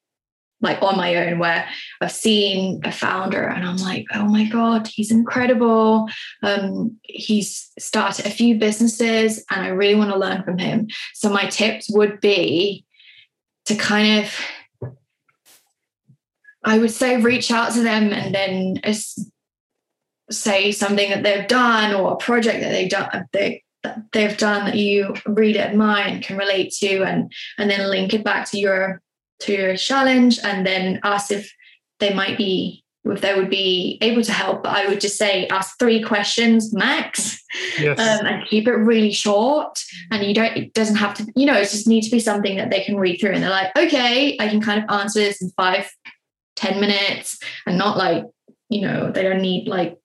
like 0.59 0.81
on 0.81 0.97
my 0.97 1.15
own 1.15 1.37
where 1.37 1.69
i've 2.01 2.11
seen 2.11 2.81
a 2.83 2.91
founder 2.91 3.43
and 3.43 3.63
i'm 3.63 3.77
like 3.77 4.05
oh 4.15 4.25
my 4.25 4.45
god 4.45 4.87
he's 4.87 5.11
incredible. 5.11 6.09
Um, 6.41 6.97
he's 7.03 7.71
started 7.77 8.25
a 8.25 8.31
few 8.31 8.57
businesses 8.57 9.45
and 9.51 9.61
i 9.61 9.69
really 9.69 9.95
want 9.95 10.11
to 10.11 10.17
learn 10.17 10.43
from 10.43 10.57
him. 10.57 10.87
So 11.13 11.29
my 11.29 11.45
tips 11.45 11.89
would 11.89 12.19
be 12.19 12.85
to 13.67 13.75
kind 13.75 14.23
of 14.23 14.33
I 16.67 16.77
would 16.79 16.91
say 16.91 17.17
reach 17.21 17.49
out 17.49 17.71
to 17.73 17.81
them 17.81 18.11
and 18.11 18.35
then 18.35 18.81
say 20.29 20.71
something 20.73 21.09
that 21.09 21.23
they've 21.23 21.47
done 21.47 21.95
or 21.95 22.11
a 22.11 22.17
project 22.17 22.59
that 22.59 22.71
they've 22.71 22.89
done 22.89 23.25
they, 23.31 23.63
they've 24.11 24.37
done 24.37 24.65
that 24.65 24.75
you 24.75 25.15
really 25.25 25.59
admire 25.59 26.05
and 26.05 26.23
can 26.23 26.37
relate 26.37 26.73
to 26.73 27.03
and 27.03 27.31
and 27.57 27.69
then 27.69 27.89
link 27.89 28.13
it 28.13 28.23
back 28.23 28.49
to 28.51 28.59
your 28.59 29.01
to 29.39 29.53
your 29.53 29.77
challenge 29.77 30.39
and 30.43 30.65
then 30.65 30.99
ask 31.03 31.31
if 31.31 31.49
they 31.99 32.13
might 32.13 32.37
be 32.37 32.83
if 33.05 33.21
they 33.21 33.33
would 33.33 33.49
be 33.49 33.97
able 34.01 34.21
to 34.21 34.33
help. 34.33 34.63
But 34.63 34.75
i 34.75 34.85
would 34.89 34.99
just 34.99 35.17
say 35.17 35.47
ask 35.47 35.79
three 35.79 36.03
questions 36.03 36.73
max. 36.73 37.41
Yes. 37.79 37.97
um, 37.97 38.25
and 38.25 38.45
keep 38.45 38.67
it 38.67 38.73
really 38.73 39.13
short. 39.13 39.79
And 40.11 40.25
you 40.25 40.33
don't 40.33 40.57
it 40.57 40.73
doesn't 40.73 40.97
have 40.97 41.13
to 41.15 41.31
you 41.33 41.45
know 41.45 41.55
it 41.55 41.69
just 41.69 41.87
needs 41.87 42.07
to 42.07 42.15
be 42.15 42.19
something 42.19 42.57
that 42.57 42.71
they 42.71 42.83
can 42.83 42.97
read 42.97 43.21
through 43.21 43.31
and 43.31 43.41
they're 43.41 43.49
like 43.49 43.75
okay 43.77 44.37
i 44.39 44.47
can 44.49 44.61
kind 44.61 44.83
of 44.83 44.89
answer 44.89 45.19
this 45.19 45.41
in 45.41 45.49
five 45.51 45.89
10 46.57 46.79
minutes 46.79 47.39
and 47.65 47.77
not 47.77 47.97
like, 47.97 48.23
you 48.69 48.81
know, 48.81 49.11
they 49.11 49.23
don't 49.23 49.41
need 49.41 49.67
like 49.67 49.97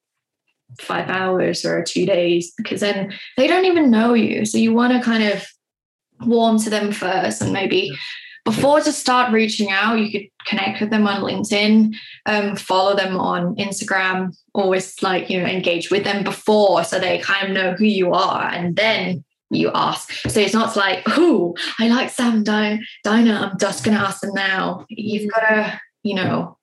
five 0.81 1.09
hours 1.11 1.65
or 1.65 1.83
two 1.83 2.07
days 2.07 2.53
because 2.57 2.81
then 2.81 3.13
they 3.37 3.47
don't 3.47 3.65
even 3.65 3.91
know 3.91 4.15
you. 4.15 4.45
So 4.47 4.59
you 4.59 4.73
want 4.73 4.93
to 4.93 5.01
kind 5.01 5.25
of 5.25 5.45
warm 6.21 6.59
to 6.61 6.71
them 6.71 6.93
first 6.93 7.43
and 7.43 7.53
maybe 7.53 7.93
before 8.45 8.81
to 8.81 8.93
start 8.93 9.33
reaching 9.33 9.71
out, 9.71 10.01
you 10.01 10.11
could 10.11 10.29
connect 10.47 10.81
with 10.81 10.91
them 10.91 11.07
on 11.07 11.23
LinkedIn, 11.23 11.95
um, 12.27 12.57
follow 12.57 12.97
them 12.97 13.17
on 13.17 13.55
Instagram, 13.57 14.37
always 14.53 15.01
like, 15.01 15.31
you 15.31 15.41
know, 15.41 15.47
engage 15.47 15.91
with 15.91 16.03
them 16.03 16.25
before 16.25 16.83
so 16.83 16.99
they 16.99 17.19
kind 17.19 17.47
of 17.47 17.55
know 17.55 17.73
who 17.75 17.85
you 17.85 18.13
are. 18.13 18.49
And 18.49 18.75
then 18.75 19.25
you 19.51 19.71
ask. 19.75 20.13
So 20.29 20.41
it's 20.41 20.55
not 20.55 20.77
like, 20.77 21.05
oh, 21.09 21.55
I 21.79 21.89
like 21.89 22.11
Sam 22.11 22.43
Diana. 22.43 22.81
I'm 23.05 23.59
just 23.61 23.85
going 23.85 23.97
to 23.97 24.03
ask 24.03 24.21
them 24.23 24.35
now. 24.35 24.87
You've 24.89 25.31
got 25.31 25.41
to 25.41 25.81
you 26.03 26.15
know, 26.15 26.59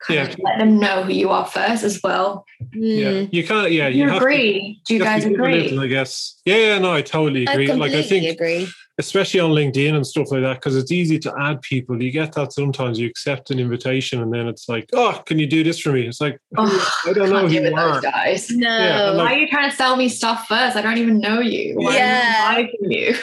kind 0.00 0.16
Yeah. 0.18 0.28
of 0.32 0.38
let 0.42 0.58
them 0.58 0.78
know 0.78 1.02
who 1.04 1.12
you 1.12 1.30
are 1.30 1.46
first 1.46 1.84
as 1.84 2.00
well. 2.02 2.44
Yeah, 2.72 3.26
you 3.30 3.44
can't. 3.46 3.70
Yeah, 3.72 3.88
You, 3.88 4.04
have 4.08 4.12
to- 4.18 4.24
agree? 4.24 4.80
Do 4.86 4.94
you 4.94 5.00
have 5.04 5.14
guys 5.14 5.22
to 5.24 5.30
give 5.30 5.38
a 5.38 5.42
agree? 5.42 5.62
little, 5.62 5.80
I 5.80 5.86
guess. 5.86 6.40
Yeah, 6.44 6.56
yeah, 6.56 6.78
no, 6.78 6.92
I 6.92 7.02
totally 7.02 7.44
agree. 7.44 7.66
completely 7.66 7.76
like 7.98 8.04
I 8.04 8.08
think, 8.08 8.26
agree. 8.28 8.68
especially 8.98 9.40
on 9.40 9.50
LinkedIn 9.52 9.94
and 9.94 10.04
stuff 10.06 10.30
like 10.32 10.42
that, 10.42 10.54
because 10.54 10.76
it's 10.76 10.90
easy 10.90 11.18
to 11.20 11.32
add 11.38 11.62
people. 11.62 12.02
You 12.02 12.10
get 12.10 12.32
that 12.32 12.52
sometimes. 12.52 12.98
You 12.98 13.06
accept 13.08 13.50
an 13.52 13.58
invitation, 13.60 14.20
and 14.22 14.32
then 14.34 14.48
it's 14.48 14.68
like, 14.68 14.88
oh, 14.92 15.22
can 15.24 15.38
you 15.38 15.46
do 15.46 15.62
this 15.62 15.78
for 15.78 15.92
me? 15.92 16.06
It's 16.06 16.20
like, 16.20 16.38
Oh, 16.56 17.02
I 17.06 17.12
don't 17.12 17.30
know 17.30 17.40
can't 17.40 17.52
who 17.52 17.60
deal 17.60 17.62
with 17.62 17.70
you 17.72 17.76
those 17.76 17.96
are. 17.96 18.00
guys. 18.00 18.50
No. 18.50 18.68
Yeah, 18.78 19.08
and 19.10 19.18
Why 19.18 19.34
are 19.34 19.38
you 19.38 19.46
trying 19.48 19.70
to 19.70 19.76
sell 19.76 19.94
me 19.96 20.08
stuff 20.08 20.46
first? 20.48 20.76
I 20.76 20.82
don't 20.82 20.98
even 20.98 21.18
know 21.20 21.38
you. 21.40 21.74
Why 21.76 21.94
Yeah. 21.96 22.44
I 22.56 22.68
you? 22.80 23.14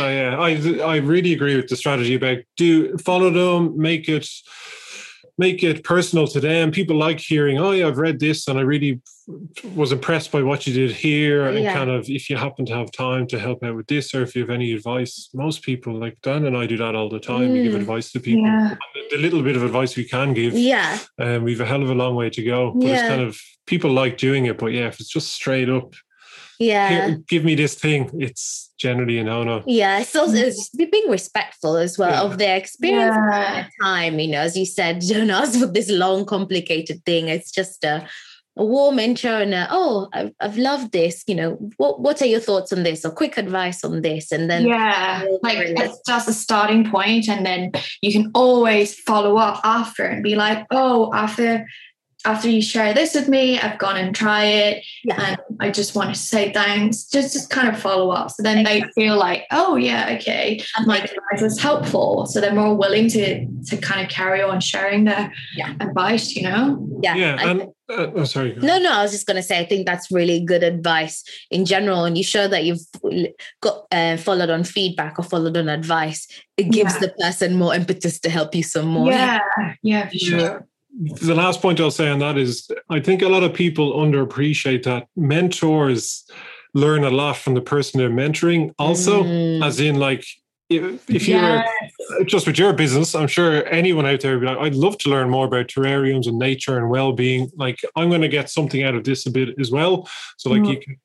Oh, 0.00 0.08
yeah, 0.08 0.36
I 0.38 0.50
I 0.94 0.96
really 0.96 1.32
agree 1.32 1.56
with 1.56 1.68
the 1.68 1.76
strategy 1.76 2.14
about 2.14 2.38
do 2.56 2.96
follow 2.98 3.30
them, 3.30 3.78
make 3.78 4.08
it 4.08 4.28
make 5.36 5.64
it 5.64 5.82
personal 5.82 6.26
to 6.28 6.40
them. 6.40 6.70
People 6.70 6.96
like 6.96 7.18
hearing, 7.18 7.58
oh 7.58 7.72
yeah, 7.72 7.88
I've 7.88 7.98
read 7.98 8.20
this 8.20 8.46
and 8.46 8.58
I 8.58 8.62
really 8.62 9.00
was 9.74 9.90
impressed 9.90 10.30
by 10.30 10.42
what 10.42 10.66
you 10.66 10.72
did 10.74 10.92
here. 10.92 11.46
And 11.46 11.58
Yeah. 11.58 11.72
kind 11.74 11.90
of 11.90 12.08
if 12.08 12.30
you 12.30 12.36
happen 12.36 12.64
to 12.66 12.74
have 12.74 12.92
time 12.92 13.26
to 13.28 13.38
help 13.38 13.64
out 13.64 13.74
with 13.74 13.86
this 13.86 14.14
or 14.14 14.22
if 14.22 14.34
you 14.36 14.42
have 14.42 14.50
any 14.50 14.72
advice, 14.72 15.30
most 15.34 15.62
people 15.62 15.94
like 15.98 16.18
Dan 16.22 16.44
and 16.44 16.56
I 16.56 16.66
do 16.66 16.76
that 16.76 16.94
all 16.94 17.08
the 17.08 17.18
time. 17.18 17.52
We 17.52 17.62
give 17.64 17.72
Mm. 17.72 17.80
advice 17.80 18.12
to 18.12 18.20
people. 18.20 18.44
Yeah. 18.46 18.76
The 19.10 19.16
little 19.18 19.42
bit 19.42 19.56
of 19.56 19.64
advice 19.64 19.96
we 19.96 20.04
can 20.04 20.34
give, 20.34 20.54
Yeah. 20.54 20.98
um, 21.18 21.42
we've 21.42 21.60
a 21.60 21.66
hell 21.66 21.82
of 21.82 21.90
a 21.90 21.94
long 21.94 22.14
way 22.14 22.30
to 22.30 22.42
go. 22.42 22.72
But 22.72 22.90
it's 22.90 23.02
kind 23.02 23.22
of 23.22 23.40
people 23.66 23.90
like 23.90 24.18
doing 24.18 24.46
it, 24.46 24.58
but 24.58 24.72
yeah, 24.72 24.86
if 24.88 25.00
it's 25.00 25.08
just 25.08 25.32
straight 25.32 25.68
up, 25.68 25.94
Yeah. 26.60 27.16
give 27.28 27.44
me 27.44 27.54
this 27.56 27.74
thing, 27.74 28.10
it's 28.18 28.72
generally 28.84 29.18
a 29.18 29.24
no-no. 29.24 29.62
Yeah, 29.66 29.98
mm. 29.98 30.02
it's 30.02 30.14
also 30.14 30.36
it's 30.36 30.68
being 30.68 31.10
respectful 31.10 31.76
as 31.76 31.98
well 31.98 32.10
Yeah. 32.10 32.22
of 32.22 32.38
their 32.38 32.56
experience 32.56 33.16
Yeah. 33.16 33.40
at 33.40 33.64
the 33.64 33.84
time. 33.84 34.14
You 34.20 34.28
know, 34.32 34.42
as 34.48 34.56
you 34.60 34.66
said, 34.66 35.00
don't 35.12 35.30
ask 35.30 35.58
for 35.58 35.66
this 35.66 35.90
long, 35.90 36.26
complicated 36.26 36.98
thing. 37.06 37.28
It's 37.28 37.50
just 37.50 37.82
a, 37.84 38.06
a 38.62 38.64
warm 38.64 38.98
intro 38.98 39.32
and 39.44 39.54
a, 39.54 39.66
oh, 39.70 40.08
I've, 40.12 40.32
I've 40.38 40.58
loved 40.58 40.92
this. 40.92 41.24
You 41.26 41.36
know, 41.40 41.50
what 41.78 41.94
what 42.04 42.20
are 42.20 42.30
your 42.34 42.44
thoughts 42.48 42.72
on 42.74 42.82
this 42.82 43.04
or 43.06 43.10
quick 43.22 43.38
advice 43.38 43.80
on 43.84 44.02
this? 44.02 44.30
And 44.32 44.50
then 44.50 44.62
yeah, 44.66 45.24
like 45.42 45.56
from 45.56 45.76
it's 45.78 46.00
just 46.06 46.28
a 46.28 46.34
starting 46.34 46.84
point, 46.90 47.26
and 47.28 47.46
then 47.48 47.72
you 48.02 48.12
can 48.12 48.30
always 48.34 48.88
follow 49.00 49.38
up 49.38 49.60
after 49.64 50.04
and 50.04 50.22
be 50.22 50.34
like, 50.44 50.60
oh, 50.70 51.10
after 51.14 51.66
after 52.24 52.48
you 52.48 52.62
share 52.62 52.94
this 52.94 53.14
with 53.14 53.28
me, 53.28 53.58
I've 53.60 53.78
gone 53.78 53.96
and 53.96 54.14
try 54.14 54.44
it, 54.44 54.84
Yeah. 55.04 55.20
and 55.26 55.36
I 55.60 55.70
just 55.70 55.94
want 55.94 56.14
to 56.14 56.20
say 56.20 56.52
thanks. 56.52 57.04
Just 57.04 57.32
just 57.32 57.50
kind 57.50 57.68
of 57.68 57.78
follow 57.78 58.10
up, 58.10 58.30
so 58.30 58.42
then 58.42 58.64
they 58.64 58.82
feel 58.94 59.16
like, 59.16 59.44
oh 59.50 59.76
yeah, 59.76 60.16
okay, 60.20 60.62
my 60.86 60.98
advice 60.98 61.42
was 61.42 61.60
helpful, 61.60 62.26
so 62.26 62.40
they're 62.40 62.54
more 62.54 62.74
willing 62.74 63.08
to 63.10 63.46
to 63.66 63.76
kind 63.76 64.00
of 64.04 64.08
carry 64.10 64.42
on 64.42 64.60
sharing 64.60 65.04
their 65.04 65.32
Yeah. 65.56 65.74
advice. 65.80 66.34
You 66.34 66.42
know, 66.44 66.88
yeah, 67.02 67.14
Yeah, 67.14 67.48
and 67.50 67.62
uh, 67.90 68.10
oh, 68.16 68.24
sorry. 68.24 68.54
No, 68.56 68.78
no, 68.78 68.90
I 68.92 69.02
was 69.02 69.12
just 69.12 69.26
going 69.26 69.36
to 69.36 69.42
say, 69.42 69.58
I 69.58 69.64
think 69.66 69.86
that's 69.86 70.10
really 70.10 70.40
good 70.40 70.62
advice 70.62 71.22
in 71.50 71.66
general. 71.66 72.04
And 72.06 72.16
you 72.16 72.24
show 72.24 72.48
that 72.48 72.64
you've 72.64 72.80
got 73.60 73.84
uh, 73.92 74.16
followed 74.16 74.48
on 74.50 74.64
feedback 74.64 75.18
or 75.18 75.22
followed 75.22 75.56
on 75.58 75.68
advice. 75.68 76.26
It 76.56 76.70
gives 76.70 76.94
Yeah. 76.94 77.00
the 77.00 77.08
person 77.20 77.56
more 77.56 77.74
impetus 77.74 78.18
to 78.20 78.30
help 78.30 78.54
you 78.54 78.62
some 78.62 78.86
more. 78.86 79.10
yeah, 79.12 79.40
yeah, 79.82 80.08
for 80.08 80.14
Yeah. 80.16 80.58
The 80.96 81.34
last 81.34 81.60
point 81.60 81.80
I'll 81.80 81.90
say 81.90 82.08
on 82.08 82.20
that 82.20 82.36
is 82.38 82.68
I 82.88 83.00
think 83.00 83.22
a 83.22 83.28
lot 83.28 83.42
of 83.42 83.52
people 83.52 83.94
underappreciate 83.94 84.84
that 84.84 85.08
mentors 85.16 86.24
learn 86.74 87.04
a 87.04 87.10
lot 87.10 87.36
from 87.36 87.54
the 87.54 87.60
person 87.60 87.98
they're 87.98 88.10
mentoring. 88.10 88.72
Also, 88.78 89.24
Mm. 89.24 89.64
as 89.64 89.80
in 89.80 89.96
like 89.98 90.24
if, 90.70 91.08
if 91.10 91.28
you're 91.28 91.62
just 92.24 92.46
with 92.46 92.58
your 92.58 92.72
business, 92.72 93.14
I'm 93.14 93.28
sure 93.28 93.66
anyone 93.66 94.06
out 94.06 94.20
there 94.20 94.32
would 94.32 94.40
be 94.40 94.46
like, 94.46 94.58
I'd 94.58 94.74
love 94.74 94.96
to 94.98 95.10
learn 95.10 95.28
more 95.28 95.46
about 95.46 95.66
terrariums 95.68 96.26
and 96.26 96.38
nature 96.38 96.78
and 96.78 96.88
well-being. 96.88 97.50
Like 97.56 97.80
I'm 97.96 98.08
going 98.08 98.22
to 98.22 98.28
get 98.28 98.48
something 98.50 98.82
out 98.82 98.94
of 98.94 99.04
this 99.04 99.26
a 99.26 99.30
bit 99.30 99.50
as 99.60 99.70
well. 99.70 100.08
So 100.38 100.48
like 100.50 100.62
Mhm. 100.62 100.70
you 100.70 100.78
can 100.80 100.96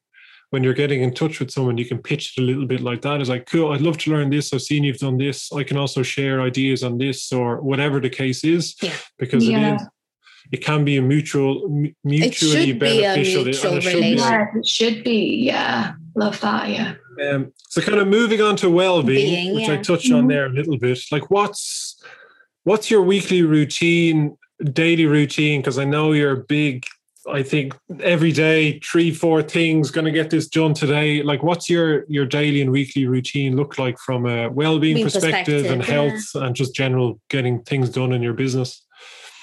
when 0.51 0.63
you're 0.63 0.73
getting 0.73 1.01
in 1.03 1.13
touch 1.13 1.39
with 1.39 1.51
someone, 1.51 1.77
you 1.77 1.85
can 1.85 1.99
pitch 1.99 2.33
it 2.37 2.41
a 2.41 2.43
little 2.43 2.65
bit 2.65 2.81
like 2.81 3.01
that. 3.03 3.21
It's 3.21 3.29
like, 3.29 3.45
cool, 3.45 3.71
I'd 3.71 3.81
love 3.81 3.97
to 3.99 4.11
learn 4.11 4.29
this. 4.29 4.51
I've 4.53 4.61
seen 4.61 4.83
you've 4.83 4.97
done 4.97 5.17
this. 5.17 5.51
I 5.53 5.63
can 5.63 5.77
also 5.77 6.01
share 6.03 6.41
ideas 6.41 6.83
on 6.83 6.97
this 6.97 7.31
or 7.31 7.61
whatever 7.61 7.99
the 7.99 8.09
case 8.09 8.43
is. 8.43 8.75
Yeah. 8.81 8.93
Because 9.17 9.43
it 9.47 9.51
Yeah. 9.51 9.75
is 9.75 9.81
it 10.51 10.63
can 10.65 10.83
be 10.83 10.97
a 10.97 11.01
mutual 11.01 11.69
mu- 11.69 11.91
mutually 12.03 12.65
should 12.65 12.79
be 12.79 13.03
a 13.03 13.13
beneficial 13.13 13.43
mutual 13.43 13.69
and 13.73 13.77
it 13.77 13.83
should 13.83 13.91
be. 13.91 13.95
relationship. 13.99 14.29
Yeah, 14.55 14.59
it 14.59 14.65
should 14.67 15.03
be. 15.03 15.35
Yeah, 15.45 15.91
love 16.15 16.41
that. 16.41 16.69
Yeah. 16.69 16.93
Um, 17.29 17.53
so 17.67 17.81
kind 17.81 17.99
of 17.99 18.07
moving 18.07 18.41
on 18.41 18.55
to 18.55 18.69
well-being, 18.69 19.35
Being, 19.35 19.53
which 19.55 19.69
I 19.69 19.73
yeah. 19.73 19.81
touched 19.83 20.11
on 20.11 20.23
Mhm. 20.25 20.29
there 20.29 20.45
a 20.47 20.49
little 20.49 20.77
bit. 20.79 20.97
Like 21.11 21.29
what's 21.29 22.01
what's 22.63 22.89
your 22.89 23.03
weekly 23.03 23.43
routine, 23.43 24.35
daily 24.73 25.05
routine? 25.05 25.61
Because 25.61 25.77
I 25.77 25.85
know 25.85 26.13
you're 26.13 26.31
a 26.31 26.43
big. 26.43 26.85
I 27.27 27.43
think 27.43 27.75
every 28.01 28.31
day, 28.31 28.79
three, 28.79 29.11
four 29.11 29.41
things, 29.41 29.91
going 29.91 30.05
to 30.05 30.11
get 30.11 30.29
this 30.29 30.47
done 30.47 30.73
today. 30.73 31.21
Like, 31.21 31.43
what's 31.43 31.69
your 31.69 32.05
your 32.07 32.25
daily 32.25 32.61
and 32.61 32.71
weekly 32.71 33.05
routine 33.05 33.55
look 33.55 33.77
like 33.77 33.97
from 33.99 34.25
a 34.25 34.49
well-being 34.49 34.95
Being 34.95 35.05
perspective, 35.05 35.65
and 35.65 35.81
perspective, 35.81 36.21
health 36.33 36.43
and 36.45 36.55
just 36.55 36.73
general 36.73 37.19
getting 37.29 37.61
things 37.63 37.89
done 37.89 38.13
in 38.13 38.21
your 38.21 38.33
business? 38.33 38.85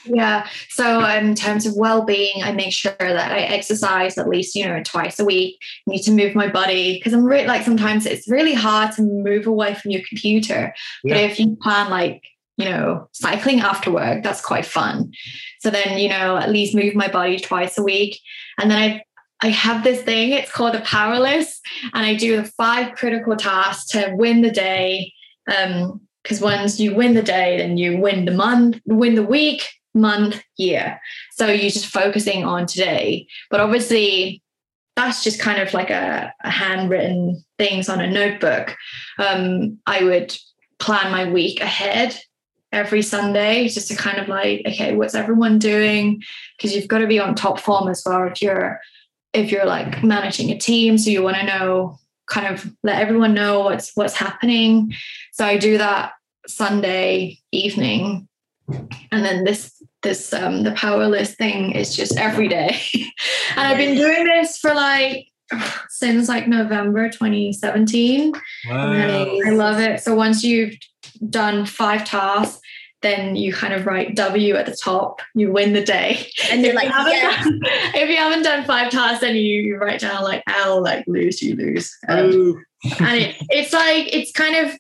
Yeah. 0.09 0.49
So 0.69 1.01
um, 1.01 1.27
in 1.27 1.35
terms 1.35 1.67
of 1.67 1.75
well-being, 1.77 2.43
I 2.43 2.53
make 2.53 2.73
sure 2.73 2.95
that 2.99 3.33
I 3.33 3.41
exercise 3.41 4.17
at 4.19 4.29
least, 4.29 4.55
you 4.55 4.67
know, 4.67 4.83
twice 4.85 5.19
a 5.19 5.25
week. 5.25 5.59
I 5.87 5.91
need 5.91 6.03
to 6.03 6.13
move 6.13 6.35
my 6.35 6.49
body 6.49 6.95
because 6.95 7.13
I'm 7.13 7.25
really 7.25 7.47
like 7.47 7.65
sometimes 7.65 8.07
it's 8.07 8.29
really 8.29 8.55
hard 8.55 8.93
to 8.93 9.03
move 9.03 9.47
away 9.47 9.75
from 9.75 9.91
your 9.91 10.03
computer. 10.09 10.75
But 11.03 11.17
if 11.17 11.41
you 11.41 11.57
plan 11.61 11.91
like, 11.91 12.23
you 12.57 12.65
know, 12.65 13.09
cycling 13.13 13.61
after 13.61 13.91
work, 13.91 14.23
that's 14.23 14.41
quite 14.41 14.67
fun. 14.67 15.13
So 15.61 15.71
then, 15.71 15.99
you 15.99 16.09
know, 16.09 16.37
at 16.37 16.51
least 16.51 16.75
move 16.75 16.95
my 16.95 17.09
body 17.09 17.39
twice 17.39 17.77
a 17.79 17.83
week. 17.83 18.21
And 18.59 18.71
then 18.71 18.79
I 18.79 19.03
I 19.43 19.49
have 19.49 19.85
this 19.85 20.01
thing, 20.01 20.33
it's 20.33 20.51
called 20.51 20.75
a 20.75 20.81
power 20.81 21.19
list, 21.19 21.61
and 21.93 22.07
I 22.07 22.15
do 22.15 22.37
the 22.37 22.45
five 22.45 22.95
critical 22.95 23.37
tasks 23.37 23.91
to 23.91 24.15
win 24.15 24.41
the 24.41 24.51
day. 24.51 25.13
Um, 25.55 26.01
because 26.23 26.41
once 26.41 26.81
you 26.81 26.93
win 26.93 27.15
the 27.15 27.23
day, 27.23 27.59
then 27.59 27.77
you 27.77 27.99
win 27.99 28.25
the 28.25 28.33
month, 28.33 28.81
win 28.85 29.15
the 29.15 29.23
week, 29.23 29.63
month, 29.95 30.43
year. 30.57 31.01
So 31.35 31.47
you're 31.47 31.71
just 31.71 31.87
focusing 31.87 32.45
on 32.45 32.67
today. 32.67 33.29
But 33.49 33.61
obviously, 33.61 34.43
that's 34.97 35.23
just 35.23 35.39
kind 35.39 35.63
of 35.63 35.73
like 35.73 35.91
a, 35.91 36.33
a 36.43 36.51
handwritten 36.51 37.45
things 37.59 37.89
on 37.89 38.01
a 38.01 38.11
notebook. 38.11 38.75
Um, 39.19 39.79
I 39.87 40.03
would 40.03 40.37
plan 40.81 41.13
my 41.13 41.31
week 41.31 41.61
ahead 41.61 42.19
every 42.77 43.01
Sunday 43.01 43.69
just 43.69 43.89
to 43.89 43.97
kind 43.97 44.19
of 44.19 44.29
like, 44.29 44.63
okay, 44.67 44.95
what's 44.95 45.15
everyone 45.15 45.59
doing? 45.59 46.23
Because 46.57 46.77
you've 46.77 46.89
got 46.89 46.99
to 46.99 47.07
be 47.07 47.19
on 47.19 47.35
top 47.35 47.59
form 47.59 47.89
as 47.89 48.03
well 48.05 48.25
if 48.25 48.43
you're 48.43 48.79
if 49.33 49.51
you're 49.51 49.67
like 49.67 50.05
managing 50.05 50.51
a 50.51 50.59
team. 50.59 50.99
So 50.99 51.11
you 51.11 51.23
want 51.23 51.37
to 51.37 51.47
know 51.47 51.99
kind 52.27 52.53
of 52.53 52.71
let 52.83 53.01
everyone 53.01 53.35
know 53.35 53.61
what's 53.61 53.93
what's 53.95 54.15
happening. 54.15 54.93
So 55.33 55.45
I 55.45 55.57
do 55.57 55.79
that 55.79 56.13
Sunday 56.47 57.39
evening. 57.51 58.29
And 59.11 59.25
then 59.25 59.45
this 59.45 59.83
this 60.03 60.33
um 60.33 60.63
the 60.63 60.73
power 60.73 61.09
list 61.09 61.39
thing 61.39 61.73
is 61.73 61.97
just 61.97 62.17
every 62.19 62.49
day. 62.49 62.79
and 62.95 63.67
I've 63.67 63.79
been 63.79 63.97
doing 63.97 64.25
this 64.25 64.59
for 64.59 64.75
like 64.75 65.29
since 65.89 66.29
like 66.29 66.47
November 66.47 67.09
2017. 67.09 68.33
Wow. 68.69 68.93
I 68.93 69.51
love 69.51 69.81
it. 69.81 70.01
So 70.01 70.15
once 70.15 70.43
you've 70.45 70.77
done 71.31 71.67
five 71.67 72.05
tasks, 72.05 72.61
then 73.03 73.37
you 73.37 73.53
kind 73.53 73.75
of 73.75 73.87
write 73.87 74.17
W 74.17 74.55
at 74.55 74.67
the 74.67 74.77
top. 74.77 75.21
You 75.35 75.53
win 75.53 75.73
the 75.73 75.85
day. 75.85 76.27
And 76.51 76.63
you're 76.63 76.71
if, 76.71 76.77
like, 76.77 76.87
you 76.87 76.93
haven't 76.93 77.13
yeah. 77.13 77.45
done, 77.45 77.61
if 77.95 78.09
you 78.09 78.17
haven't 78.17 78.43
done 78.43 78.65
five 78.65 78.91
tasks, 78.91 79.21
then 79.21 79.37
you, 79.37 79.61
you 79.63 79.77
write 79.77 80.01
down 80.01 80.23
like 80.23 80.43
L, 80.49 80.83
like 80.83 81.05
lose, 81.07 81.43
you 81.43 81.55
lose. 81.55 81.95
Um, 82.09 82.65
and 83.01 83.19
it, 83.19 83.37
it's 83.49 83.73
like 83.73 84.15
it's 84.15 84.33
kind 84.33 84.67
of 84.67 84.79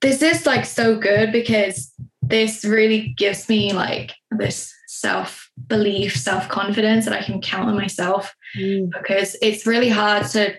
this 0.00 0.22
is 0.22 0.46
like 0.46 0.66
so 0.66 0.98
good 0.98 1.32
because 1.32 1.92
this 2.22 2.64
really 2.64 3.14
gives 3.16 3.48
me 3.48 3.72
like 3.72 4.12
this 4.30 4.72
self 4.88 5.50
belief, 5.66 6.16
self 6.16 6.48
confidence 6.48 7.04
that 7.04 7.14
I 7.14 7.22
can 7.22 7.40
count 7.40 7.68
on 7.68 7.76
myself 7.76 8.34
Mm. 8.56 8.90
because 8.92 9.36
it's 9.42 9.66
really 9.66 9.88
hard 9.88 10.26
to 10.28 10.54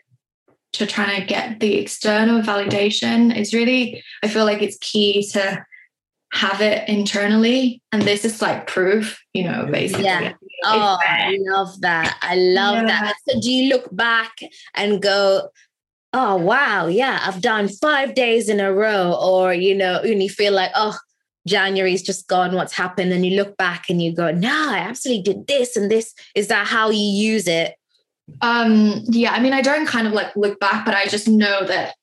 to 0.77 0.85
try 0.85 1.19
to 1.19 1.25
get 1.25 1.59
the 1.59 1.75
external 1.75 2.41
validation 2.41 3.35
it's 3.35 3.53
really 3.53 4.01
i 4.23 4.27
feel 4.27 4.45
like 4.45 4.61
it's 4.61 4.77
key 4.79 5.25
to 5.31 5.63
have 6.33 6.59
it 6.59 6.87
internally 6.89 7.81
and 7.91 8.01
this 8.01 8.25
is 8.25 8.41
like 8.41 8.67
proof 8.67 9.21
you 9.33 9.43
know 9.43 9.67
basically 9.71 10.03
Yeah. 10.05 10.33
Oh. 10.63 10.97
I 11.01 11.35
love 11.39 11.81
that. 11.81 12.17
I 12.21 12.35
love 12.35 12.75
Yeah. 12.75 12.87
that. 12.87 13.15
So 13.27 13.39
do 13.39 13.51
you 13.51 13.69
look 13.69 13.93
back 13.95 14.31
and 14.73 15.01
go, 15.01 15.49
oh 16.13 16.37
wow, 16.37 16.87
yeah, 16.87 17.19
I've 17.23 17.41
done 17.41 17.67
five 17.67 18.15
days 18.15 18.49
in 18.49 18.59
a 18.59 18.73
row, 18.73 19.13
or 19.21 19.53
you 19.53 19.75
know, 19.75 19.99
and 19.99 20.23
you 20.23 20.29
feel 20.29 20.53
like, 20.53 20.71
oh, 20.73 20.97
January's 21.47 22.01
just 22.01 22.27
gone, 22.27 22.55
what's 22.55 22.73
happened? 22.73 23.11
And 23.13 23.25
you 23.25 23.35
look 23.35 23.57
back 23.57 23.89
and 23.89 24.01
you 24.01 24.13
go, 24.15 24.31
no, 24.31 24.69
I 24.71 24.79
absolutely 24.79 25.23
did 25.23 25.47
this 25.47 25.75
and 25.75 25.91
this. 25.91 26.13
Is 26.33 26.47
that 26.47 26.65
how 26.67 26.89
you 26.89 26.99
use 27.31 27.47
it? 27.47 27.75
Um 28.41 29.01
yeah 29.05 29.31
i 29.31 29.39
mean 29.39 29.53
i 29.53 29.61
don't 29.61 29.85
kind 29.87 30.07
of 30.07 30.13
like 30.13 30.35
look 30.35 30.59
back 30.59 30.85
but 30.85 30.93
i 30.95 31.05
just 31.05 31.27
know 31.27 31.65
that 31.65 31.95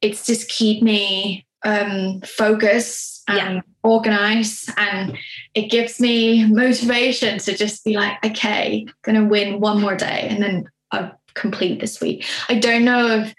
it's 0.00 0.24
just 0.24 0.48
keep 0.48 0.82
me 0.82 1.46
um 1.64 2.20
focused 2.22 3.22
and 3.28 3.56
Yeah. 3.56 3.60
organize 3.82 4.70
and 4.76 5.16
it 5.54 5.70
gives 5.70 6.00
me 6.00 6.46
motivation 6.46 7.38
to 7.38 7.56
just 7.56 7.84
be 7.84 7.96
like 7.96 8.16
okay 8.24 8.86
gonna 9.02 9.24
win 9.24 9.60
one 9.60 9.80
more 9.80 9.96
day 9.96 10.26
and 10.30 10.42
then 10.42 10.68
i'll 10.92 11.12
complete 11.34 11.80
this 11.80 12.00
week 12.00 12.24
i 12.48 12.54
don't 12.58 12.84
know 12.84 13.06
if 13.20 13.34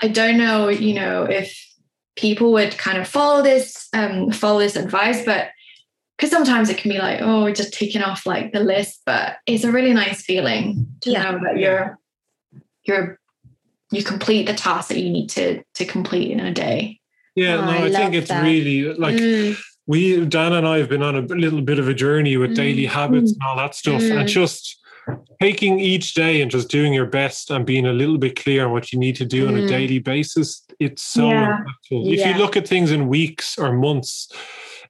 i 0.00 0.08
don't 0.08 0.38
know 0.38 0.68
you 0.68 0.94
know 0.94 1.24
if 1.24 1.58
people 2.16 2.52
would 2.52 2.76
kind 2.78 2.98
of 2.98 3.06
follow 3.08 3.42
this 3.42 3.88
um 3.92 4.30
follow 4.30 4.58
this 4.58 4.76
advice 4.76 5.24
but 5.24 5.48
because 6.22 6.30
sometimes 6.30 6.70
it 6.70 6.78
can 6.78 6.88
be 6.88 6.98
like 6.98 7.20
oh 7.20 7.42
we're 7.42 7.52
just 7.52 7.74
taking 7.74 8.00
off 8.00 8.24
like 8.26 8.52
the 8.52 8.60
list 8.60 9.02
but 9.04 9.38
it's 9.46 9.64
a 9.64 9.72
really 9.72 9.92
nice 9.92 10.22
feeling 10.22 10.86
to 11.00 11.10
Yeah. 11.10 11.22
know 11.24 11.40
that 11.42 11.58
you're 11.58 11.98
you're 12.84 13.18
you 13.90 14.04
complete 14.04 14.46
the 14.46 14.54
task 14.54 14.88
that 14.90 15.00
you 15.00 15.10
need 15.10 15.30
to 15.30 15.64
to 15.74 15.84
complete 15.84 16.30
in 16.30 16.38
a 16.38 16.52
day 16.54 17.00
Yeah, 17.34 17.56
Oh, 17.56 17.64
no, 17.64 17.72
I 17.72 17.86
I, 17.86 17.90
think 17.90 18.14
it's 18.14 18.28
that. 18.28 18.44
really 18.44 18.94
like 18.94 19.16
Mm, 19.16 19.56
we 19.88 20.24
Dan 20.26 20.52
and 20.52 20.66
I 20.66 20.78
have 20.78 20.88
been 20.88 21.02
on 21.02 21.16
a 21.16 21.22
little 21.22 21.60
bit 21.62 21.78
of 21.80 21.88
a 21.88 21.94
journey 21.94 22.36
with 22.36 22.54
daily 22.54 22.84
Mm. 22.86 22.90
habits 23.00 23.32
and 23.32 23.42
all 23.46 23.56
that 23.56 23.74
stuff, 23.74 24.02
Mm. 24.02 24.20
and 24.20 24.28
just 24.28 24.78
taking 25.40 25.80
each 25.80 26.14
day 26.14 26.40
and 26.40 26.48
just 26.52 26.68
doing 26.70 26.92
your 26.94 27.06
best 27.20 27.50
and 27.50 27.66
being 27.66 27.86
a 27.86 27.92
little 27.92 28.16
bit 28.18 28.36
clear 28.42 28.64
on 28.66 28.70
what 28.72 28.92
you 28.92 28.98
need 29.04 29.16
to 29.16 29.24
do 29.36 29.48
on 29.48 29.54
Mm. 29.54 29.64
a 29.64 29.66
daily 29.66 29.98
basis. 29.98 30.48
It's 30.78 31.02
so 31.02 31.28
Yeah. 31.28 31.58
impactful. 31.58 32.12
If 32.16 32.20
you 32.26 32.34
look 32.42 32.56
at 32.56 32.68
things 32.68 32.92
in 32.92 33.08
weeks 33.08 33.58
or 33.58 33.72
months, 33.72 34.28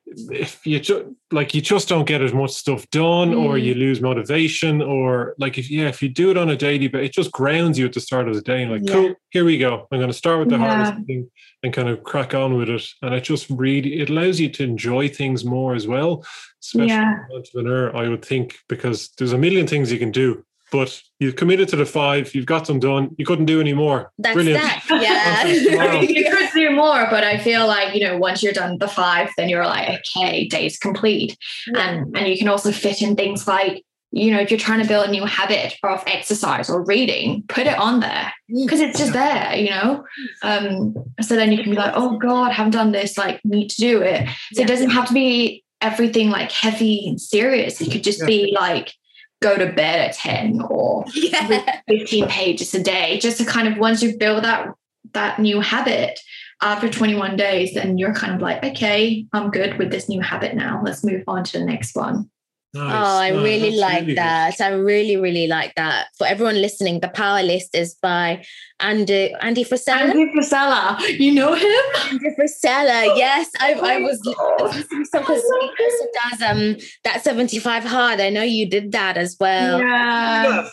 if 0.07 0.66
you 0.66 0.78
ju- 0.80 1.16
like, 1.30 1.55
you 1.55 1.61
just 1.61 1.88
don't 1.88 2.05
get 2.07 2.20
as 2.22 2.34
much 2.34 2.50
stuff 2.50 2.88
done, 2.90 3.32
or 3.32 3.55
Mm. 3.55 3.62
you 3.64 3.74
lose 3.74 4.00
motivation, 4.00 4.82
or 4.82 5.34
like 5.38 5.59
if 5.59 5.70
yeah, 5.70 5.88
if 5.88 6.03
you 6.03 6.09
do 6.09 6.30
it 6.30 6.36
on 6.36 6.50
a 6.50 6.57
daily, 6.57 6.88
but 6.88 7.03
it 7.03 7.12
just 7.12 7.32
grounds 7.32 7.78
you 7.78 7.86
at 7.86 7.92
the 7.92 8.00
start 8.00 8.28
of 8.28 8.34
the 8.34 8.42
day. 8.42 8.62
And 8.62 8.72
like, 8.72 8.82
Yeah. 8.84 8.92
cool, 8.92 9.14
here 9.30 9.44
we 9.44 9.59
go. 9.59 9.86
I'm 9.90 9.98
going 9.98 10.11
to 10.11 10.14
start 10.16 10.38
with 10.40 10.48
the 10.50 10.57
Yeah. 10.59 10.66
hardest 10.84 11.07
thing 11.07 11.30
and 11.62 11.72
kind 11.72 11.88
of 11.88 12.03
crack 12.03 12.34
on 12.34 12.55
with 12.57 12.68
it. 12.68 12.84
And 13.03 13.14
it 13.14 13.24
just 13.24 13.46
really 13.48 14.00
it 14.00 14.11
allows 14.11 14.38
you 14.40 14.48
to 14.50 14.64
enjoy 14.64 15.09
things 15.09 15.44
more 15.44 15.74
as 15.74 15.86
well, 15.86 16.24
especially 16.62 16.88
Yeah. 16.88 17.12
as 17.24 17.30
an 17.30 17.36
entrepreneur, 17.36 17.96
I 17.96 18.09
would 18.09 18.24
think, 18.24 18.59
because 18.68 19.11
there's 19.18 19.32
a 19.32 19.38
million 19.38 19.66
things 19.66 19.90
you 19.92 19.98
can 19.98 20.11
do. 20.11 20.44
But 20.70 21.03
you've 21.20 21.36
committed 21.36 21.68
to 21.68 21.76
the 21.76 21.84
five, 21.84 22.34
you've 22.34 22.46
got 22.46 22.66
them 22.66 22.80
done, 22.80 23.11
you 23.18 23.26
couldn't 23.26 23.44
do 23.44 23.61
any 23.61 23.74
more. 23.74 24.11
that's 24.18 24.34
Brilliant. 24.34 24.62
that. 24.62 24.82
Yeah. 24.88 26.38
could 26.53 26.59
do 26.68 26.70
more, 26.74 27.07
but 27.11 27.24
I 27.24 27.38
feel 27.38 27.66
like, 27.66 27.94
you 27.94 28.05
know, 28.07 28.16
once 28.18 28.42
you're 28.42 28.53
done 28.53 28.78
the 28.78 28.88
five, 28.88 29.30
then 29.36 29.48
you're 29.48 29.64
like, 29.64 30.00
okay, 30.00 30.46
day's 30.46 30.78
complete. 30.78 31.36
And 31.74 32.16
and 32.16 32.28
you 32.28 32.38
can 32.38 32.48
also 32.48 32.72
fit 32.72 33.03
in 33.03 33.16
things 33.16 33.46
like, 33.48 33.82
you 34.11 34.30
know, 34.30 34.38
if 34.40 34.50
you're 34.50 34.61
trying 34.61 34.82
to 34.82 34.86
build 34.88 35.07
a 35.09 35.11
new 35.11 35.24
habit 35.24 35.74
of 35.82 36.03
exercise 36.07 36.68
or 36.68 36.84
reading, 36.84 37.44
put 37.48 37.66
it 37.66 37.78
on 37.78 38.00
there 38.00 38.32
Mm. 38.50 38.66
because 38.66 38.80
it's 38.80 38.98
just 38.98 39.12
there, 39.14 39.55
you 39.57 39.70
know. 39.70 40.05
Um, 40.42 40.94
so 41.22 41.36
then 41.36 41.50
you 41.53 41.59
can 41.62 41.70
be 41.70 41.76
like, 41.78 41.94
oh 41.96 42.18
God, 42.18 42.53
haven't 42.53 42.72
done 42.72 42.92
this, 42.92 43.16
like 43.16 43.40
need 43.44 43.68
to 43.70 43.76
do 43.80 44.03
it. 44.03 44.28
So 44.53 44.61
Yeah. 44.61 44.64
it 44.64 44.68
doesn't 44.68 44.90
have 44.90 45.09
to 45.09 45.14
be 45.14 45.64
everything 45.80 46.28
like 46.30 46.53
heavy 46.53 47.07
and 47.09 47.18
serious. 47.20 47.80
It 47.80 47.90
could 47.90 48.05
just 48.05 48.20
Yeah. 48.20 48.26
be 48.26 48.53
like 48.55 48.92
go 49.40 49.57
to 49.57 49.66
bed 49.72 49.98
at 50.09 50.14
10 50.14 50.61
or 50.68 51.05
yeah. 51.14 51.80
15 51.88 52.28
pages 52.28 52.74
a 52.74 52.82
day 52.82 53.18
just 53.18 53.38
to 53.38 53.44
kind 53.44 53.66
of 53.66 53.76
once 53.78 54.03
you 54.03 54.16
build 54.16 54.44
that 54.44 54.68
that 55.14 55.38
new 55.40 55.61
habit 55.61 56.20
after 56.62 56.88
21 56.88 57.36
days 57.36 57.74
then 57.74 57.98
you're 57.98 58.14
kind 58.14 58.34
of 58.34 58.40
like 58.40 58.62
okay 58.64 59.26
i'm 59.32 59.50
good 59.50 59.76
with 59.78 59.90
this 59.90 60.08
new 60.08 60.20
habit 60.20 60.54
now 60.54 60.80
let's 60.84 61.04
move 61.04 61.22
on 61.26 61.42
to 61.44 61.58
the 61.58 61.64
next 61.64 61.94
one 61.96 62.28
Nice. 62.74 62.90
Oh, 63.06 63.18
I 63.18 63.30
No, 63.32 63.42
really 63.42 63.76
like 63.76 64.00
really 64.00 64.06
good. 64.14 64.16
that. 64.16 64.58
I 64.58 64.68
really, 64.68 65.18
really 65.18 65.46
like 65.46 65.74
that. 65.76 66.06
For 66.16 66.26
everyone 66.26 66.58
listening, 66.58 67.00
the 67.00 67.08
power 67.10 67.42
list 67.42 67.74
is 67.74 67.96
by 68.00 68.42
Andy 68.80 69.30
Andy 69.42 69.62
Frisella. 69.62 70.08
Andy 70.08 70.32
Frisella, 70.34 70.98
you 71.20 71.34
know 71.34 71.52
him 71.52 71.84
Andy 72.08 72.28
Frisella. 72.34 73.14
Yes, 73.14 73.50
I, 73.60 73.74
I 73.74 73.98
was 73.98 74.18
Oh, 74.26 74.70
listening 74.74 75.04
to 75.04 75.18
because 75.20 75.42
he 75.42 75.84
also 75.84 76.06
does 76.30 76.40
um 76.50 76.76
that 77.04 77.22
75 77.22 77.84
hard. 77.84 78.20
I 78.22 78.30
know 78.30 78.42
you 78.42 78.66
did 78.70 78.92
that 78.92 79.18
as 79.18 79.36
well. 79.38 79.78
yeah 79.78 80.66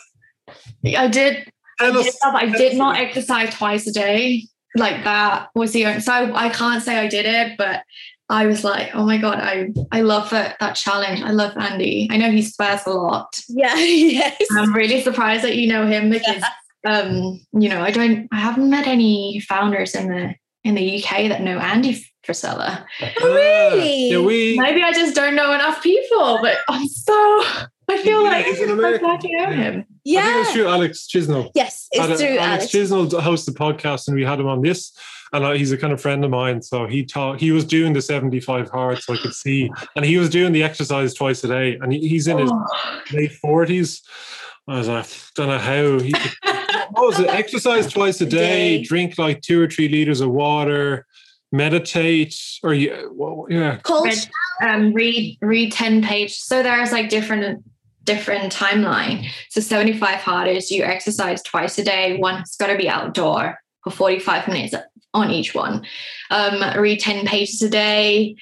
i 0.96 1.06
did 1.08 1.52
I 1.80 1.90
did, 1.90 2.06
us- 2.06 2.18
I 2.24 2.46
did 2.46 2.78
not 2.78 2.96
exercise 2.96 3.54
twice 3.54 3.86
a 3.86 3.92
day 3.92 4.46
like 4.76 5.04
that 5.04 5.48
was 5.54 5.72
the 5.72 5.86
only 5.86 6.00
so 6.00 6.12
I, 6.12 6.46
I 6.46 6.48
can't 6.48 6.82
say 6.82 6.96
I 6.96 7.08
did 7.08 7.26
it 7.26 7.56
but 7.58 7.82
I 8.28 8.46
was 8.46 8.62
like 8.62 8.90
oh 8.94 9.04
my 9.04 9.18
god 9.18 9.38
I 9.40 9.70
I 9.90 10.02
love 10.02 10.30
that 10.30 10.56
that 10.60 10.74
challenge 10.76 11.22
I 11.22 11.30
love 11.30 11.56
Andy 11.56 12.08
I 12.10 12.16
know 12.16 12.30
he 12.30 12.42
swears 12.42 12.86
a 12.86 12.90
lot 12.90 13.34
Yeah, 13.48 13.74
yes. 13.76 14.40
I'm 14.56 14.72
really 14.72 15.00
surprised 15.00 15.44
that 15.44 15.56
you 15.56 15.68
know 15.68 15.86
him 15.86 16.10
because 16.10 16.44
um, 16.84 17.40
you 17.52 17.68
know, 17.68 17.82
I 17.82 17.90
don't 17.90 18.28
I 18.32 18.36
haven't 18.36 18.70
met 18.70 18.86
any 18.86 19.40
founders 19.40 19.94
in 19.94 20.08
the 20.08 20.34
in 20.64 20.74
the 20.74 21.02
UK 21.02 21.28
that 21.28 21.42
know 21.42 21.58
Andy 21.58 22.04
Frisella. 22.26 22.84
Oh, 23.20 23.34
really? 23.34 24.10
Yeah, 24.10 24.20
we. 24.20 24.58
Maybe 24.58 24.82
I 24.82 24.92
just 24.92 25.14
don't 25.14 25.34
know 25.34 25.52
enough 25.52 25.82
people, 25.82 26.38
but 26.42 26.58
I'm 26.68 26.86
so 26.86 27.44
I 27.90 28.02
feel 28.02 28.22
Yeah, 28.22 28.28
like 28.30 28.44
he's 28.46 28.60
an 28.60 28.70
I'm 28.70 28.78
so 28.80 28.98
glad 28.98 29.22
you 29.24 29.36
know 29.36 29.44
Yeah. 29.44 29.54
him. 29.56 29.72
I 29.74 29.76
think 29.76 29.86
Yeah. 30.04 30.40
it's 30.40 30.52
through 30.52 30.68
Alex 30.68 31.08
Chisnell. 31.12 31.50
Yes, 31.54 31.88
it's 31.92 32.00
Had 32.00 32.10
a- 32.12 32.16
through 32.16 32.38
Alex 32.38 32.72
Alex. 32.74 32.90
Chisnell 32.90 33.20
hosts 33.20 33.46
the 33.46 33.52
podcast, 33.52 34.06
and 34.08 34.16
we 34.16 34.24
had 34.24 34.38
him 34.40 34.46
on 34.46 34.62
this. 34.62 34.92
And 35.32 35.44
uh, 35.44 35.52
he's 35.52 35.70
a 35.70 35.76
kind 35.76 35.92
of 35.92 36.00
friend 36.00 36.24
of 36.24 36.30
mine, 36.32 36.60
so 36.60 36.86
he 36.86 37.04
taught. 37.04 37.40
He 37.40 37.52
was 37.52 37.64
doing 37.64 37.92
the 37.92 38.02
seventy-five 38.02 38.68
hard, 38.68 38.98
so 39.00 39.14
I 39.14 39.16
could 39.16 39.32
see, 39.34 39.70
and 39.94 40.04
he 40.04 40.18
was 40.18 40.28
doing 40.28 40.52
the 40.52 40.64
exercise 40.64 41.14
twice 41.14 41.44
a 41.44 41.48
day, 41.48 41.78
and 41.80 41.92
he, 41.92 42.00
he's 42.08 42.26
in 42.26 42.38
his 42.38 42.50
Oh. 42.52 43.00
late 43.12 43.30
forties. 43.34 44.02
I 44.66 44.78
was 44.78 44.88
like, 44.88 45.06
don't 45.36 45.46
know 45.48 45.58
how 45.58 46.00
he. 46.00 46.12
What 46.92 47.06
was 47.06 47.20
it? 47.20 47.28
Exercise 47.28 47.86
twice 47.92 48.20
a 48.20 48.26
day, 48.26 48.78
day. 48.78 48.82
drink 48.82 49.16
like 49.18 49.40
two 49.42 49.62
or 49.62 49.68
three 49.68 49.88
liters 49.88 50.20
of 50.20 50.30
water, 50.32 51.06
meditate, 51.52 52.34
or 52.64 52.74
yeah, 52.74 53.02
well, 53.12 53.46
yeah. 53.48 53.76
Cold 53.84 54.06
Read- 54.06 54.28
um, 54.62 54.92
read 54.92 55.38
read 55.40 55.70
10 55.72 56.02
page. 56.02 56.36
So 56.36 56.62
there's 56.64 56.90
like 56.92 57.08
different 57.08 57.64
different 58.14 58.52
timeline. 58.52 59.28
So 59.50 59.60
75 59.60 60.20
hard 60.20 60.48
is 60.48 60.70
you 60.70 60.82
exercise 60.82 61.42
twice 61.42 61.78
a 61.78 61.84
day. 61.84 62.18
One's 62.18 62.56
got 62.56 62.66
to 62.68 62.76
be 62.76 62.88
outdoor 62.88 63.58
for 63.84 63.90
45 63.90 64.48
minutes 64.48 64.74
on 65.14 65.30
each 65.30 65.54
one. 65.54 65.86
Um, 66.30 66.62
read 66.80 67.00
10 67.00 67.26
pages 67.26 67.62
a 67.62 67.68
day, 67.68 68.36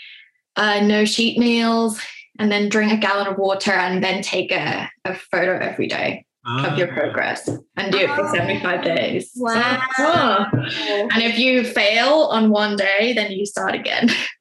uh, 0.57 0.81
no 0.81 1.05
cheat 1.05 1.39
meals, 1.39 2.01
and 2.39 2.51
then 2.53 2.69
drink 2.69 2.93
a 2.93 2.97
gallon 2.97 3.27
of 3.27 3.37
water 3.39 3.73
and 3.73 4.03
then 4.03 4.23
take 4.23 4.53
a, 4.53 4.89
a 5.05 5.15
photo 5.15 5.59
every 5.59 5.89
day 5.89 6.25
of 6.47 6.79
your 6.79 6.89
Ah. 6.91 6.95
progress 6.95 7.49
and 7.77 7.93
do 7.93 7.99
it 7.99 8.11
for 8.17 8.27
75 8.35 8.83
days. 8.83 9.33
So, 9.35 9.45
Wow. 9.45 9.83
oh. 9.99 11.09
And 11.13 11.23
if 11.23 11.39
you 11.39 11.63
fail 11.65 12.29
on 12.31 12.49
one 12.51 12.75
day, 12.77 13.13
then 13.15 13.33
you 13.33 13.45
start 13.45 13.75
again. 13.75 14.09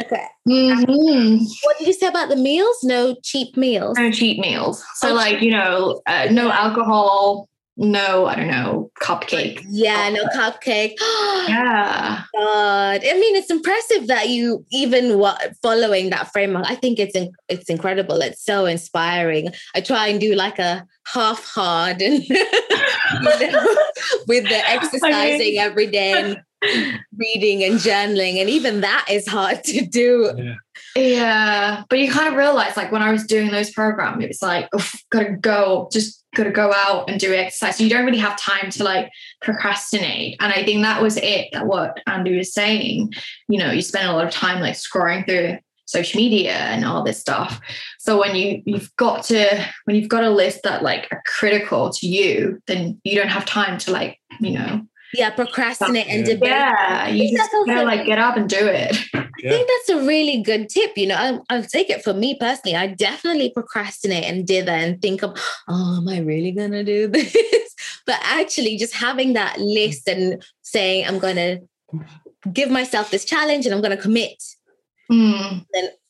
Okay. 0.00 0.24
Mhm. 0.48 1.46
What 1.64 1.78
did 1.78 1.86
you 1.86 1.92
say 1.92 2.06
about 2.06 2.28
the 2.28 2.36
meals? 2.36 2.78
No 2.82 3.14
cheap 3.22 3.56
meals. 3.56 3.96
No 3.98 4.10
cheap 4.10 4.38
meals. 4.38 4.82
So, 4.96 5.10
Oh, 5.10 5.14
like, 5.14 5.40
you 5.40 5.50
know, 5.52 6.00
uh, 6.06 6.28
no 6.30 6.50
alcohol, 6.50 7.48
no, 7.76 8.26
I 8.26 8.34
don't 8.36 8.48
know, 8.50 8.90
cupcake. 9.00 9.64
Yeah, 9.70 10.10
no 10.10 10.24
cupcake. 10.36 10.94
Yeah. 11.48 12.22
God, 12.38 13.00
I 13.04 13.14
mean, 13.18 13.34
it's 13.34 13.50
impressive 13.50 14.06
that 14.06 14.28
you 14.28 14.64
even 14.70 15.18
wa- 15.18 15.36
following 15.62 16.10
that 16.10 16.30
framework. 16.32 16.64
I 16.68 16.76
think 16.76 16.98
it's 17.00 17.16
in- 17.16 17.32
it's 17.48 17.68
incredible. 17.68 18.20
It's 18.22 18.44
so 18.44 18.64
inspiring. 18.66 19.48
I 19.74 19.80
try 19.80 20.06
and 20.08 20.20
do 20.20 20.34
like 20.34 20.58
a 20.60 20.86
half 21.12 21.44
hard 21.44 22.00
and 22.00 22.22
you 22.28 22.34
know, 23.50 23.76
with 24.28 24.44
the 24.48 24.60
exercising 24.68 25.58
every 25.58 25.86
day 25.88 26.12
and 26.12 26.36
reading 27.16 27.64
and 27.64 27.80
journaling, 27.80 28.40
and 28.40 28.48
even 28.48 28.80
that 28.82 29.06
is 29.10 29.26
hard 29.26 29.64
to 29.64 29.84
do. 29.86 30.32
Yeah. 30.36 30.54
Yeah. 30.94 31.84
But 31.88 31.98
you 32.00 32.10
kind 32.10 32.28
of 32.28 32.34
realize, 32.34 32.76
like, 32.76 32.92
when 32.92 33.02
I 33.02 33.10
was 33.10 33.26
doing 33.26 33.50
those 33.50 33.70
programs, 33.70 34.22
it 34.22 34.28
was 34.28 34.42
like, 34.42 34.68
gotta 35.10 35.32
go, 35.32 35.88
just 35.90 36.22
gotta 36.34 36.50
go 36.50 36.72
out 36.72 37.08
and 37.08 37.18
do 37.18 37.32
exercise. 37.32 37.76
So 37.78 37.84
you 37.84 37.90
don't 37.90 38.04
really 38.04 38.18
have 38.18 38.38
time 38.38 38.70
to 38.70 38.84
like 38.84 39.10
procrastinate. 39.40 40.36
And 40.40 40.52
I 40.52 40.64
think 40.64 40.82
that 40.82 41.02
was 41.02 41.16
it, 41.16 41.48
that 41.52 41.66
what 41.66 42.00
Andy 42.06 42.36
was 42.36 42.52
saying. 42.52 43.12
You 43.48 43.58
know, 43.58 43.70
you 43.70 43.82
spend 43.82 44.08
a 44.08 44.12
lot 44.12 44.26
of 44.26 44.32
time 44.32 44.60
like 44.60 44.74
scrolling 44.74 45.26
through 45.26 45.58
social 45.86 46.18
media 46.18 46.54
and 46.54 46.84
all 46.84 47.02
this 47.02 47.20
stuff. 47.20 47.60
So 47.98 48.18
when 48.18 48.34
you 48.34 48.62
you've 48.64 48.94
got 48.96 49.24
to 49.24 49.66
when 49.84 49.96
you've 49.96 50.08
got 50.08 50.24
a 50.24 50.30
list 50.30 50.60
that 50.64 50.82
like 50.82 51.08
are 51.10 51.22
critical 51.26 51.90
to 51.90 52.06
you, 52.06 52.62
then 52.66 53.00
you 53.04 53.18
don't 53.18 53.28
have 53.28 53.44
time 53.44 53.78
to 53.78 53.92
like, 53.92 54.18
you 54.40 54.52
know, 54.52 54.82
Yeah, 55.14 55.30
procrastinate 55.30 56.06
and 56.08 56.26
Yeah. 56.26 56.34
debate. 56.34 56.48
yeah, 56.50 57.08
you 57.08 57.22
just 57.36 57.42
that's 57.42 57.54
also- 57.54 57.66
gotta 57.72 57.84
like 57.86 58.06
get 58.06 58.18
up 58.18 58.36
and 58.36 58.48
do 58.48 58.56
it. 58.66 58.96
I 59.14 59.28
think 59.40 59.68
that's 59.68 59.88
a 60.00 60.06
really 60.06 60.42
good 60.42 60.68
tip. 60.68 60.96
You 60.96 61.08
know, 61.08 61.16
I'll, 61.16 61.44
I'll 61.50 61.62
take 61.64 61.90
it 61.90 62.02
for 62.02 62.14
me 62.14 62.36
personally. 62.38 62.76
I 62.76 62.86
definitely 62.88 63.50
procrastinate 63.50 64.24
and 64.24 64.46
dither 64.46 64.70
and 64.72 65.00
think 65.02 65.22
of, 65.22 65.38
oh, 65.68 65.96
am 65.98 66.08
I 66.08 66.20
really 66.20 66.52
going 66.52 66.70
to 66.72 66.84
do 66.84 67.06
this? 67.12 67.34
but 68.06 68.18
actually, 68.22 68.76
just 68.78 68.94
having 68.94 69.32
that 69.34 69.58
list 69.60 70.08
and 70.08 70.42
saying, 70.62 71.06
I'm 71.06 71.18
going 71.18 71.36
to 71.36 71.60
give 72.52 72.70
myself 72.70 73.10
this 73.10 73.24
challenge 73.24 73.66
and 73.66 73.74
I'm 73.74 73.80
going 73.82 73.96
to 73.96 74.02
commit 74.02 74.42
Hmm. 75.10 75.58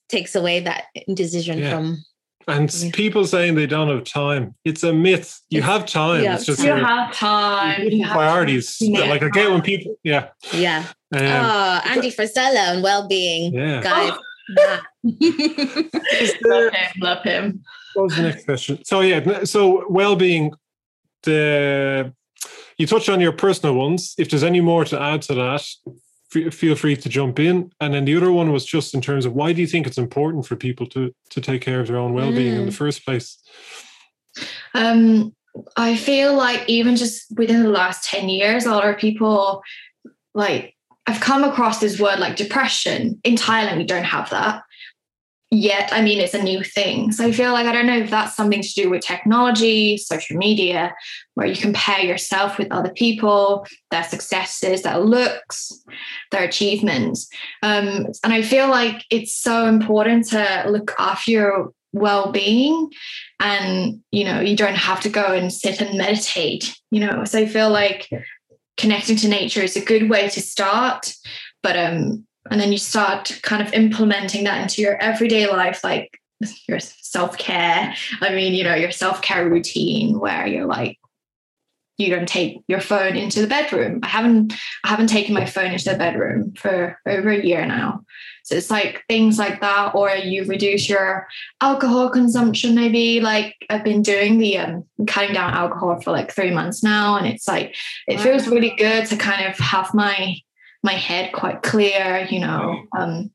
takes 0.08 0.34
away 0.36 0.60
that 0.60 0.84
indecision 1.08 1.58
Yeah. 1.58 1.70
from. 1.70 2.04
And 2.48 2.72
Yeah. 2.72 2.90
people 2.92 3.24
saying 3.26 3.54
they 3.54 3.66
don't 3.66 3.88
have 3.88 4.04
time, 4.04 4.54
it's 4.64 4.82
a 4.82 4.92
myth. 4.92 5.40
You 5.50 5.58
It's- 5.60 5.70
have 5.72 5.86
time. 5.86 6.24
yeah. 6.24 6.34
It's 6.34 6.46
just 6.46 6.60
You 6.60 6.66
your 6.68 6.84
have 6.84 7.14
time. 7.14 7.84
You 7.88 8.04
have 8.04 8.12
priorities. 8.14 8.76
Yeah. 8.80 9.00
Like 9.10 9.22
I 9.22 9.28
get 9.28 9.50
when 9.50 9.62
people, 9.62 9.96
yeah. 10.02 10.28
Yeah. 10.52 10.84
Um, 11.14 11.20
oh, 11.22 11.80
Andy 11.84 12.10
Frisella 12.10 12.72
and 12.72 12.82
well-being, 12.82 13.54
yeah. 13.54 13.80
guys. 13.82 14.12
Is 15.04 16.34
there- 16.42 16.64
Love 16.66 16.72
him. 16.74 16.92
Love 17.00 17.22
him. 17.24 17.62
What 17.94 18.02
was 18.04 18.16
the 18.16 18.22
next 18.22 18.44
question? 18.44 18.84
So 18.84 19.00
yeah, 19.00 19.44
so 19.44 19.84
well-being. 19.88 20.52
The 21.24 22.12
you 22.78 22.86
touched 22.88 23.08
on 23.08 23.20
your 23.20 23.30
personal 23.32 23.74
ones. 23.76 24.14
If 24.18 24.30
there's 24.30 24.42
any 24.42 24.60
more 24.60 24.84
to 24.86 25.00
add 25.00 25.22
to 25.22 25.34
that, 25.34 25.64
f- 26.34 26.54
feel 26.54 26.74
free 26.74 26.96
to 26.96 27.08
jump 27.08 27.38
in. 27.38 27.72
And 27.80 27.94
then 27.94 28.04
the 28.04 28.16
other 28.16 28.32
one 28.32 28.52
was 28.52 28.64
just 28.64 28.94
in 28.94 29.00
terms 29.00 29.24
of 29.24 29.34
why 29.34 29.52
do 29.52 29.60
you 29.60 29.66
think 29.66 29.86
it's 29.86 29.98
important 29.98 30.46
for 30.46 30.56
people 30.56 30.86
to 30.88 31.14
to 31.30 31.40
take 31.40 31.62
care 31.62 31.80
of 31.80 31.86
their 31.86 31.98
own 31.98 32.14
well-being 32.14 32.56
in 32.56 32.66
the 32.66 32.72
first 32.72 33.04
place? 33.04 33.38
Um, 34.74 35.34
I 35.76 35.96
feel 35.96 36.34
like 36.34 36.68
even 36.68 36.96
just 36.96 37.26
within 37.36 37.62
the 37.62 37.68
last 37.68 38.08
10 38.08 38.28
years, 38.28 38.64
a 38.64 38.70
lot 38.70 38.88
of 38.88 38.96
people 38.96 39.62
like 40.34 40.74
I've 41.06 41.20
come 41.20 41.44
across 41.44 41.80
this 41.80 41.98
word 41.98 42.18
like 42.18 42.36
depression. 42.36 43.20
In 43.24 43.34
Thailand, 43.34 43.78
we 43.78 43.84
don't 43.84 44.04
have 44.04 44.30
that 44.30 44.62
yet. 45.52 45.92
I 45.92 46.00
mean, 46.00 46.18
it's 46.18 46.32
a 46.32 46.42
new 46.42 46.64
thing. 46.64 47.12
So 47.12 47.26
I 47.26 47.32
feel 47.32 47.52
like 47.52 47.66
I 47.66 47.72
don't 47.72 47.86
know 47.86 47.98
if 47.98 48.10
that's 48.10 48.34
something 48.34 48.62
to 48.62 48.72
do 48.74 48.88
with 48.88 49.02
technology, 49.02 49.98
social 49.98 50.36
media, 50.36 50.94
where 51.34 51.46
you 51.46 51.54
compare 51.54 52.00
yourself 52.00 52.56
with 52.56 52.72
other 52.72 52.88
people, 52.88 53.66
their 53.90 54.02
successes, 54.02 54.82
their 54.82 54.98
looks, 54.98 55.70
their 56.30 56.42
achievements. 56.42 57.28
Um, 57.62 58.06
and 58.24 58.32
I 58.32 58.40
feel 58.40 58.68
like 58.68 59.04
it's 59.10 59.34
so 59.34 59.66
important 59.66 60.28
to 60.28 60.64
look 60.68 60.94
after 60.98 61.30
your 61.30 61.72
well-being 61.94 62.90
and 63.38 64.00
you 64.12 64.24
know 64.24 64.40
you 64.40 64.56
don't 64.56 64.76
have 64.76 64.98
to 65.00 65.10
go 65.10 65.26
and 65.26 65.52
sit 65.52 65.78
and 65.82 65.98
meditate 65.98 66.74
you 66.90 66.98
know 66.98 67.22
so 67.24 67.38
i 67.38 67.44
feel 67.44 67.68
like 67.68 68.08
connecting 68.78 69.14
to 69.14 69.28
nature 69.28 69.60
is 69.60 69.76
a 69.76 69.84
good 69.84 70.08
way 70.08 70.26
to 70.26 70.40
start 70.40 71.12
but 71.62 71.76
um 71.76 72.26
and 72.50 72.60
then 72.60 72.72
you 72.72 72.78
start 72.78 73.38
kind 73.42 73.66
of 73.66 73.72
implementing 73.72 74.44
that 74.44 74.62
into 74.62 74.82
your 74.82 74.96
everyday 75.00 75.46
life 75.46 75.84
like 75.84 76.20
your 76.66 76.80
self-care. 76.80 77.94
I 78.20 78.34
mean 78.34 78.54
you 78.54 78.64
know 78.64 78.74
your 78.74 78.90
self-care 78.90 79.48
routine 79.48 80.18
where 80.18 80.46
you're 80.46 80.66
like 80.66 80.98
you 81.98 82.08
don't 82.08 82.28
take 82.28 82.62
your 82.68 82.80
phone 82.80 83.16
into 83.16 83.40
the 83.40 83.46
bedroom. 83.46 84.00
I 84.02 84.08
haven't 84.08 84.54
i 84.84 84.88
haven't 84.88 85.08
taken 85.08 85.34
my 85.34 85.44
phone 85.46 85.72
into 85.72 85.90
the 85.90 85.96
bedroom 85.96 86.52
for 86.56 86.98
over 87.06 87.30
a 87.30 87.44
year 87.44 87.64
now. 87.64 88.04
So 88.44 88.56
it's 88.56 88.70
like 88.70 89.04
things 89.08 89.38
like 89.38 89.60
that 89.60 89.94
or 89.94 90.10
you 90.10 90.44
reduce 90.44 90.88
your 90.88 91.28
alcohol 91.60 92.10
consumption 92.10 92.74
maybe. 92.74 93.20
Like 93.20 93.54
i've 93.70 93.84
been 93.84 94.02
doing 94.02 94.38
the 94.38 94.58
um 94.58 94.84
cutting 95.06 95.34
down 95.34 95.54
alcohol 95.54 96.00
for 96.00 96.10
like 96.10 96.32
three 96.32 96.50
months 96.50 96.82
now 96.82 97.16
and 97.16 97.26
it's 97.26 97.46
like 97.46 97.74
it 98.08 98.20
feels 98.20 98.48
really 98.48 98.74
good 98.76 99.06
to 99.06 99.16
kind 99.16 99.46
of 99.46 99.56
have 99.58 99.94
my 99.94 100.36
my 100.82 100.92
head 100.92 101.32
quite 101.32 101.62
clear 101.62 102.26
you 102.30 102.40
know 102.40 102.82
um 102.96 103.30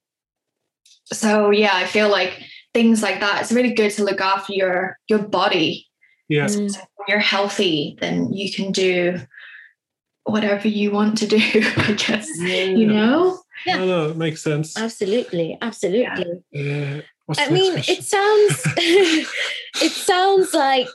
so 1.06 1.50
yeah 1.52 1.72
i 1.76 1.86
feel 1.86 2.10
like 2.10 2.40
things 2.74 3.02
like 3.02 3.20
that 3.20 3.42
it's 3.42 3.52
really 3.52 3.74
good 3.74 3.92
to 3.92 4.04
look 4.04 4.20
after 4.22 4.54
your 4.54 4.98
your 5.08 5.20
body 5.20 5.88
Yeah. 6.28 6.46
Mm. 6.48 6.76
when 6.96 7.06
you're 7.08 7.20
healthy 7.20 7.98
then 8.02 8.34
you 8.34 8.52
can 8.52 8.72
do 8.72 9.20
whatever 10.24 10.68
you 10.68 10.92
want 10.92 11.18
to 11.20 11.28
do 11.28 11.38
i 11.78 11.94
guess 11.94 12.28
you 12.40 12.86
know 12.88 13.40
Yeah. 13.66 13.78
No, 13.78 13.86
no, 13.86 14.10
it 14.12 14.18
makes 14.18 14.44
sense. 14.44 14.78
Absolutely, 14.78 15.58
absolutely. 15.62 16.44
Yeah. 16.52 17.02
what's 17.26 17.42
I 17.42 17.50
mean, 17.50 17.74
question? 17.74 17.96
it 17.98 18.04
sounds 18.04 18.62
it 19.82 19.92
sounds 19.92 20.54
like 20.54 20.88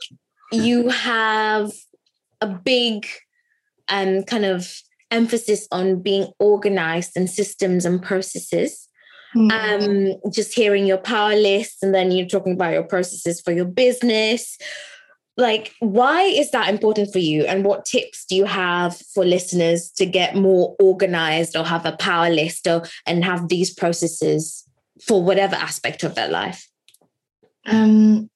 you 0.51 0.87
have 0.89 1.71
a 2.39 2.47
big 2.47 3.05
um 3.89 4.23
kind 4.23 4.45
of 4.45 4.65
emphasis 5.13 5.67
on 5.71 6.01
being 6.01 6.27
organized 6.39 7.11
and 7.15 7.29
systems 7.29 7.85
and 7.85 8.01
processes. 8.01 8.89
Mm. 9.35 9.51
Um, 9.51 10.31
just 10.31 10.53
hearing 10.53 10.85
your 10.85 10.97
power 10.97 11.35
list 11.35 11.81
and 11.81 11.93
then 11.93 12.11
you're 12.11 12.27
talking 12.27 12.53
about 12.53 12.73
your 12.73 12.83
processes 12.83 13.41
for 13.41 13.51
your 13.51 13.65
business. 13.65 14.57
Like, 15.35 15.73
why 15.79 16.21
is 16.21 16.51
that 16.51 16.69
important 16.69 17.11
for 17.11 17.19
you? 17.19 17.43
And 17.45 17.65
what 17.65 17.85
tips 17.85 18.25
do 18.25 18.35
you 18.35 18.45
have 18.45 18.95
for 19.13 19.25
listeners 19.25 19.89
to 19.97 20.05
get 20.05 20.35
more 20.35 20.75
organized 20.79 21.55
or 21.55 21.63
have 21.63 21.85
a 21.85 21.97
power 21.97 22.29
list 22.29 22.67
or 22.67 22.83
and 23.07 23.25
have 23.25 23.47
these 23.47 23.73
processes 23.73 24.63
for 25.01 25.23
whatever 25.23 25.55
aspect 25.55 26.03
of 26.03 26.13
their 26.13 26.29
life? 26.29 26.67
Um, 27.65 28.29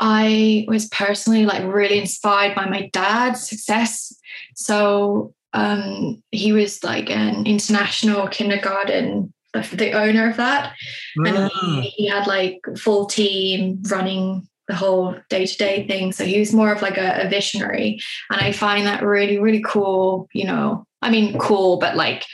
I 0.00 0.64
was 0.66 0.88
personally 0.88 1.46
like 1.46 1.62
really 1.62 2.00
inspired 2.00 2.56
by 2.56 2.66
my 2.66 2.90
dad's 2.92 3.48
success. 3.48 4.12
So 4.56 5.32
um, 5.52 6.22
he 6.30 6.52
was 6.52 6.82
like 6.82 7.10
an 7.10 7.46
international 7.46 8.26
kindergarten, 8.28 9.32
the, 9.52 9.60
the 9.74 9.92
owner 9.92 10.30
of 10.30 10.36
that, 10.38 10.74
and 11.16 11.36
Ah, 11.36 11.80
he, 11.82 11.88
he 11.90 12.08
had 12.08 12.26
like 12.26 12.60
full 12.78 13.06
team 13.06 13.82
running 13.90 14.48
the 14.68 14.74
whole 14.74 15.16
day 15.28 15.44
to 15.44 15.56
day 15.58 15.86
thing. 15.86 16.12
So 16.12 16.24
he 16.24 16.38
was 16.38 16.54
more 16.54 16.72
of 16.72 16.80
like 16.82 16.96
a, 16.96 17.22
a 17.26 17.28
visionary, 17.28 18.00
and 18.30 18.40
I 18.40 18.52
find 18.52 18.86
that 18.86 19.02
really 19.02 19.38
really 19.38 19.62
cool. 19.62 20.28
You 20.32 20.46
know, 20.46 20.86
I 21.02 21.10
mean 21.10 21.38
cool, 21.38 21.78
but 21.78 21.96
like 21.96 22.24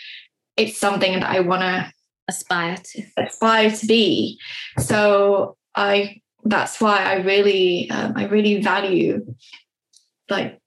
it's 0.56 0.78
something 0.78 1.12
that 1.12 1.28
I 1.28 1.40
want 1.40 1.62
to 1.62 1.92
Aspire 2.30 2.76
to. 2.76 3.02
aspire 3.16 3.70
to 3.70 3.86
be. 3.86 4.38
So 4.78 5.56
I 5.74 6.20
that's 6.44 6.78
why 6.78 7.02
I 7.02 7.14
really 7.22 7.90
um, 7.90 8.12
I 8.16 8.26
really 8.26 8.60
value 8.60 9.34
like 10.28 10.60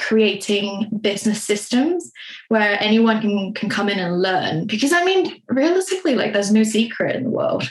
creating 0.00 0.88
business 1.00 1.42
systems 1.42 2.10
where 2.48 2.82
anyone 2.82 3.20
can 3.20 3.52
can 3.54 3.68
come 3.68 3.88
in 3.88 3.98
and 3.98 4.22
learn 4.22 4.66
because 4.66 4.92
I 4.92 5.04
mean 5.04 5.42
realistically 5.48 6.14
like 6.14 6.32
there's 6.32 6.52
no 6.52 6.62
secret 6.64 7.16
in 7.16 7.24
the 7.24 7.30
world 7.30 7.64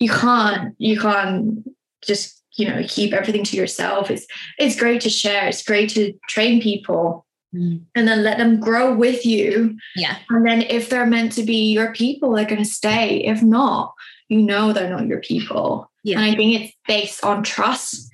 you 0.00 0.10
can't 0.10 0.74
you 0.78 0.98
can't 1.00 1.64
just 2.04 2.42
you 2.56 2.68
know 2.68 2.82
keep 2.88 3.12
everything 3.12 3.44
to 3.44 3.56
yourself 3.56 4.10
it's 4.10 4.26
it's 4.58 4.76
great 4.78 5.00
to 5.02 5.10
share 5.10 5.46
it's 5.46 5.62
great 5.62 5.90
to 5.90 6.12
train 6.28 6.60
people 6.60 7.24
Mm. 7.54 7.80
and 7.94 8.06
then 8.06 8.22
let 8.22 8.36
them 8.36 8.60
grow 8.60 8.94
with 8.94 9.24
you 9.24 9.74
Yeah. 9.96 10.16
and 10.28 10.44
then 10.46 10.60
if 10.68 10.90
they're 10.90 11.06
meant 11.06 11.32
to 11.32 11.42
be 11.42 11.72
your 11.72 11.94
people, 11.94 12.32
they're 12.34 12.44
going 12.44 12.62
to 12.62 12.68
stay. 12.82 13.24
If 13.24 13.42
not, 13.42 13.94
you 14.28 14.42
know 14.42 14.74
they're 14.74 14.90
not 14.90 15.06
your 15.06 15.20
people. 15.20 15.90
Yeah. 16.04 16.20
And 16.20 16.30
I 16.30 16.36
think 16.36 16.60
it's 16.60 16.74
based 16.86 17.24
on 17.24 17.42
trust. 17.42 18.10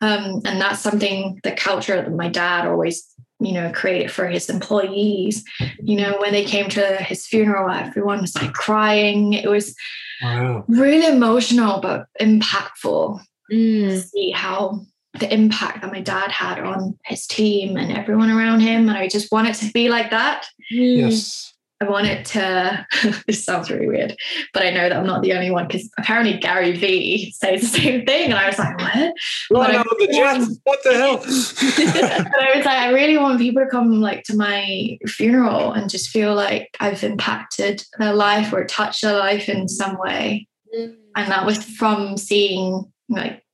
Um, 0.00 0.42
and 0.44 0.60
that's 0.60 0.80
something 0.80 1.40
the 1.42 1.52
culture 1.52 1.96
that 1.96 2.12
my 2.12 2.28
dad 2.28 2.66
always, 2.66 3.04
you 3.40 3.52
know, 3.52 3.70
created 3.72 4.10
for 4.10 4.26
his 4.26 4.50
employees. 4.50 5.44
You 5.82 5.96
know, 5.96 6.16
when 6.20 6.32
they 6.32 6.44
came 6.44 6.68
to 6.70 6.96
his 6.96 7.26
funeral, 7.26 7.70
everyone 7.70 8.20
was 8.20 8.34
like 8.34 8.52
crying. 8.52 9.32
It 9.32 9.48
was 9.48 9.74
wow. 10.22 10.64
really 10.68 11.06
emotional, 11.06 11.80
but 11.80 12.06
impactful 12.20 13.20
to 13.50 13.54
Mm. 13.54 14.02
see 14.02 14.30
how 14.30 14.80
the 15.20 15.32
impact 15.32 15.82
that 15.82 15.92
my 15.92 16.00
dad 16.00 16.30
had 16.30 16.58
on 16.58 16.98
his 17.04 17.26
team 17.26 17.76
and 17.76 17.92
everyone 17.92 18.30
around 18.30 18.60
him. 18.60 18.88
And 18.88 18.98
I 18.98 19.06
just 19.06 19.30
want 19.30 19.48
it 19.48 19.54
to 19.56 19.72
be 19.72 19.88
like 19.88 20.10
that. 20.10 20.46
Mm. 20.72 20.96
Yes. 20.98 21.53
I 21.80 21.88
want 21.88 22.06
it 22.06 22.24
to, 22.26 22.86
this 23.26 23.44
sounds 23.44 23.70
really 23.70 23.86
weird, 23.86 24.16
but 24.52 24.62
I 24.62 24.70
know 24.70 24.88
that 24.88 24.96
I'm 24.96 25.06
not 25.06 25.22
the 25.22 25.32
only 25.32 25.50
one 25.50 25.66
because 25.66 25.90
apparently 25.98 26.38
Gary 26.38 26.72
Vee 26.72 27.32
says 27.32 27.60
the 27.60 27.66
same 27.66 28.06
thing. 28.06 28.30
And 28.30 28.38
I 28.38 28.46
was 28.46 28.58
like, 28.58 28.78
what? 28.78 29.12
But 29.50 29.70
I 29.70 29.82
the 29.82 29.94
really 29.98 30.14
jet. 30.14 30.48
What 30.64 30.78
the 30.84 30.92
hell? 30.94 31.16
but 32.24 32.42
I 32.42 32.56
was 32.56 32.64
like, 32.64 32.78
I 32.78 32.90
really 32.90 33.18
want 33.18 33.40
people 33.40 33.62
to 33.62 33.68
come 33.68 34.00
like 34.00 34.22
to 34.24 34.36
my 34.36 34.98
funeral 35.06 35.72
and 35.72 35.90
just 35.90 36.10
feel 36.10 36.34
like 36.34 36.76
I've 36.80 37.02
impacted 37.02 37.82
their 37.98 38.14
life 38.14 38.52
or 38.52 38.64
touched 38.64 39.02
their 39.02 39.18
life 39.18 39.48
in 39.48 39.68
some 39.68 39.98
way. 39.98 40.46
Mm. 40.76 40.96
And 41.16 41.30
that 41.30 41.44
was 41.44 41.62
from 41.62 42.16
seeing 42.16 42.92
like 43.08 43.44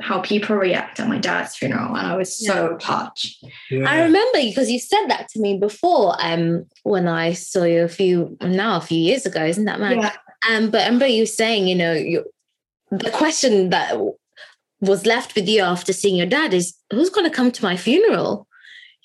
how 0.00 0.20
people 0.20 0.56
react 0.56 0.98
at 1.00 1.08
my 1.08 1.18
dad's 1.18 1.56
funeral. 1.56 1.94
And 1.94 2.06
I 2.06 2.16
was 2.16 2.34
so 2.34 2.76
touched. 2.78 3.44
Yeah. 3.70 3.88
I 3.88 4.02
remember 4.02 4.38
because 4.42 4.70
you 4.70 4.78
said 4.78 5.06
that 5.08 5.28
to 5.30 5.40
me 5.40 5.58
before 5.58 6.16
um 6.20 6.66
when 6.82 7.06
I 7.06 7.32
saw 7.34 7.64
you 7.64 7.82
a 7.82 7.88
few 7.88 8.36
now 8.40 8.76
a 8.76 8.80
few 8.80 8.98
years 8.98 9.26
ago, 9.26 9.44
isn't 9.44 9.66
that 9.66 9.80
mad? 9.80 9.96
Yeah. 9.96 10.12
Um, 10.48 10.70
but 10.70 10.80
I 10.80 10.84
remember 10.84 11.06
you 11.06 11.26
saying, 11.26 11.68
you 11.68 11.74
know, 11.74 11.92
you, 11.92 12.24
the 12.90 13.10
question 13.10 13.70
that 13.70 13.94
was 14.80 15.04
left 15.04 15.34
with 15.34 15.46
you 15.46 15.60
after 15.60 15.92
seeing 15.92 16.16
your 16.16 16.26
dad 16.26 16.54
is, 16.54 16.74
who's 16.90 17.10
going 17.10 17.28
to 17.28 17.36
come 17.36 17.50
to 17.52 17.62
my 17.62 17.76
funeral? 17.76 18.46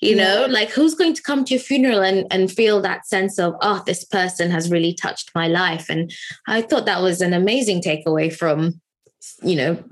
You 0.00 0.14
know, 0.14 0.46
like 0.50 0.70
who's 0.70 0.94
going 0.94 1.14
to 1.14 1.22
come 1.22 1.44
to 1.44 1.54
your 1.54 1.60
funeral 1.60 2.02
and, 2.02 2.26
and 2.30 2.50
feel 2.50 2.82
that 2.82 3.06
sense 3.06 3.38
of, 3.38 3.54
oh, 3.62 3.82
this 3.86 4.04
person 4.04 4.50
has 4.50 4.70
really 4.70 4.92
touched 4.92 5.30
my 5.34 5.48
life. 5.48 5.88
And 5.88 6.12
I 6.46 6.60
thought 6.60 6.84
that 6.84 7.00
was 7.00 7.22
an 7.22 7.32
amazing 7.32 7.80
takeaway 7.80 8.30
from, 8.30 8.80
you 9.42 9.56
know, 9.56 9.82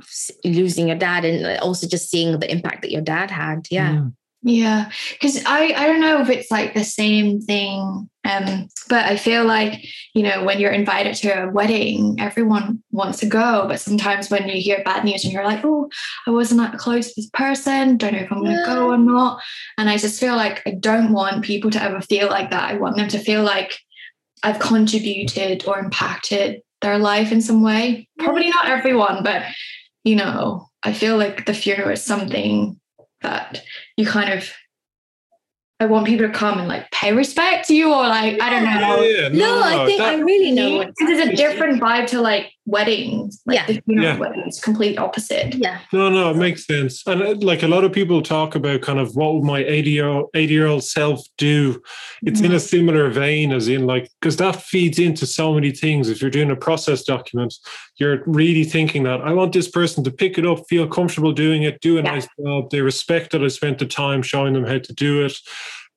losing 0.45 0.89
your 0.89 0.99
dad 0.99 1.25
and 1.25 1.59
also 1.61 1.87
just 1.87 2.11
seeing 2.11 2.39
the 2.39 2.51
impact 2.51 2.83
that 2.83 2.91
your 2.91 3.03
dad 3.03 3.31
had. 3.31 3.67
Yeah. 3.71 3.93
Mm. 3.93 4.13
Yeah, 4.47 4.91
because 5.13 5.43
I 5.47 5.73
I 5.75 5.87
don't 5.87 6.03
know 6.03 6.21
if 6.21 6.29
it's 6.29 6.51
like 6.51 6.75
the 6.75 6.85
same 6.85 7.41
thing, 7.41 8.11
um, 8.27 8.69
but 8.91 9.07
I 9.07 9.17
feel 9.17 9.47
like 9.47 9.83
you 10.13 10.23
know 10.23 10.45
when 10.45 10.61
you're 10.61 10.71
invited 10.71 11.15
to 11.15 11.45
a 11.45 11.51
wedding, 11.51 12.17
everyone 12.21 12.83
wants 12.91 13.21
to 13.21 13.27
go, 13.27 13.65
but 13.67 13.81
sometimes 13.81 14.29
when 14.31 14.47
you 14.47 14.61
hear 14.61 14.83
bad 14.85 15.03
news 15.03 15.25
and 15.25 15.33
you're 15.33 15.47
like, 15.47 15.65
oh, 15.65 15.89
I 16.27 16.31
wasn't 16.31 16.61
that 16.61 16.77
close 16.79 17.09
to 17.09 17.15
this 17.17 17.31
person, 17.31 17.97
don't 17.97 18.13
know 18.13 18.19
if 18.19 18.31
I'm 18.31 18.41
going 18.41 18.51
to 18.51 18.59
Yeah. 18.59 18.67
go 18.67 18.91
or 18.91 18.99
not, 18.99 19.41
and 19.79 19.89
I 19.89 19.97
just 19.97 20.21
feel 20.21 20.37
like 20.37 20.61
I 20.67 20.73
don't 20.73 21.15
want 21.15 21.43
people 21.43 21.71
to 21.71 21.83
ever 21.83 22.03
feel 22.03 22.29
like 22.29 22.51
that. 22.51 22.71
I 22.71 22.75
want 22.75 22.97
them 22.97 23.09
to 23.09 23.19
feel 23.19 23.45
like 23.45 23.79
I've 24.43 24.59
contributed 24.59 25.65
or 25.67 25.79
impacted 25.79 26.61
their 26.85 26.99
life 26.99 27.33
in 27.33 27.41
some 27.41 27.63
way. 27.63 28.09
Probably 28.19 28.51
not 28.51 28.69
everyone, 28.69 29.25
but 29.25 29.43
you 30.05 30.17
know, 30.17 30.69
I 30.83 30.93
feel 30.93 31.17
like 31.17 31.47
the 31.47 31.55
funeral 31.55 31.91
is 31.91 32.05
something 32.05 32.79
that 33.23 33.65
you 33.97 34.07
kind 34.07 34.33
of 34.33 34.53
I 35.81 35.87
want 35.87 36.07
people 36.07 36.29
to 36.29 36.33
come 36.33 36.59
and 36.59 36.69
like 36.69 36.89
pay 36.93 37.13
respect 37.13 37.67
to 37.69 37.75
you 37.75 37.89
or 37.89 38.07
like 38.07 38.41
I 38.41 38.51
don't 38.51 38.65
know. 38.65 39.01
Yeah, 39.01 39.29
No, 39.29 39.63
I 39.63 39.87
think 39.87 40.01
I 40.01 40.15
really 40.17 40.53
know. 40.53 40.85
Because 40.85 41.19
it's 41.19 41.29
a 41.29 41.37
different 41.37 41.81
vibe 41.81 42.07
to 42.09 42.21
like 42.21 42.53
weddings. 42.67 43.41
Like 43.47 43.57
Yeah. 43.57 43.67
the 43.67 43.81
funeral 43.83 44.07
Yeah. 44.09 44.19
wedding 44.19 44.45
is 44.49 44.61
complete 44.61 44.99
opposite. 44.99 45.55
Yeah. 45.55 45.81
No, 45.93 46.09
no, 46.09 46.31
it 46.31 46.37
makes 46.37 46.67
sense. 46.67 47.03
And 47.07 47.23
uh, 47.23 47.35
like 47.41 47.63
a 47.63 47.69
lot 47.69 47.85
of 47.85 47.93
people 47.93 48.23
talk 48.23 48.55
about 48.55 48.81
kind 48.83 48.99
of 48.99 49.15
what 49.15 49.35
would 49.35 49.45
my 49.45 49.65
80 49.65 49.91
year 49.91 50.07
old 50.09 50.31
80 50.35 50.55
year 50.55 50.67
old 50.67 50.85
self 50.85 51.21
do? 51.37 51.83
It's 52.23 52.41
in 52.41 52.53
a 52.53 52.61
similar 52.61 53.11
vein 53.11 53.53
as 53.53 53.69
in 53.69 53.87
like 53.87 54.11
because 54.21 54.37
that 54.39 54.63
feeds 54.63 54.99
into 54.99 55.27
so 55.27 55.53
many 55.55 55.73
things. 55.73 56.09
If 56.09 56.23
you're 56.23 56.31
doing 56.31 56.51
a 56.51 56.57
process 56.57 57.05
document, 57.05 57.55
you're 57.99 58.23
really 58.27 58.65
thinking 58.65 59.03
that 59.05 59.21
I 59.21 59.33
want 59.33 59.53
this 59.53 59.69
person 59.69 60.03
to 60.05 60.11
pick 60.11 60.39
it 60.39 60.47
up, 60.47 60.65
feel 60.69 60.87
comfortable 60.87 61.33
doing 61.33 61.65
it, 61.65 61.81
do 61.81 61.99
a 61.99 62.03
Yeah. 62.03 62.13
nice 62.15 62.29
job. 62.43 62.71
They 62.71 62.81
respect 62.81 63.33
that 63.33 63.43
I 63.45 63.49
spent 63.49 63.79
the 63.79 63.87
time 63.87 64.23
showing 64.23 64.55
them 64.55 64.65
how 64.65 64.79
to 64.79 64.93
do 64.95 65.25
it. 65.25 65.35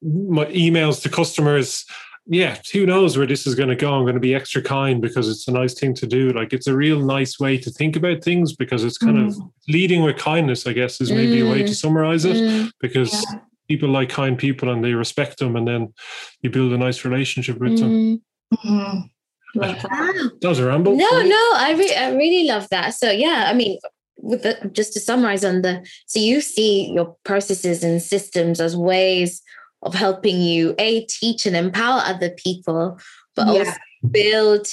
My 0.03 0.45
emails 0.47 1.01
to 1.03 1.09
customers. 1.09 1.85
Yeah, 2.29 2.57
who 2.73 2.85
knows 2.85 3.17
where 3.17 3.25
this 3.27 3.47
is 3.47 3.55
going 3.55 3.69
to 3.69 3.75
go? 3.75 3.93
I'm 3.93 4.03
going 4.03 4.15
to 4.15 4.19
be 4.19 4.35
extra 4.35 4.61
kind 4.61 5.01
because 5.01 5.29
it's 5.29 5.47
a 5.47 5.51
nice 5.51 5.73
thing 5.73 5.93
to 5.95 6.05
do. 6.07 6.31
Like 6.31 6.51
it's 6.51 6.67
a 6.67 6.75
real 6.75 6.99
nice 6.99 7.39
way 7.39 7.57
to 7.57 7.69
think 7.69 7.95
about 7.95 8.21
things 8.23 8.53
because 8.55 8.83
it's 8.83 8.97
kind 8.97 9.17
of 9.17 9.35
leading 9.69 10.03
with 10.03 10.17
kindness, 10.17 10.67
I 10.67 10.73
guess, 10.73 10.99
is 10.99 11.11
maybe 11.11 11.39
a 11.39 11.49
way 11.49 11.59
to 11.63 11.71
Mm. 11.71 11.75
summarize 11.75 12.25
it 12.25 12.35
Mm. 12.35 12.71
because 12.81 13.13
Yeah. 13.13 13.39
people 13.69 13.89
like 13.89 14.09
kind 14.09 14.37
people 14.37 14.69
and 14.69 14.83
they 14.83 14.93
respect 14.93 15.39
them, 15.39 15.55
and 15.55 15.65
then 15.67 15.93
you 16.41 16.49
build 16.49 16.73
a 16.73 16.77
nice 16.77 17.05
relationship 17.05 17.59
with 17.59 17.79
them. 17.79 17.91
Mm. 17.91 18.21
Mhm. 18.65 19.09
Love 19.55 19.81
that. 19.81 20.31
That 20.41 20.49
was 20.49 20.59
a 20.59 20.65
ramble. 20.67 20.95
No, 20.97 21.21
no, 21.21 21.43
I 21.55 21.75
re- 21.77 21.95
I 21.95 22.11
really 22.13 22.45
love 22.47 22.67
that. 22.71 22.93
So 22.93 23.09
yeah, 23.09 23.45
I 23.47 23.53
mean, 23.53 23.79
with 24.17 24.43
the 24.43 24.69
just 24.73 24.93
to 24.93 24.99
summarize 24.99 25.45
on 25.45 25.61
the 25.61 25.85
so 26.07 26.19
you 26.19 26.41
see 26.41 26.91
your 26.91 27.15
processes 27.23 27.83
and 27.83 28.01
systems 28.01 28.59
as 28.59 28.75
ways 28.75 29.41
of 29.81 29.93
helping 29.93 30.41
you 30.41 30.73
a 30.79 31.05
teach 31.05 31.45
and 31.45 31.55
empower 31.55 32.01
other 32.05 32.29
people, 32.31 32.99
but 33.35 33.47
Yeah. 33.47 33.53
also 33.59 33.71
build 34.11 34.67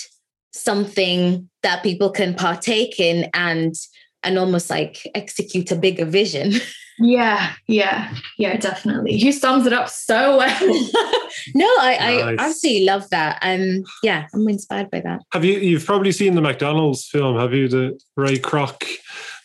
something 0.52 1.48
that 1.62 1.82
people 1.82 2.10
can 2.10 2.34
partake 2.34 2.98
in 3.00 3.28
and 3.34 3.74
and 4.22 4.38
almost 4.38 4.70
like 4.70 5.06
execute 5.14 5.70
a 5.70 5.76
bigger 5.76 6.04
vision. 6.04 6.54
Yeah, 6.98 7.52
yeah, 7.66 8.14
yeah, 8.38 8.56
definitely. 8.56 9.14
You 9.14 9.32
sums 9.32 9.66
it 9.66 9.72
up 9.72 9.88
so 9.88 10.36
well. 10.38 10.60
no, 11.56 11.66
I, 11.66 11.96
I 12.00 12.36
absolutely 12.38 12.84
love 12.84 13.10
that. 13.10 13.40
And 13.42 13.84
yeah, 14.04 14.28
I'm 14.32 14.48
inspired 14.48 14.92
by 14.92 15.00
that. 15.00 15.22
Have 15.32 15.44
you? 15.44 15.58
You've 15.58 15.84
probably 15.84 16.12
seen 16.12 16.36
the 16.36 16.40
McDonald's 16.40 17.04
film, 17.08 17.36
have 17.36 17.52
you? 17.52 17.66
The 17.68 17.98
Ray 18.16 18.38
Kroc, 18.38 18.84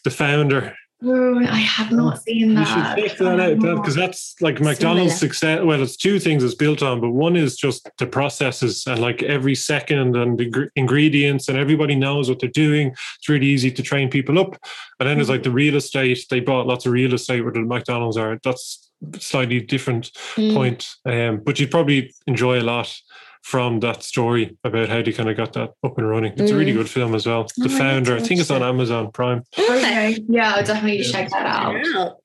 the 0.03 0.12
founder. 0.12 0.76
Ooh, 1.05 1.39
I 1.39 1.55
have 1.55 1.91
not 1.93 2.21
seen 2.23 2.51
You 2.51 2.65
should 2.65 2.75
that. 2.77 2.97
check 2.97 3.17
that 3.19 3.39
out 3.39 3.59
because 3.59 3.95
that's 3.95 4.35
like 4.41 4.59
McDonald's 4.59 5.15
success. 5.17 5.61
Well, 5.63 5.81
it's 5.81 5.95
two 5.95 6.19
things 6.19 6.43
it's 6.43 6.55
built 6.55 6.83
on, 6.83 6.99
but 6.99 7.11
one 7.11 7.37
is 7.37 7.55
just 7.55 7.89
the 7.97 8.05
processes 8.05 8.83
and 8.85 8.99
like 8.99 9.23
every 9.23 9.55
second 9.55 10.17
and 10.17 10.37
the 10.37 10.69
ingredients, 10.75 11.47
and 11.47 11.57
everybody 11.57 11.95
knows 11.95 12.27
what 12.27 12.39
they're 12.39 12.49
doing. 12.49 12.87
It's 13.17 13.29
really 13.29 13.47
easy 13.47 13.71
to 13.71 13.81
train 13.81 14.09
people 14.09 14.37
up. 14.39 14.57
And 14.99 15.07
then 15.07 15.17
there's 15.17 15.29
like 15.29 15.43
the 15.43 15.51
real 15.51 15.75
estate. 15.77 16.19
They 16.29 16.41
bought 16.41 16.67
lots 16.67 16.85
of 16.85 16.91
real 16.91 17.13
estate 17.13 17.41
where 17.43 17.53
the 17.53 17.61
McDonald's 17.61 18.17
are. 18.17 18.37
That's 18.43 18.91
slightly 19.19 19.61
different 19.61 20.11
Mm. 20.35 20.53
point. 20.53 20.95
Um, 21.05 21.41
but 21.45 21.59
you'd 21.59 21.71
probably 21.71 22.13
enjoy 22.27 22.59
a 22.59 22.63
lot 22.63 22.93
from 23.41 23.79
that 23.79 24.03
story 24.03 24.57
about 24.63 24.89
how 24.89 25.01
they 25.01 25.11
kind 25.11 25.29
of 25.29 25.37
got 25.37 25.53
that 25.53 25.71
up 25.83 25.97
and 25.97 26.07
running. 26.09 26.33
It's 26.37 26.51
a 26.51 26.55
really 26.55 26.71
Mm. 26.73 26.77
good 26.77 26.89
film 26.89 27.15
as 27.15 27.25
well. 27.25 27.47
Oh, 27.59 27.63
The 27.63 27.69
founder, 27.69 28.17
to 28.17 28.23
I 28.23 28.27
think 28.27 28.39
it's 28.41 28.51
on. 28.51 28.61
Amazon 28.61 29.11
Prime. 29.11 29.43
Okay. 29.57 30.19
Yeah, 30.27 30.53
I'll 30.55 30.63
definitely 30.63 30.97
Yeah. 31.03 31.11
check 31.11 31.29
that 31.31 31.45
out. 31.45 31.75
out. 31.95 32.17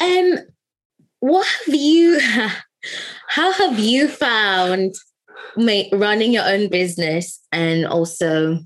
Um, 0.00 0.38
what 1.20 1.46
have 1.66 1.74
you? 1.74 2.20
How 3.28 3.52
have 3.52 3.78
you 3.78 4.08
found 4.08 4.94
ma- 5.56 5.82
running 5.92 6.32
your 6.32 6.44
own 6.46 6.68
business 6.68 7.40
and 7.50 7.84
also 7.86 8.60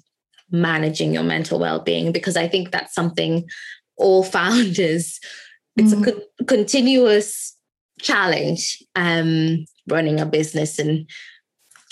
managing 0.50 1.14
your 1.14 1.22
mental 1.22 1.58
well-being? 1.58 2.12
Because 2.12 2.36
I 2.36 2.46
think 2.46 2.70
that's 2.72 2.94
something 2.94 3.48
all 3.96 4.22
founders. 4.38 5.18
It's 5.76 5.94
Mhm. 5.94 6.06
a 6.06 6.12
con- 6.12 6.22
continuous 6.46 7.56
challenge. 8.00 8.82
Um, 8.96 9.64
running 9.88 10.20
a 10.20 10.26
business 10.26 10.78
and 10.78 11.08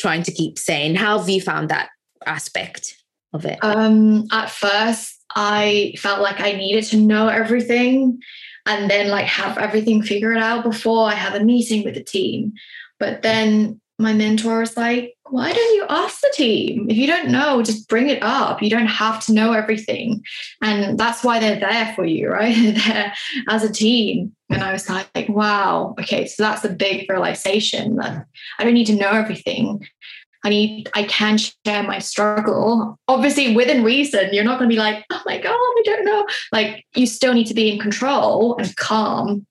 trying 0.01 0.23
to 0.25 0.33
keep 0.33 0.59
sane. 0.59 0.95
How 0.95 1.19
have 1.19 1.29
you 1.29 1.41
found 1.41 1.69
that 1.69 1.91
aspect 2.27 2.97
of 3.33 3.45
it? 3.45 3.59
Um, 3.63 4.27
at 4.33 4.51
first, 4.51 5.21
I 5.37 5.95
felt 5.99 6.21
like 6.21 6.41
I 6.41 6.53
needed 6.53 6.85
to 6.85 6.97
know 6.97 7.29
everything 7.29 8.21
and 8.67 8.91
then 8.91 9.09
like 9.09 9.27
have 9.27 9.59
everything 9.59 10.03
figured 10.03 10.39
out 10.39 10.65
before 10.65 11.09
I 11.09 11.15
have 11.15 11.35
a 11.35 11.45
meeting 11.45 11.85
with 11.85 11.95
the 11.95 12.03
team. 12.03 12.53
But 12.99 13.23
then 13.23 13.81
my 14.01 14.13
mentor 14.13 14.61
was 14.61 14.77
like, 14.77 15.15
why 15.29 15.53
don't 15.53 15.75
you 15.75 15.87
ask 15.89 16.21
the 16.21 16.33
team? 16.35 16.89
If 16.89 16.97
you 16.97 17.07
don't 17.07 17.31
know, 17.31 17.63
just 17.63 17.89
bring 17.89 18.09
it 18.09 18.23
up. 18.23 18.63
You 18.63 18.71
don't 18.71 18.87
have 18.87 19.25
to 19.27 19.33
know 19.33 19.53
everything. 19.53 20.25
And 20.63 20.99
that's 20.99 21.23
why 21.23 21.39
they're 21.39 21.61
there 21.61 21.93
for 21.95 22.05
you, 22.05 22.29
right? 22.31 22.55
They're 22.57 22.73
there 22.73 23.15
as 23.49 23.63
a 23.63 23.73
team. 23.73 24.35
And 24.49 24.65
I 24.65 24.73
was 24.73 24.89
like, 24.89 25.29
wow, 25.29 25.95
okay, 26.01 26.27
so 26.27 26.43
that's 26.43 26.65
a 26.65 26.71
big 26.71 27.09
realization 27.09 27.97
that 27.97 28.27
I 28.59 28.65
don't 28.65 28.75
need 28.75 28.87
to 28.87 28.97
know 28.97 29.11
everything. 29.11 29.87
I 30.43 30.49
need, 30.49 30.89
I 30.95 31.05
can 31.05 31.37
share 31.39 31.83
my 31.83 31.99
struggle. 31.99 32.99
Obviously, 33.07 33.55
within 33.55 33.85
reason, 33.85 34.31
you're 34.33 34.43
not 34.43 34.59
going 34.59 34.71
to 34.71 34.75
be 34.75 34.81
like, 34.81 35.05
oh 35.11 35.23
my 35.27 35.39
God, 35.39 35.53
I 35.53 35.83
don't 35.85 36.05
know. 36.05 36.27
Like, 36.51 36.87
you 36.97 37.07
still 37.07 37.35
need 37.35 37.47
to 37.47 37.55
be 37.55 37.71
in 37.71 37.79
control 37.79 38.57
and 38.57 38.75
calm 38.77 39.47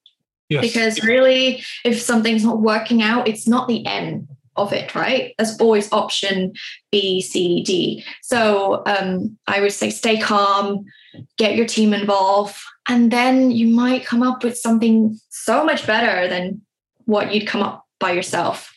Yes. 0.50 0.62
because 0.62 1.04
really, 1.04 1.64
if 1.86 2.02
something's 2.02 2.44
not 2.44 2.60
working 2.60 3.04
out, 3.04 3.28
it's 3.28 3.48
not 3.48 3.68
the 3.68 3.86
end 3.86 4.28
of 4.62 4.74
it, 4.74 4.94
right? 4.96 5.34
There's 5.38 5.58
always 5.60 5.92
option 5.92 6.54
B, 6.92 7.22
C, 7.22 7.64
D. 7.64 8.04
So 8.22 8.84
um, 8.86 9.38
I 9.48 9.62
would 9.62 9.74
say 9.74 9.90
stay 9.90 10.20
calm, 10.20 10.86
get 11.38 11.56
your 11.56 11.66
team 11.66 11.94
involved, 11.94 12.56
and 12.88 13.12
then 13.12 13.52
you 13.52 13.68
might 13.68 14.06
come 14.06 14.24
up 14.24 14.44
with 14.44 14.58
something 14.58 15.20
so 15.30 15.64
much 15.64 15.86
better 15.88 16.28
than 16.28 16.62
what 17.06 17.34
you'd 17.34 17.48
come 17.48 17.62
up 17.64 17.86
by 18.00 18.12
yourself. 18.12 18.74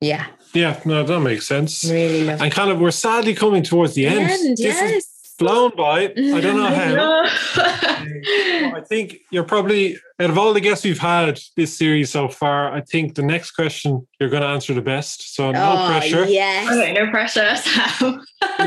yeah, 0.00 0.26
yeah, 0.54 0.80
no, 0.84 1.04
that 1.04 1.20
makes 1.20 1.46
sense. 1.46 1.84
really 1.84 2.28
And 2.28 2.50
kind 2.52 2.70
of, 2.70 2.80
we're 2.80 2.90
sadly 2.90 3.34
coming 3.34 3.62
towards 3.62 3.94
the 3.94 4.06
end. 4.06 4.18
end, 4.30 4.56
This 4.56 4.78
has 4.80 4.92
yes. 4.92 5.19
Flown 5.40 5.72
by. 5.74 6.00
I 6.02 6.40
don't 6.40 6.56
know 6.56 6.66
how. 6.66 7.22
I 8.76 8.82
think 8.86 9.16
you're 9.30 9.42
probably 9.44 9.96
out 10.20 10.28
of 10.28 10.36
all 10.36 10.52
the 10.52 10.60
guests 10.60 10.84
we've 10.84 10.98
had 10.98 11.40
this 11.56 11.76
series 11.76 12.10
so 12.10 12.28
far. 12.28 12.70
I 12.70 12.82
think 12.82 13.14
the 13.14 13.22
next 13.22 13.52
question 13.52 14.06
you're 14.20 14.28
going 14.28 14.42
to 14.42 14.48
answer 14.48 14.74
the 14.74 14.82
best. 14.82 15.34
So 15.34 15.50
no 15.50 15.72
Oh, 15.72 15.86
pressure. 15.88 16.26
Yes. 16.26 16.70
okay, 16.70 16.92
no 16.92 17.10
pressure. 17.10 17.56
Sam. 17.56 18.22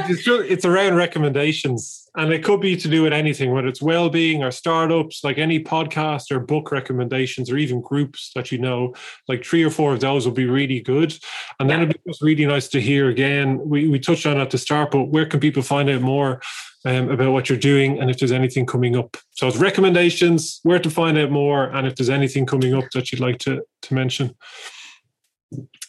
It's, 0.09 0.23
just, 0.23 0.49
it's 0.49 0.65
around 0.65 0.95
recommendations, 0.95 2.02
and 2.15 2.31
it 2.31 2.43
could 2.43 2.61
be 2.61 2.77
to 2.77 2.87
do 2.87 3.03
with 3.03 3.13
anything, 3.13 3.51
whether 3.51 3.67
it's 3.67 3.81
well-being 3.81 4.43
or 4.43 4.51
startups, 4.51 5.23
like 5.23 5.37
any 5.37 5.63
podcast 5.63 6.31
or 6.31 6.39
book 6.39 6.71
recommendations, 6.71 7.49
or 7.49 7.57
even 7.57 7.81
groups 7.81 8.31
that 8.35 8.51
you 8.51 8.59
know. 8.59 8.93
Like 9.27 9.43
three 9.43 9.63
or 9.63 9.71
four 9.71 9.93
of 9.93 9.99
those 9.99 10.25
will 10.25 10.33
be 10.33 10.45
really 10.45 10.79
good, 10.81 11.17
and 11.59 11.69
then 11.69 11.81
it'd 11.81 11.95
be 11.95 12.09
just 12.09 12.21
really 12.21 12.45
nice 12.45 12.67
to 12.69 12.81
hear 12.81 13.09
again. 13.09 13.59
We 13.63 13.87
we 13.87 13.99
touched 13.99 14.25
on 14.25 14.37
at 14.37 14.51
the 14.51 14.57
start, 14.57 14.91
but 14.91 15.05
where 15.05 15.25
can 15.25 15.39
people 15.39 15.63
find 15.63 15.89
out 15.89 16.01
more? 16.01 16.41
Um, 16.85 17.09
about 17.09 17.31
what 17.31 17.47
you're 17.47 17.57
doing 17.57 18.01
and 18.01 18.09
if 18.09 18.19
there's 18.19 18.33
anything 18.33 18.65
coming 18.65 18.97
up. 18.97 19.15
So 19.35 19.47
it's 19.47 19.55
recommendations, 19.55 20.59
where 20.63 20.79
to 20.79 20.89
find 20.89 21.17
out 21.17 21.31
more, 21.31 21.67
and 21.67 21.87
if 21.87 21.95
there's 21.95 22.09
anything 22.09 22.45
coming 22.45 22.73
up 22.73 22.83
that 22.93 23.09
you'd 23.09 23.21
like 23.21 23.37
to 23.39 23.63
to 23.83 23.93
mention. 23.93 24.35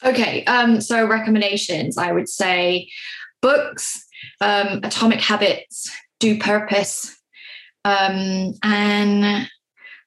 Okay, 0.05 0.45
um, 0.45 0.81
so 0.81 1.05
recommendations, 1.05 1.99
I 1.99 2.13
would 2.13 2.29
say 2.29 2.89
books, 3.43 4.05
um, 4.41 4.81
Atomic 4.83 5.21
Habits, 5.21 5.91
Do 6.25 6.39
Purpose, 6.39 7.15
um, 7.85 8.55
and 8.63 9.47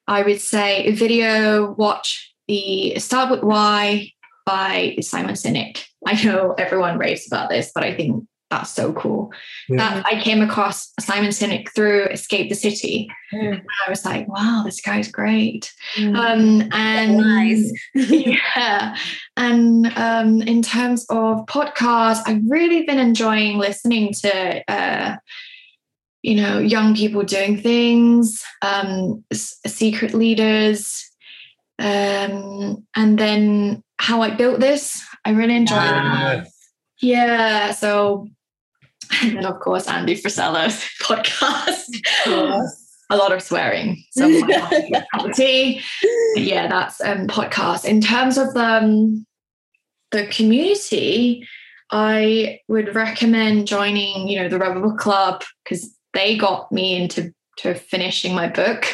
I 0.07 0.24
would 0.24 0.41
say 0.41 0.89
video, 0.93 1.74
watch 1.74 2.34
the 2.47 2.97
Start 2.97 3.30
With 3.30 3.43
Why 3.43 4.13
by 4.43 4.95
Simon 5.01 5.36
Sinek. 5.36 5.86
I 6.07 6.20
know 6.24 6.55
everyone 6.57 6.97
raves 6.97 7.28
about 7.28 7.51
this, 7.51 7.72
but 7.72 7.84
I 7.84 7.93
think 7.93 8.26
that's 8.49 8.72
so 8.72 8.93
cool. 8.93 9.32
Yeah. 9.70 9.78
That 9.78 10.07
I 10.07 10.20
came 10.20 10.41
across 10.41 10.91
Simon 10.99 11.30
Sinek 11.30 11.70
through 11.76 12.05
Escape 12.05 12.49
the 12.49 12.55
City. 12.55 13.11
Mm. 13.32 13.59
And 13.59 13.68
I 13.86 13.89
was 13.91 14.03
like, 14.03 14.28
wow, 14.28 14.63
this 14.65 14.82
guy's 14.82 15.11
great. 15.11 15.72
Mm. 15.97 16.18
Um, 16.18 16.70
and 16.74 17.18
Nice. 17.18 17.72
yeah. 17.93 18.97
And 19.36 19.86
um, 19.95 20.41
in 20.41 20.63
terms 20.63 21.05
of 21.11 21.45
podcasts, 21.45 22.24
I've 22.26 22.41
really 22.47 22.86
been 22.86 22.97
enjoying 22.97 23.59
listening 23.59 24.13
to, 24.13 24.63
uh, 24.68 25.18
you 26.24 26.36
know, 26.36 26.59
young 26.59 26.95
people 26.95 27.24
doing 27.24 27.57
things, 27.61 28.43
um, 28.61 29.24
s- 29.32 29.57
secret 29.65 30.13
leaders, 30.13 31.03
um, 31.80 32.86
and 32.95 33.18
then 33.18 33.82
how 33.99 34.22
I 34.22 34.32
built 34.32 34.59
this. 34.59 35.01
I 35.26 35.32
really 35.32 35.55
enjoy 35.55 35.76
Yeah. 35.76 36.43
Yeah. 37.01 37.72
So, 37.72 38.28
and 39.22 39.38
then 39.38 39.45
of 39.45 39.59
course 39.59 39.88
Andy 39.88 40.15
Frisella's 40.15 40.84
podcast. 41.01 41.86
A 43.09 43.15
lot 43.15 43.32
of 43.32 43.41
swearing. 43.41 44.03
So 44.11 44.26
of 45.20 45.34
tea. 45.34 45.82
Yeah, 46.36 46.68
that's 46.68 46.99
um 47.01 47.28
podcast. 47.28 47.86
In 47.86 48.01
terms 48.01 48.38
of 48.38 48.53
the 48.53 48.63
um, 48.65 49.26
the 50.11 50.28
community, 50.28 51.47
I 51.91 52.59
would 52.68 52.95
recommend 52.95 53.68
joining, 53.68 54.28
you 54.28 54.41
know, 54.41 54.49
the 54.49 54.57
Rebel 54.59 54.82
Book 54.82 54.97
Club 54.99 55.43
because 55.63 55.96
they 56.18 56.38
got 56.38 56.72
me 56.72 56.95
into 56.95 57.34
to 57.57 57.74
finishing 57.76 58.34
my 58.36 58.47
book. 58.47 58.86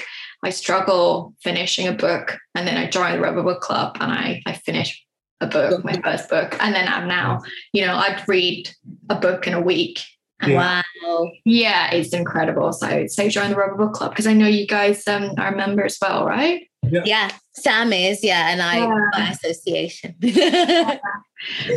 I 0.43 0.49
struggle 0.49 1.33
finishing 1.41 1.87
a 1.87 1.93
book, 1.93 2.37
and 2.55 2.67
then 2.67 2.77
I 2.77 2.89
joined 2.89 3.15
the 3.15 3.21
Rebel 3.21 3.43
Book 3.43 3.61
Club, 3.61 3.97
and 3.99 4.11
I 4.11 4.41
I 4.45 4.53
finished 4.53 5.05
a 5.41 5.47
book, 5.47 5.83
my 5.83 5.99
first 6.01 6.29
book, 6.29 6.55
and 6.61 6.73
then 6.75 6.87
I'm 6.87 7.07
now, 7.07 7.41
you 7.73 7.85
know, 7.85 7.95
I'd 7.95 8.23
read 8.27 8.69
a 9.09 9.15
book 9.15 9.47
in 9.47 9.53
a 9.53 9.61
week. 9.61 9.99
And 10.41 10.53
Wow. 10.53 11.31
yeah, 11.45 11.91
it's 11.91 12.13
incredible. 12.13 12.73
So 12.73 12.87
I 12.87 12.97
would 13.01 13.11
say 13.11 13.29
join 13.29 13.49
the 13.51 13.55
Rebel 13.55 13.77
Book 13.77 13.93
Club 13.93 14.11
because 14.11 14.27
I 14.27 14.33
know 14.33 14.47
you 14.47 14.67
guys 14.67 15.07
um, 15.07 15.31
are 15.37 15.53
a 15.53 15.55
member 15.55 15.85
as 15.85 15.97
well, 16.01 16.25
right? 16.25 16.67
Yeah, 16.81 17.29
Sam 17.53 17.93
is, 17.93 18.23
yeah, 18.23 18.49
and 18.49 18.61
I 18.61 18.79
Yeah. 18.79 19.09
by 19.13 19.29
association. 19.29 20.15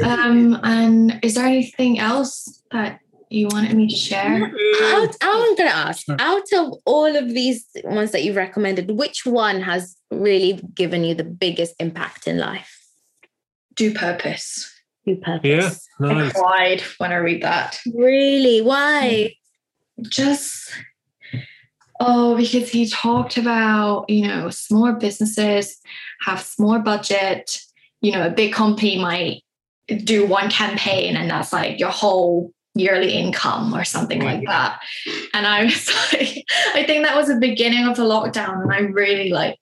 Um, 0.05 0.59
and 0.63 1.19
is 1.23 1.35
there 1.35 1.47
anything 1.47 1.99
else 1.99 2.63
that 2.71 3.01
you 3.29 3.49
wanted 3.51 3.77
me 3.77 3.89
to 3.89 3.97
share? 3.97 4.45
out, 4.45 5.17
I'm 5.21 5.57
gonna 5.57 5.71
ask, 5.71 6.07
out 6.19 6.53
of 6.55 6.75
all 6.85 7.17
of 7.17 7.29
these 7.29 7.67
ones 7.85 8.13
that 8.13 8.23
you've 8.25 8.37
recommended, 8.37 8.91
which 8.91 9.27
one 9.27 9.61
has 9.63 9.97
really 10.11 10.61
given 10.75 11.05
you 11.05 11.15
the 11.15 11.25
biggest 11.25 11.75
impact 11.81 12.27
in 12.27 12.39
life? 12.39 12.79
Do 13.75 13.93
purpose. 13.93 14.73
Do 15.05 15.17
purpose. 15.17 15.89
Yeah, 16.01 16.09
I 16.09 16.31
cried 16.31 16.81
when 16.99 17.13
I 17.13 17.17
read 17.17 17.43
that. 17.43 17.81
Really? 17.95 18.61
Why? 18.63 19.35
Mm. 20.01 20.09
Just 20.09 20.73
oh, 22.01 22.37
because 22.37 22.71
he 22.71 22.89
talked 22.89 23.37
about 23.39 24.09
you 24.09 24.27
know 24.27 24.51
small 24.51 24.93
businesses 24.93 25.81
have 26.21 26.41
small 26.41 26.79
budget. 26.79 27.59
You 28.03 28.13
know, 28.13 28.27
a 28.27 28.31
big 28.31 28.53
company 28.53 28.99
might 28.99 29.43
do 30.05 30.27
one 30.27 30.51
campaign 30.51 31.17
and 31.17 31.31
that's 31.31 31.53
like 31.53 31.79
your 31.79 31.91
whole 31.91 32.53
yearly 32.77 33.13
income 33.13 33.75
or 33.75 33.85
something 33.85 34.23
like 34.23 34.45
that. 34.47 34.81
And 35.35 35.47
I 35.47 35.65
was 35.65 35.89
like, 36.13 36.45
I 36.75 36.85
think 36.85 37.05
that 37.05 37.17
was 37.17 37.29
the 37.29 37.39
beginning 37.41 37.87
of 37.87 37.97
the 37.97 38.03
lockdown. 38.03 38.63
And 38.63 38.73
I 38.73 38.81
really 38.81 39.31
like, 39.31 39.59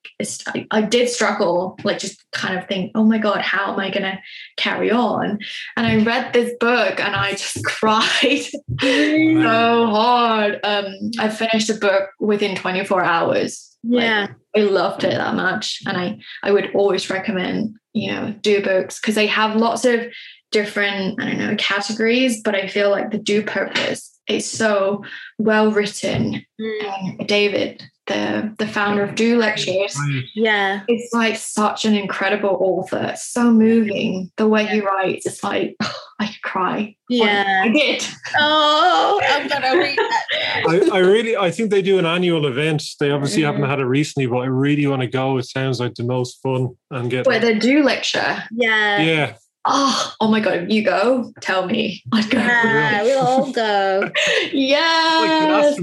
I, 0.71 0.83
did 0.83 1.09
struggle, 1.09 1.79
like 1.85 1.99
just 1.99 2.23
kind 2.33 2.59
of 2.59 2.67
think, 2.67 2.93
oh 2.95 3.05
my 3.05 3.19
God, 3.19 3.41
how 3.41 3.73
am 3.73 3.79
I 3.79 3.91
going 3.91 4.03
to 4.03 4.19
carry 4.57 4.91
on? 4.91 5.39
And 5.77 5.87
I 5.87 6.03
read 6.03 6.33
this 6.33 6.53
book 6.59 7.01
and 7.01 7.15
I 7.15 7.33
just 7.33 7.65
cried 7.65 8.43
so 8.81 9.87
hard. 9.87 10.61
Um, 10.65 10.95
I 11.19 11.29
finished 11.29 11.69
the 11.69 11.75
book 11.75 12.11
within 12.19 12.57
24 12.57 13.05
hours. 13.05 13.77
Like, 13.85 14.03
Yeah. 14.03 14.27
I 14.57 14.61
loved 14.61 15.05
it 15.05 15.17
that 15.17 15.35
much. 15.35 15.83
And 15.87 15.97
I, 15.97 16.19
I 16.43 16.53
would 16.53 16.75
always 16.75 17.11
recommend, 17.11 17.77
you 17.93 18.13
know, 18.13 18.35
do 18.41 18.63
books 18.63 19.01
because 19.01 19.15
they 19.15 19.27
have 19.27 19.57
lots 19.57 19.85
of 19.85 20.07
different, 20.55 21.21
I 21.21 21.25
don't 21.31 21.39
know, 21.39 21.57
categories, 21.59 22.41
but 22.43 22.55
I 22.55 22.69
feel 22.69 22.89
like 22.91 23.11
the 23.11 23.19
do 23.19 23.43
purpose 23.43 24.19
is 24.29 24.49
so 24.51 25.05
well 25.39 25.71
written. 25.73 26.43
Mm, 26.61 27.19
And 27.19 27.29
David, 27.29 27.83
the 28.07 28.55
the 28.59 28.67
founder 28.69 29.03
of 29.03 29.15
Do 29.17 29.37
Lectures, 29.39 29.97
Yeah. 30.35 30.81
it's 30.89 31.13
like 31.13 31.37
such 31.37 31.85
an 31.85 31.95
incredible 31.95 32.57
author. 32.61 33.15
So 33.17 33.51
moving 33.51 34.31
the 34.37 34.47
way 34.49 34.65
he 34.67 34.81
writes. 34.81 35.27
It's 35.27 35.43
like 35.43 35.77
I 36.21 36.27
could 36.27 36.43
cry. 36.43 36.95
Yeah, 37.09 37.45
I 37.65 37.67
Yeah. 37.67 37.73
did. 37.73 38.07
Oh, 38.39 39.21
I'm 39.33 39.49
gonna 39.53 39.77
read 39.77 39.99
that. 39.99 40.25
I, 40.69 40.75
I 40.99 40.99
really, 41.01 41.37
I 41.37 41.51
think 41.51 41.71
they 41.71 41.83
do 41.83 41.99
an 41.99 42.07
annual 42.07 42.47
event. 42.47 42.83
They 43.01 43.11
obviously 43.11 43.43
Mm. 43.43 43.47
haven't 43.47 43.69
had 43.73 43.81
it 43.81 43.87
recently, 44.01 44.27
but 44.27 44.39
I 44.39 44.47
really 44.47 44.87
want 44.87 45.03
to 45.03 45.09
go. 45.09 45.39
It 45.39 45.47
sounds 45.47 45.81
like 45.81 45.95
the 45.95 46.05
most 46.05 46.41
fun 46.43 46.63
and 46.91 47.11
get. 47.11 47.27
Where 47.27 47.41
the 47.41 47.55
Do 47.55 47.83
lecture. 47.83 48.33
Yeah. 48.53 49.01
Yeah, 49.11 49.35
Oh, 49.67 50.15
oh 50.21 50.31
my 50.31 50.41
god! 50.41 50.65
If 50.65 50.69
you 50.71 50.85
go, 50.85 51.33
tell 51.41 51.67
me. 51.67 52.03
I'd 52.13 52.29
go. 52.31 52.39
Yeah, 52.39 53.03
we'll 53.03 53.27
all 53.27 53.53
go. 53.53 54.01
like 54.03 54.13
the 54.53 54.53
Yes. 54.53 55.79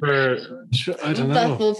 For 0.00 0.38
I 1.04 1.12
don't 1.12 1.28
know. 1.28 1.34
Buffalo. 1.34 1.76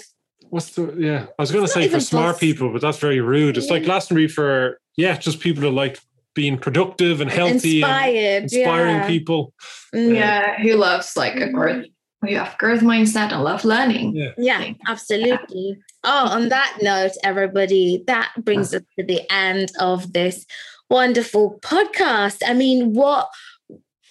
What's 0.50 0.70
the 0.70 0.94
yeah? 0.96 1.26
I 1.38 1.42
was 1.42 1.50
going 1.50 1.62
to 1.62 1.64
It's 1.64 1.74
say 1.74 1.88
for 1.88 2.00
smart 2.00 2.34
buff- 2.34 2.40
people, 2.40 2.72
but 2.72 2.80
that's 2.80 2.98
very 2.98 3.20
rude. 3.20 3.56
It's 3.56 3.70
like 3.70 3.82
Yeah. 3.82 3.86
Glastonbury 3.86 4.28
for 4.28 4.80
yeah, 4.96 5.16
just 5.16 5.40
people 5.40 5.62
who 5.62 5.70
like 5.70 5.98
being 6.34 6.58
productive 6.58 7.20
and 7.20 7.30
healthy 7.30 7.82
and 7.82 7.90
Inspired. 7.92 8.42
inspiring 8.44 8.96
yeah. 8.96 9.06
people. 9.06 9.52
Mm, 9.94 10.14
Yeah, 10.14 10.60
who 10.62 10.74
loves 10.74 11.16
like 11.16 11.34
a 11.36 11.50
growth? 11.50 11.86
You 12.24 12.38
have 12.38 12.56
growth 12.58 12.80
mindset 12.80 13.32
and 13.32 13.42
love 13.44 13.64
learning. 13.64 14.16
Yeah. 14.16 14.30
Yeah, 14.38 14.72
absolutely. 14.88 15.78
Oh, 16.04 16.28
on 16.28 16.48
that 16.48 16.78
note, 16.82 17.12
everybody, 17.24 18.02
that 18.06 18.32
brings 18.38 18.74
us 18.74 18.82
to 18.98 19.04
the 19.04 19.20
end 19.32 19.70
of 19.80 20.12
this 20.12 20.46
wonderful 20.90 21.58
podcast. 21.62 22.42
I 22.46 22.52
mean, 22.54 22.92
what 22.94 23.28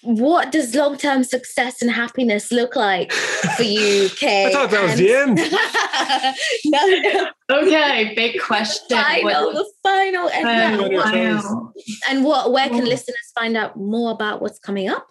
what 0.02 0.52
does 0.52 0.76
long-term 0.76 1.24
success 1.24 1.82
and 1.82 1.90
happiness 1.90 2.52
look 2.52 2.76
like 2.76 3.12
for 3.12 3.64
you, 3.64 4.08
Kay? 4.18 4.46
I 4.46 4.52
thought 4.52 4.70
that 4.70 4.84
was 4.84 4.92
And- 4.92 5.00
the 5.00 5.14
end. 5.16 5.38
no, 6.66 7.30
no, 7.50 7.62
Okay, 7.68 8.14
big 8.16 8.40
question. 8.40 8.98
final, 8.98 9.52
the 9.52 9.66
final, 9.82 10.30
and, 10.30 10.82
Um, 10.82 10.94
wow. 10.94 11.74
and 12.10 12.24
what? 12.24 12.52
Where 12.52 12.70
can 12.70 12.84
Oh. 12.84 12.88
listeners 12.88 13.32
find 13.34 13.58
out 13.58 13.78
more 13.78 14.12
about 14.12 14.42
what's 14.44 14.60
coming 14.60 14.90
up? 14.90 15.08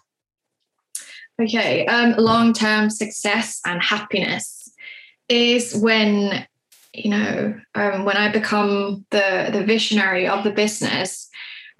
Okay, 1.41 1.85
um, 1.87 2.13
long-term 2.17 2.89
success 2.89 3.59
and 3.65 3.81
happiness 3.83 4.71
is 5.27 5.75
when 5.75 6.45
you 6.93 7.09
know 7.09 7.59
um, 7.73 8.05
when 8.05 8.15
I 8.15 8.29
become 8.31 9.05
the 9.11 9.49
the 9.51 9.63
visionary 9.65 10.25
of 10.27 10.45
the 10.45 10.51
business, 10.51 11.24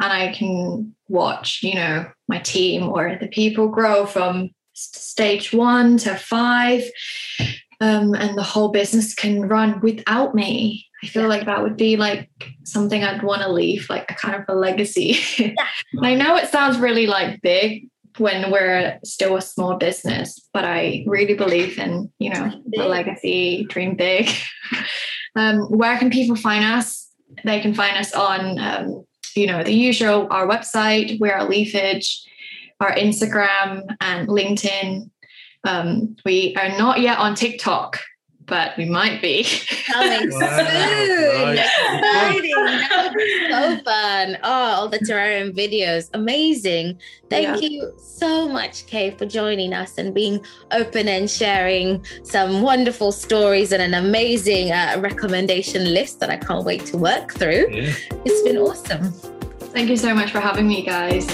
and 0.01 0.11
I 0.11 0.33
can 0.33 0.95
watch 1.07 1.59
you 1.61 1.75
know 1.75 2.05
my 2.27 2.39
team 2.39 2.89
or 2.89 3.17
the 3.19 3.27
people 3.27 3.67
grow 3.67 4.05
from 4.05 4.49
stage 4.73 5.53
one 5.53 5.97
to 5.97 6.15
five, 6.15 6.83
um, 7.79 8.13
and 8.13 8.37
the 8.37 8.43
whole 8.43 8.69
business 8.69 9.13
can 9.13 9.47
run 9.47 9.79
without 9.81 10.35
me. 10.35 10.85
I 11.03 11.07
feel 11.07 11.23
Yeah. 11.23 11.27
like 11.29 11.45
that 11.45 11.61
would 11.61 11.77
be 11.77 11.97
like 11.97 12.29
something 12.63 13.03
I'd 13.03 13.23
want 13.23 13.41
to 13.43 13.51
leave, 13.51 13.89
like 13.89 14.09
a 14.09 14.15
kind 14.15 14.35
of 14.35 14.43
a 14.47 14.55
legacy. 14.55 15.17
And 15.37 15.55
I 16.05 16.15
know 16.15 16.35
it 16.35 16.49
sounds 16.49 16.77
really 16.77 17.05
like 17.07 17.41
big 17.41 17.87
when 18.17 18.49
we're 18.51 18.97
still 19.03 19.35
a 19.35 19.41
small 19.41 19.75
business, 19.77 20.39
but 20.53 20.63
I 20.63 21.03
really 21.05 21.33
believe 21.35 21.77
in, 21.77 22.11
you 22.19 22.29
know, 22.31 22.51
the 22.65 22.85
legacy, 22.85 23.65
dream 23.69 23.95
big. 23.95 24.29
um, 25.35 25.59
where 25.69 25.97
can 25.97 26.09
people 26.09 26.35
find 26.37 26.63
us? 26.63 27.09
They 27.43 27.59
can 27.59 27.73
find 27.73 27.97
us 27.97 28.13
on, 28.13 28.57
um, 28.59 29.05
you 29.35 29.47
know, 29.47 29.63
the 29.63 29.73
usual, 29.73 30.27
our 30.31 30.47
website, 30.47 31.19
we're 31.19 31.37
Leafage, 31.39 32.21
our 32.79 32.91
Instagram 32.91 33.83
and 34.01 34.27
LinkedIn. 34.27 35.09
Um, 35.63 36.15
we 36.25 36.55
are 36.55 36.69
not 36.77 37.01
yet 37.01 37.19
on 37.19 37.35
TikTok, 37.35 37.99
but 38.47 38.77
we 38.77 38.85
might 38.85 39.21
be. 39.21 39.43
Coming 39.91 40.31
soon. 40.31 40.41
Exciting. 40.41 41.61
That 42.01 42.31
would 42.33 43.17
be 43.17 43.49
so 43.49 43.77
fun. 43.83 44.37
Oh, 44.43 44.73
all 44.75 44.89
the 44.89 44.99
terrarium 44.99 45.55
videos. 45.55 46.09
Amazing. 46.13 46.99
Thank 47.29 47.61
you 47.61 47.93
so 47.97 48.47
much, 48.47 48.85
Kay, 48.85 49.11
for 49.11 49.25
joining 49.25 49.73
us 49.73 49.97
and 49.97 50.13
being 50.13 50.45
open 50.71 51.07
and 51.07 51.29
sharing 51.29 52.05
some 52.23 52.61
wonderful 52.61 53.11
stories 53.11 53.71
and 53.71 53.81
an 53.81 53.93
amazing 53.93 54.71
uh, 54.71 54.97
recommendation 54.99 55.93
list 55.93 56.19
that 56.19 56.29
I 56.29 56.37
can't 56.37 56.65
wait 56.65 56.85
to 56.87 56.97
work 56.97 57.33
through. 57.33 57.67
Yeah. 57.71 57.93
It's 58.25 58.41
been 58.43 58.57
awesome. 58.57 59.11
Thank 59.73 59.89
you 59.89 59.97
so 59.97 60.13
much 60.13 60.31
for 60.31 60.39
having 60.39 60.67
me, 60.67 60.83
guys. 60.83 61.25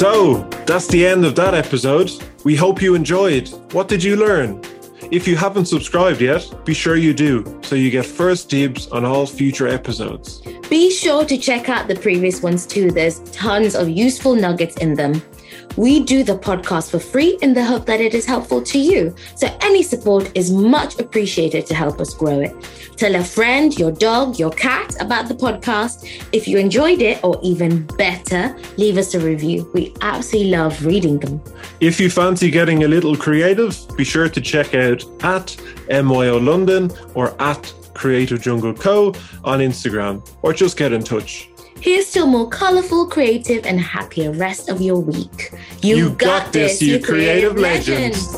So 0.00 0.48
that's 0.64 0.86
the 0.86 1.06
end 1.06 1.26
of 1.26 1.34
that 1.34 1.52
episode. 1.52 2.10
We 2.42 2.56
hope 2.56 2.80
you 2.80 2.94
enjoyed. 2.94 3.50
What 3.72 3.86
did 3.86 4.02
you 4.02 4.16
learn? 4.16 4.58
If 5.10 5.28
you 5.28 5.36
haven't 5.36 5.66
subscribed 5.66 6.22
yet, 6.22 6.50
be 6.64 6.72
sure 6.72 6.96
you 6.96 7.12
do 7.12 7.44
so 7.62 7.74
you 7.74 7.90
get 7.90 8.06
first 8.06 8.48
dibs 8.48 8.88
on 8.88 9.04
all 9.04 9.26
future 9.26 9.68
episodes. 9.68 10.40
Be 10.70 10.90
sure 10.90 11.26
to 11.26 11.36
check 11.36 11.68
out 11.68 11.86
the 11.86 11.96
previous 11.96 12.42
ones 12.42 12.64
too. 12.66 12.90
There's 12.90 13.18
tons 13.32 13.74
of 13.74 13.90
useful 13.90 14.34
nuggets 14.34 14.78
in 14.78 14.94
them. 14.94 15.20
We 15.76 16.00
do 16.00 16.24
the 16.24 16.36
podcast 16.36 16.90
for 16.90 16.98
free 16.98 17.38
in 17.42 17.54
the 17.54 17.64
hope 17.64 17.86
that 17.86 18.00
it 18.00 18.14
is 18.14 18.26
helpful 18.26 18.62
to 18.62 18.78
you. 18.78 19.14
So 19.34 19.46
any 19.60 19.82
support 19.82 20.30
is 20.34 20.50
much 20.50 20.98
appreciated 20.98 21.66
to 21.66 21.74
help 21.74 22.00
us 22.00 22.14
grow 22.14 22.40
it. 22.40 22.54
Tell 22.96 23.14
a 23.14 23.24
friend, 23.24 23.76
your 23.78 23.92
dog, 23.92 24.38
your 24.38 24.50
cat 24.50 24.94
about 25.00 25.28
the 25.28 25.34
podcast. 25.34 26.08
If 26.32 26.46
you 26.46 26.58
enjoyed 26.58 27.00
it, 27.00 27.22
or 27.24 27.38
even 27.42 27.86
better, 27.96 28.56
leave 28.76 28.98
us 28.98 29.14
a 29.14 29.20
review. 29.20 29.70
We 29.72 29.94
absolutely 30.02 30.50
love 30.50 30.84
reading 30.84 31.18
them. 31.18 31.40
If 31.80 32.00
you 32.00 32.10
fancy 32.10 32.50
getting 32.50 32.84
a 32.84 32.88
little 32.88 33.16
creative, 33.16 33.78
be 33.96 34.04
sure 34.04 34.28
to 34.28 34.40
check 34.40 34.74
out 34.74 35.04
at 35.24 35.56
MYO 35.88 36.38
London 36.38 36.90
or 37.14 37.40
at 37.40 37.72
Creative 37.94 38.40
Jungle 38.40 38.72
Co. 38.72 39.08
on 39.44 39.58
Instagram, 39.60 40.26
or 40.40 40.54
just 40.54 40.78
get 40.78 40.92
in 40.92 41.02
touch. 41.02 41.49
Here's 41.80 42.10
to 42.12 42.24
a 42.24 42.26
more 42.26 42.46
colorful, 42.46 43.06
creative, 43.06 43.64
and 43.64 43.80
happier 43.80 44.32
rest 44.32 44.68
of 44.68 44.82
your 44.82 45.00
week. 45.00 45.52
You, 45.80 46.10
got, 46.10 46.52
this, 46.52 46.82
you 46.82 47.00
creative 47.00 47.56
legends. 47.56 48.36